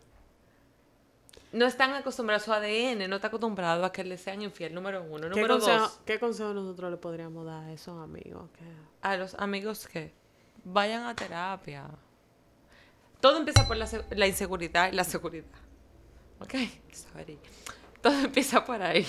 No 1.52 1.66
están 1.66 1.94
acostumbrados 1.94 2.44
a 2.44 2.46
su 2.46 2.54
ADN, 2.54 3.08
no 3.10 3.16
está 3.16 3.30
acostumbrado 3.30 3.84
a 3.84 3.92
que 3.92 4.04
le 4.04 4.18
sean 4.18 4.42
infiel, 4.44 4.74
número 4.74 5.02
uno. 5.04 5.22
¿Qué 5.30 5.30
Número 5.30 5.56
consejo, 5.56 5.80
dos, 5.80 6.00
¿Qué 6.06 6.20
consejo 6.20 6.54
nosotros 6.54 6.92
le 6.92 6.98
podríamos 6.98 7.46
dar 7.46 7.64
a 7.64 7.72
esos 7.74 8.00
amigos? 8.02 8.50
que- 8.52 8.66
a 9.02 9.18
los 9.18 9.34
amigos 9.36 9.88
que 9.88 10.14
vayan 10.64 11.06
a 11.06 11.16
terapia. 11.16 11.88
Todo 13.20 13.38
empieza 13.38 13.68
por 13.68 13.78
la, 13.78 13.88
la 14.12 14.28
inseguridad 14.28 14.92
y 14.92 14.96
la 14.96 15.04
seguridad. 15.04 15.48
¿Ok? 16.40 16.54
Sorry. 16.94 17.40
Todo 18.02 18.14
empieza 18.26 18.64
por 18.64 18.82
ahí. 18.84 19.06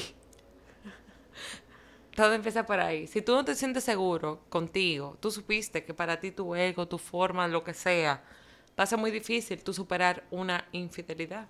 Todo 2.16 2.32
empieza 2.32 2.66
por 2.66 2.80
ahí. 2.80 3.06
Si 3.06 3.22
tú 3.22 3.32
no 3.34 3.44
te 3.44 3.54
sientes 3.54 3.84
seguro 3.84 4.40
contigo, 4.48 5.16
tú 5.20 5.30
supiste 5.30 5.84
que 5.84 5.94
para 5.94 6.18
ti 6.20 6.32
tu 6.32 6.54
ego, 6.54 6.88
tu 6.88 6.98
forma, 6.98 7.46
lo 7.48 7.62
que 7.62 7.72
sea, 7.72 8.22
va 8.78 8.84
a 8.84 8.86
ser 8.86 8.98
muy 8.98 9.10
difícil 9.10 9.62
tú 9.62 9.72
superar 9.72 10.24
una 10.30 10.66
infidelidad. 10.72 11.46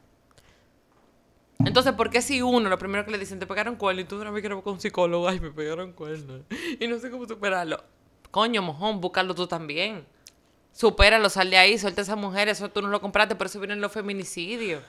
Entonces, 1.65 1.93
¿por 1.93 2.11
qué 2.11 2.23
si 2.23 2.43
uno, 2.43 2.69
lo 2.69 2.79
primero 2.79 3.05
que 3.05 3.11
le 3.11 3.19
dicen, 3.19 3.39
te 3.39 3.47
pegaron 3.47 3.77
cuernos 3.77 4.05
y 4.05 4.09
tú 4.09 4.21
una 4.21 4.31
vez 4.31 4.41
quiero 4.41 4.63
con 4.63 4.75
un 4.75 4.81
psicólogo, 4.81 5.29
ay, 5.29 5.41
me 5.41 5.51
pegaron 5.51 5.93
cuernos 5.93 6.43
y 6.79 6.87
no 6.89 6.99
sé 6.99 7.11
cómo 7.11 7.27
superarlo? 7.27 7.83
Coño, 8.31 8.63
mojón, 8.63 9.01
búscalo 9.01 9.35
tú 9.35 9.47
también. 9.47 10.07
Supéralo, 10.73 11.29
sal 11.29 11.51
de 11.51 11.59
ahí, 11.59 11.79
suelta 11.79 12.01
a 12.01 12.05
esa 12.05 12.17
mujer, 12.17 12.49
eso 12.49 12.71
tú 12.71 12.81
no 12.81 12.89
lo 12.89 13.01
compraste, 13.01 13.35
por 13.35 13.49
eso 13.49 13.59
vienen 13.61 13.81
los 13.81 13.93
feminicidios. 13.93 14.83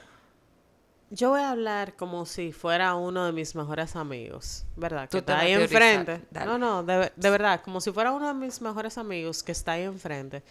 Yo 1.09 1.31
voy 1.31 1.41
a 1.41 1.51
hablar 1.51 1.95
como 1.97 2.25
si 2.25 2.53
fuera 2.53 2.95
uno 2.95 3.25
de 3.25 3.33
mis 3.33 3.53
mejores 3.53 3.97
amigos, 3.97 4.63
¿verdad? 4.77 5.09
Que 5.09 5.17
está 5.17 5.39
ahí 5.39 5.51
enfrente. 5.51 6.21
No, 6.45 6.57
no, 6.57 6.83
de, 6.83 7.11
de 7.13 7.29
verdad, 7.29 7.61
como 7.61 7.81
si 7.81 7.91
fuera 7.91 8.13
uno 8.13 8.27
de 8.27 8.33
mis 8.33 8.61
mejores 8.61 8.97
amigos 8.97 9.43
que 9.43 9.51
está 9.51 9.73
ahí 9.73 9.83
enfrente 9.83 10.41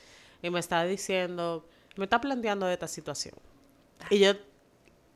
y 0.42 0.50
me 0.50 0.60
está 0.60 0.84
diciendo, 0.84 1.66
me 1.96 2.04
está 2.04 2.20
planteando 2.20 2.68
esta 2.68 2.88
situación. 2.88 3.34
Y 4.10 4.18
yo 4.18 4.32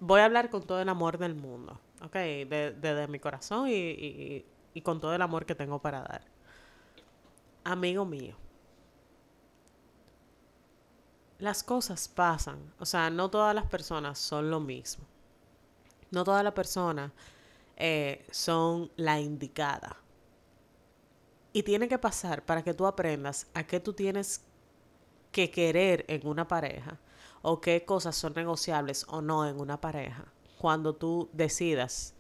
voy 0.01 0.21
a 0.21 0.25
hablar 0.25 0.51
con 0.51 0.63
todo 0.63 0.81
el 0.81 0.89
amor 0.89 1.19
del 1.19 1.35
mundo, 1.35 1.81
¿ok? 2.03 2.13
Desde 2.13 2.95
de, 2.95 3.09
mi 3.09 3.19
corazón 3.19 3.69
y 3.69 4.45
con 4.83 5.01
todo 5.01 5.15
el 5.15 5.23
amor 5.23 5.47
que 5.47 5.55
tengo 5.55 5.81
para 5.81 6.03
dar. 6.03 6.23
Amigo 7.65 8.05
mío, 8.05 8.37
las 11.39 11.63
cosas 11.63 12.09
pasan, 12.09 12.73
o 12.79 12.87
sea, 12.87 13.11
no 13.11 13.29
todas 13.31 13.55
las 13.55 13.67
personas 13.67 14.19
son 14.19 14.51
lo 14.51 14.61
mismo. 14.61 15.05
No 16.11 16.25
todas 16.25 16.45
las 16.45 16.53
personas 16.53 17.13
eh, 17.77 18.25
son 18.31 18.91
la 18.97 19.21
indicada. 19.21 19.97
Y 21.53 21.63
tiene 21.63 21.89
que 21.89 21.99
pasar 21.99 22.45
para 22.45 22.63
que 22.63 22.75
tú 22.75 22.87
aprendas 22.87 23.47
a 23.55 23.65
qué 23.65 23.81
tú 23.81 23.93
tienes 23.93 24.45
que 25.35 25.51
querer 25.51 26.05
en 26.07 26.29
una 26.29 26.47
pareja 26.47 27.01
o 27.43 27.61
qué 27.61 27.85
cosas 27.85 28.15
son 28.15 28.35
negociables 28.35 29.05
o 29.09 29.21
no 29.21 29.47
en 29.49 29.61
una 29.61 29.81
pareja 29.81 30.27
cuando 30.59 30.95
tú 30.95 31.29
decidas 31.33 32.15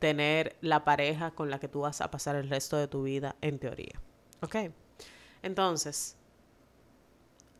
tener 0.00 0.56
la 0.60 0.84
pareja 0.84 1.30
con 1.30 1.48
la 1.48 1.60
que 1.60 1.68
tú 1.68 1.82
vas 1.82 2.00
a 2.00 2.10
pasar 2.10 2.34
el 2.34 2.50
resto 2.50 2.76
de 2.76 2.88
tu 2.88 3.04
vida 3.04 3.36
en 3.40 3.60
teoría. 3.60 4.00
¿Ok? 4.42 4.56
Entonces, 5.42 6.16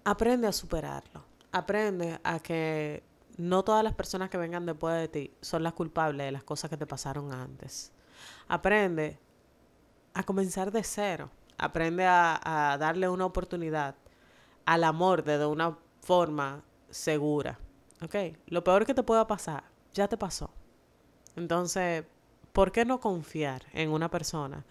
aprende 0.04 0.48
a 0.48 0.52
superarlo. 0.52 1.24
Aprende 1.52 2.18
a 2.24 2.40
que 2.40 3.04
no 3.36 3.62
todas 3.62 3.84
las 3.84 3.94
personas 3.94 4.28
que 4.28 4.38
vengan 4.38 4.66
después 4.66 4.96
de 4.96 5.06
ti 5.06 5.34
son 5.40 5.62
las 5.62 5.72
culpables 5.72 6.26
de 6.26 6.32
las 6.32 6.42
cosas 6.42 6.68
que 6.68 6.76
te 6.76 6.86
pasaron 6.86 7.32
antes. 7.32 7.92
Aprende 8.48 9.20
a 10.14 10.24
comenzar 10.24 10.72
de 10.72 10.82
cero. 10.82 11.30
Aprende 11.58 12.04
a, 12.04 12.72
a 12.72 12.76
darle 12.76 13.08
una 13.08 13.24
oportunidad 13.24 13.94
al 14.66 14.84
amor 14.84 15.24
de 15.24 15.46
una 15.46 15.78
forma 16.02 16.62
segura. 16.90 17.58
¿Ok? 18.02 18.14
Lo 18.48 18.62
peor 18.62 18.84
que 18.84 18.94
te 18.94 19.02
pueda 19.02 19.26
pasar, 19.26 19.64
ya 19.94 20.06
te 20.08 20.18
pasó. 20.18 20.50
Entonces, 21.36 22.04
¿por 22.52 22.72
qué 22.72 22.84
no 22.84 23.00
confiar 23.00 23.62
en 23.72 23.90
una 23.90 24.10
persona 24.10 24.64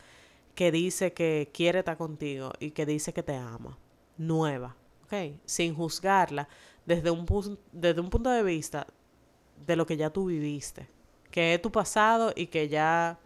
que 0.54 0.72
dice 0.72 1.14
que 1.14 1.50
quiere 1.54 1.80
estar 1.80 1.98
contigo 1.98 2.52
y 2.60 2.72
que 2.72 2.86
dice 2.86 3.14
que 3.14 3.24
te 3.24 3.36
ama? 3.36 3.78
Nueva, 4.18 4.76
¿ok? 5.06 5.40
Sin 5.46 5.76
juzgarla 5.76 6.48
desde 6.86 7.10
un, 7.10 7.26
desde 7.72 8.02
un 8.02 8.10
punto 8.10 8.30
de 8.30 8.44
vista 8.44 8.86
de 9.66 9.76
lo 9.76 9.86
que 9.86 9.98
ya 9.98 10.10
tú 10.10 10.26
viviste, 10.26 10.88
que 11.32 11.56
es 11.56 11.62
tu 11.62 11.72
pasado 11.72 12.32
y 12.36 12.48
que 12.48 12.68
ya 12.70 13.20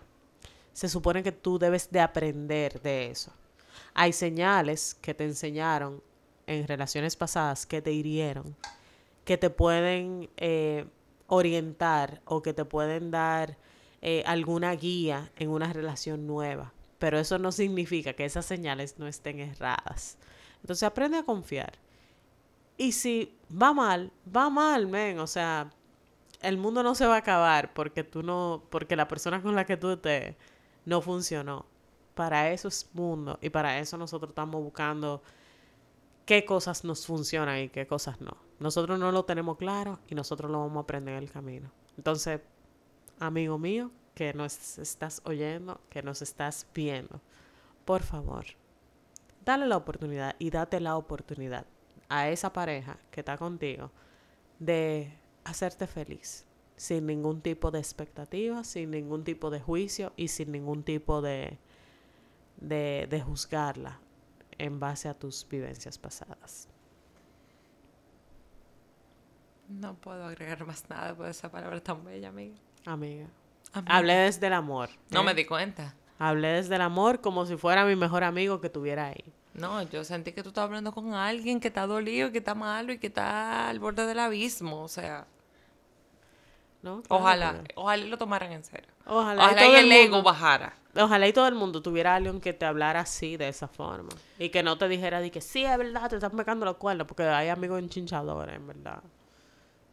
se 0.74 0.88
supone 0.88 1.24
que 1.24 1.32
tú 1.32 1.60
debes 1.60 1.92
de 1.92 2.00
aprender 2.00 2.82
de 2.82 3.08
eso. 3.08 3.34
Hay 3.94 4.14
señales 4.14 4.96
que 4.96 5.14
te 5.14 5.26
enseñaron 5.26 6.02
en 6.50 6.68
relaciones 6.68 7.16
pasadas 7.16 7.66
que 7.68 7.82
te 7.82 7.92
hirieron, 7.92 8.56
que 9.24 9.38
te 9.38 9.52
pueden 9.52 10.30
eh, 10.38 10.86
orientar 11.28 12.22
o 12.26 12.42
que 12.42 12.54
te 12.54 12.66
pueden 12.66 13.12
dar 13.12 13.56
eh, 14.02 14.24
alguna 14.26 14.74
guía 14.76 15.32
en 15.38 15.50
una 15.50 15.72
relación 15.72 16.26
nueva. 16.26 16.74
Pero 16.98 17.20
eso 17.20 17.38
no 17.38 17.52
significa 17.52 18.14
que 18.14 18.26
esas 18.26 18.46
señales 18.46 18.98
no 18.98 19.08
estén 19.08 19.40
erradas. 19.40 20.18
Entonces 20.62 20.84
aprende 20.84 21.20
a 21.20 21.24
confiar. 21.24 21.74
Y 22.78 22.94
si 22.94 23.38
va 23.50 23.74
mal, 23.74 24.12
va 24.36 24.50
mal, 24.50 24.88
men. 24.88 25.20
O 25.20 25.28
sea, 25.28 25.72
el 26.42 26.58
mundo 26.58 26.82
no 26.82 26.96
se 26.96 27.06
va 27.06 27.16
a 27.16 27.20
acabar 27.20 27.74
porque 27.74 28.04
tú 28.04 28.24
no, 28.24 28.64
porque 28.72 28.96
la 28.96 29.08
persona 29.08 29.42
con 29.42 29.56
la 29.56 29.66
que 29.66 29.78
tú 29.78 29.92
estés 29.92 30.36
no 30.86 31.02
funcionó. 31.02 31.68
Para 32.16 32.52
eso 32.52 32.68
es 32.68 32.90
mundo 32.94 33.38
y 33.42 33.50
para 33.50 33.80
eso 33.80 33.98
nosotros 33.98 34.32
estamos 34.32 34.62
buscando 34.62 35.22
qué 36.30 36.46
cosas 36.46 36.84
nos 36.84 37.08
funcionan 37.08 37.58
y 37.58 37.70
qué 37.70 37.88
cosas 37.88 38.22
no. 38.22 38.38
Nosotros 38.60 39.00
no 39.00 39.12
lo 39.12 39.26
tenemos 39.26 39.58
claro 39.58 39.98
y 40.08 40.14
nosotros 40.14 40.52
lo 40.52 40.60
vamos 40.60 40.78
a 40.78 40.82
aprender 40.82 41.16
en 41.16 41.24
el 41.24 41.32
camino. 41.32 41.72
Entonces, 41.98 42.40
amigo 43.20 43.58
mío, 43.58 43.90
que 44.14 44.32
nos 44.36 44.78
estás 44.78 45.24
oyendo, 45.26 45.82
que 45.90 46.04
nos 46.04 46.22
estás 46.22 46.68
viendo, 46.72 47.20
por 47.84 48.04
favor, 48.04 48.46
dale 49.44 49.66
la 49.66 49.78
oportunidad 49.78 50.36
y 50.38 50.52
date 50.52 50.80
la 50.80 50.98
oportunidad 50.98 51.66
a 52.10 52.30
esa 52.30 52.54
pareja 52.54 53.00
que 53.10 53.22
está 53.22 53.36
contigo 53.40 53.90
de 54.60 55.12
hacerte 55.46 55.88
feliz, 55.88 56.46
sin 56.76 57.08
ningún 57.08 57.42
tipo 57.42 57.72
de 57.72 57.80
expectativa, 57.80 58.64
sin 58.64 58.92
ningún 58.92 59.24
tipo 59.24 59.50
de 59.50 59.62
juicio 59.62 60.14
y 60.16 60.28
sin 60.28 60.52
ningún 60.52 60.84
tipo 60.84 61.24
de, 61.24 61.58
de, 62.58 63.08
de 63.10 63.20
juzgarla 63.20 64.00
en 64.60 64.80
base 64.80 65.10
a 65.10 65.14
tus 65.14 65.48
vivencias 65.48 65.98
pasadas. 65.98 66.68
No 69.68 69.96
puedo 69.96 70.26
agregar 70.26 70.66
más 70.66 70.90
nada 70.90 71.16
por 71.16 71.28
esa 71.28 71.50
palabra 71.50 71.82
tan 71.82 72.04
bella, 72.04 72.30
amiga. 72.30 72.56
Amiga. 72.86 73.28
Amiga. 73.74 73.96
Hablé 73.96 74.14
desde 74.14 74.48
el 74.48 74.54
amor. 74.54 74.90
No 75.10 75.22
¿eh? 75.22 75.24
me 75.24 75.34
di 75.34 75.46
cuenta. 75.46 75.96
Hablé 76.18 76.50
desde 76.50 76.76
el 76.76 76.82
amor 76.82 77.22
como 77.22 77.46
si 77.46 77.56
fuera 77.56 77.86
mi 77.86 77.96
mejor 77.96 78.24
amigo 78.24 78.60
que 78.60 78.68
estuviera 78.68 79.08
ahí. 79.08 79.34
No, 79.54 79.82
yo 79.84 80.04
sentí 80.04 80.32
que 80.32 80.44
tú 80.44 80.50
estabas 80.50 80.70
hablando 80.70 80.92
con 80.92 81.14
alguien 81.14 81.60
que 81.60 81.70
está 81.70 81.86
dolido, 81.86 82.32
que 82.32 82.40
está 82.40 82.56
malo 82.56 82.94
y 82.94 82.98
que 82.98 83.08
está 83.08 83.70
al 83.70 83.80
borde 83.80 84.06
del 84.06 84.20
abismo. 84.20 84.84
O 84.84 84.88
sea, 84.88 85.28
¿no? 86.82 87.02
Claro, 87.04 87.24
ojalá, 87.24 87.64
ojalá 87.76 88.06
lo 88.06 88.18
tomaran 88.18 88.52
en 88.52 88.64
serio. 88.64 88.90
Ojalá, 89.10 89.44
Ojalá 89.46 89.62
y 89.62 89.66
todo 89.66 89.74
y 89.76 89.80
el 89.80 89.86
el 89.86 89.92
ego 89.92 90.22
bajara. 90.24 90.74
ojalá 90.96 91.28
y 91.28 91.34
todo 91.34 91.48
el 91.48 91.56
mundo 91.56 91.82
tuviera 91.82 92.16
alguien 92.16 92.40
que 92.40 92.54
te 92.54 92.66
hablara 92.66 93.00
así, 93.02 93.38
de 93.38 93.48
esa 93.50 93.68
forma. 93.68 94.10
Y 94.38 94.50
que 94.50 94.62
no 94.64 94.78
te 94.78 94.88
dijera 94.88 95.20
de 95.20 95.32
que 95.32 95.42
sí, 95.42 95.66
es 95.66 95.78
verdad, 95.78 96.10
te 96.10 96.16
están 96.18 96.32
pegando 96.32 96.66
los 96.66 96.78
cuernos. 96.78 97.08
Porque 97.08 97.24
hay 97.24 97.50
amigos 97.50 97.80
enchinchadores, 97.80 98.56
en 98.56 98.68
verdad. 98.68 99.02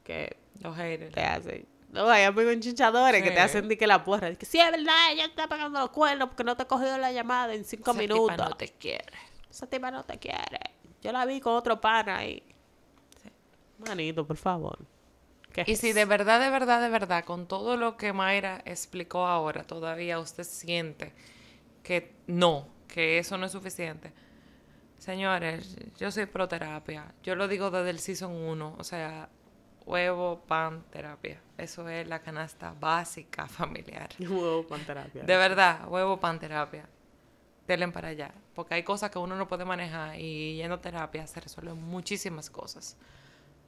Que 0.04 0.36
Los 0.60 0.76
haters. 0.76 1.14
te 1.14 1.22
hacen. 1.24 1.66
No, 1.90 2.08
hay 2.10 2.24
amigos 2.24 2.52
enchinchadores 2.52 3.22
que 3.22 3.30
te 3.30 3.40
hacen 3.40 3.68
de 3.68 3.78
que 3.78 3.86
la 3.86 4.04
porra. 4.04 4.28
De 4.28 4.36
que 4.36 4.44
sí, 4.44 4.58
es 4.60 4.70
verdad, 4.70 5.12
ella 5.12 5.24
te 5.24 5.30
está 5.30 5.48
pegando 5.48 5.80
los 5.80 5.90
cuernos 5.90 6.28
porque 6.28 6.44
no 6.44 6.56
te 6.56 6.64
ha 6.64 6.68
cogido 6.68 6.98
la 6.98 7.10
llamada 7.12 7.54
en 7.54 7.64
cinco 7.64 7.90
Esa 7.92 8.00
tipa 8.00 8.14
minutos. 8.14 8.36
no 8.50 8.56
te 8.56 8.68
quiere. 8.68 9.04
Esa 9.48 9.66
tipa 9.66 9.90
no 9.90 10.04
te 10.04 10.18
quiere. 10.18 10.60
Yo 11.00 11.12
la 11.12 11.24
vi 11.24 11.40
con 11.40 11.54
otro 11.54 11.80
pana 11.80 12.18
ahí. 12.18 12.42
Manito, 13.78 14.26
por 14.26 14.36
favor. 14.36 14.78
¿Qué 15.56 15.64
Y 15.66 15.72
es 15.72 15.80
si 15.80 15.92
de 15.92 16.04
verdad, 16.04 16.38
de 16.38 16.50
verdad, 16.50 16.82
de 16.82 16.90
verdad, 16.90 17.24
con 17.24 17.48
todo 17.48 17.78
lo 17.78 17.96
que 17.96 18.12
Mayra 18.12 18.60
explicó 18.66 19.26
ahora, 19.26 19.64
todavía 19.64 20.18
usted 20.18 20.44
siente 20.44 21.14
que 21.82 22.14
no, 22.26 22.68
que 22.86 23.18
eso 23.18 23.38
no 23.38 23.46
es 23.46 23.52
suficiente. 23.52 24.12
Señores, 24.98 25.76
yo 25.98 26.10
soy 26.10 26.26
pro 26.26 26.46
terapia. 26.46 27.14
Yo 27.22 27.36
lo 27.36 27.48
digo 27.48 27.70
desde 27.70 27.90
el 27.90 28.00
season 28.00 28.32
1. 28.32 28.76
O 28.78 28.84
sea, 28.84 29.28
huevo, 29.86 30.42
pan, 30.46 30.84
terapia. 30.90 31.40
Eso 31.56 31.88
es 31.88 32.06
la 32.06 32.20
canasta 32.20 32.74
básica 32.78 33.46
familiar. 33.48 34.10
Huevo 34.18 34.66
con 34.66 34.80
terapia. 34.84 35.22
De 35.22 35.36
verdad, 35.36 35.88
huevo, 35.88 36.18
pan, 36.18 36.38
terapia. 36.38 36.86
Denle 37.66 37.88
para 37.88 38.08
allá. 38.08 38.32
Porque 38.54 38.74
hay 38.74 38.82
cosas 38.82 39.10
que 39.10 39.18
uno 39.18 39.36
no 39.36 39.48
puede 39.48 39.64
manejar 39.64 40.18
y 40.18 40.56
yendo 40.56 40.76
a 40.76 40.80
terapia 40.80 41.26
se 41.26 41.40
resuelven 41.40 41.80
muchísimas 41.80 42.50
cosas. 42.50 42.96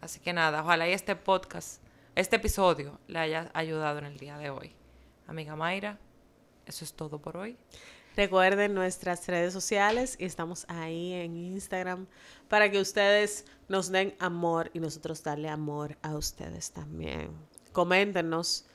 Así 0.00 0.20
que 0.20 0.32
nada, 0.32 0.62
ojalá 0.62 0.88
y 0.88 0.92
este 0.92 1.16
podcast, 1.16 1.82
este 2.14 2.36
episodio 2.36 3.00
le 3.08 3.18
haya 3.18 3.50
ayudado 3.52 3.98
en 3.98 4.04
el 4.04 4.18
día 4.18 4.38
de 4.38 4.50
hoy. 4.50 4.72
Amiga 5.26 5.56
Mayra, 5.56 5.98
eso 6.66 6.84
es 6.84 6.92
todo 6.92 7.18
por 7.18 7.36
hoy. 7.36 7.56
Recuerden 8.16 8.74
nuestras 8.74 9.26
redes 9.26 9.52
sociales 9.52 10.16
y 10.18 10.24
estamos 10.24 10.66
ahí 10.68 11.12
en 11.12 11.36
Instagram 11.36 12.06
para 12.48 12.70
que 12.70 12.80
ustedes 12.80 13.44
nos 13.68 13.90
den 13.90 14.14
amor 14.18 14.70
y 14.72 14.80
nosotros 14.80 15.22
darle 15.22 15.48
amor 15.48 15.96
a 16.02 16.16
ustedes 16.16 16.72
también. 16.72 17.30
Coméntenos. 17.72 18.66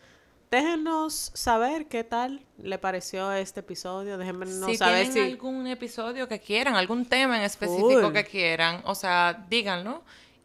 Déjenos 0.50 1.32
saber 1.34 1.88
qué 1.88 2.04
tal 2.04 2.46
le 2.58 2.78
pareció 2.78 3.32
este 3.32 3.62
episodio. 3.62 4.18
Déjenme 4.18 4.46
si 4.46 4.78
saber 4.78 5.10
tienen 5.10 5.14
si 5.14 5.20
algún 5.20 5.68
episodio 5.68 6.28
que 6.28 6.40
quieran, 6.40 6.76
algún 6.76 7.06
tema 7.06 7.38
en 7.38 7.44
específico 7.44 8.14
que 8.14 8.24
quieran, 8.24 8.82
o 8.86 8.94
sea, 8.94 9.46
díganlo 9.50 10.04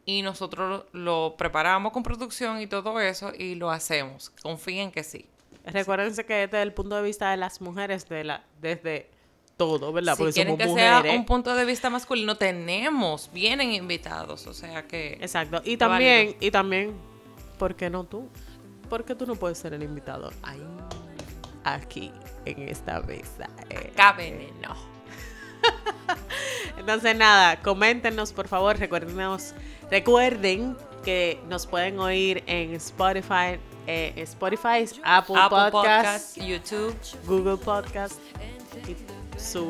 y 0.08 0.22
nosotros 0.22 0.86
lo 0.92 1.34
preparamos 1.36 1.92
con 1.92 2.02
producción 2.02 2.62
y 2.62 2.66
todo 2.66 2.98
eso 2.98 3.30
y 3.36 3.56
lo 3.56 3.70
hacemos. 3.70 4.30
Confíen 4.42 4.90
que 4.90 5.04
sí. 5.04 5.26
Recuérdense 5.66 6.24
que 6.24 6.44
este 6.44 6.56
es 6.56 6.62
el 6.62 6.72
punto 6.72 6.96
de 6.96 7.02
vista 7.02 7.30
de 7.30 7.36
las 7.36 7.60
mujeres 7.60 8.08
de 8.08 8.24
la, 8.24 8.42
desde 8.58 9.10
todo, 9.58 9.92
¿verdad? 9.92 10.14
Si 10.14 10.18
Porque 10.22 10.32
quieren 10.32 10.52
somos 10.54 10.64
que 10.64 10.70
mujeres. 10.70 11.02
sea 11.02 11.12
un 11.12 11.26
punto 11.26 11.54
de 11.54 11.66
vista 11.66 11.90
masculino, 11.90 12.36
tenemos, 12.38 13.28
vienen 13.34 13.70
invitados, 13.72 14.46
o 14.46 14.54
sea 14.54 14.86
que... 14.88 15.18
Exacto. 15.20 15.58
Y 15.62 15.76
Válido. 15.76 15.78
también, 15.90 16.36
y 16.40 16.50
también, 16.50 16.94
¿por 17.58 17.74
qué 17.76 17.90
no 17.90 18.04
tú? 18.04 18.30
¿Por 18.88 19.04
qué 19.04 19.14
tú 19.14 19.26
no 19.26 19.34
puedes 19.36 19.58
ser 19.58 19.74
el 19.74 19.82
invitado? 19.82 20.30
Ay, 20.42 20.62
Aquí, 21.64 22.10
en 22.46 22.62
esta 22.66 23.00
mesa. 23.02 23.50
eh. 23.68 23.90
acá 23.92 24.12
veneno. 24.12 24.74
Entonces, 26.78 27.14
nada, 27.16 27.60
coméntenos, 27.60 28.32
por 28.32 28.48
favor. 28.48 28.78
Recuérdenos, 28.78 29.52
recuerden 29.90 30.76
que 31.04 31.40
nos 31.48 31.66
pueden 31.66 31.98
oír 32.00 32.42
en 32.46 32.74
Spotify, 32.74 33.58
eh, 33.86 34.12
Spotify, 34.16 34.84
Apple, 35.04 35.36
Apple 35.38 35.70
Podcasts, 35.70 36.34
Podcast, 36.34 36.38
YouTube. 36.38 36.94
Google 37.26 37.56
Podcast 37.56 38.14
y 38.86 38.96
su 39.40 39.68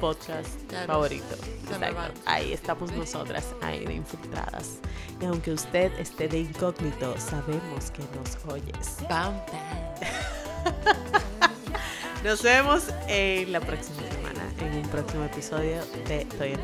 podcast 0.00 0.48
Claro. 0.68 0.86
favorito. 0.86 1.34
Exacto. 1.70 2.20
Ahí 2.24 2.52
estamos 2.52 2.90
nosotras, 2.92 3.44
ahí 3.62 3.84
de 3.84 3.94
infiltradas. 3.94 4.78
Y 5.20 5.26
aunque 5.26 5.52
usted 5.52 5.92
esté 6.00 6.26
de 6.26 6.40
incógnito, 6.40 7.14
sabemos 7.18 7.90
que 7.92 8.02
nos 8.16 8.52
oyes. 8.52 8.96
Bam, 9.08 9.34
bam. 9.46 10.64
Nos 12.24 12.42
vemos 12.42 12.84
en 13.06 13.52
la 13.52 13.60
próxima 13.60 14.00
semana, 14.10 14.33
en 14.60 14.78
un 14.78 14.88
próximo 14.88 15.24
episodio 15.24 15.80
de 16.06 16.22
Estoy 16.22 16.52
en. 16.52 16.60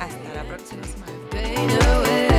Hasta 0.00 0.34
la 0.34 0.44
próxima 0.44 0.82
semana. 0.84 2.35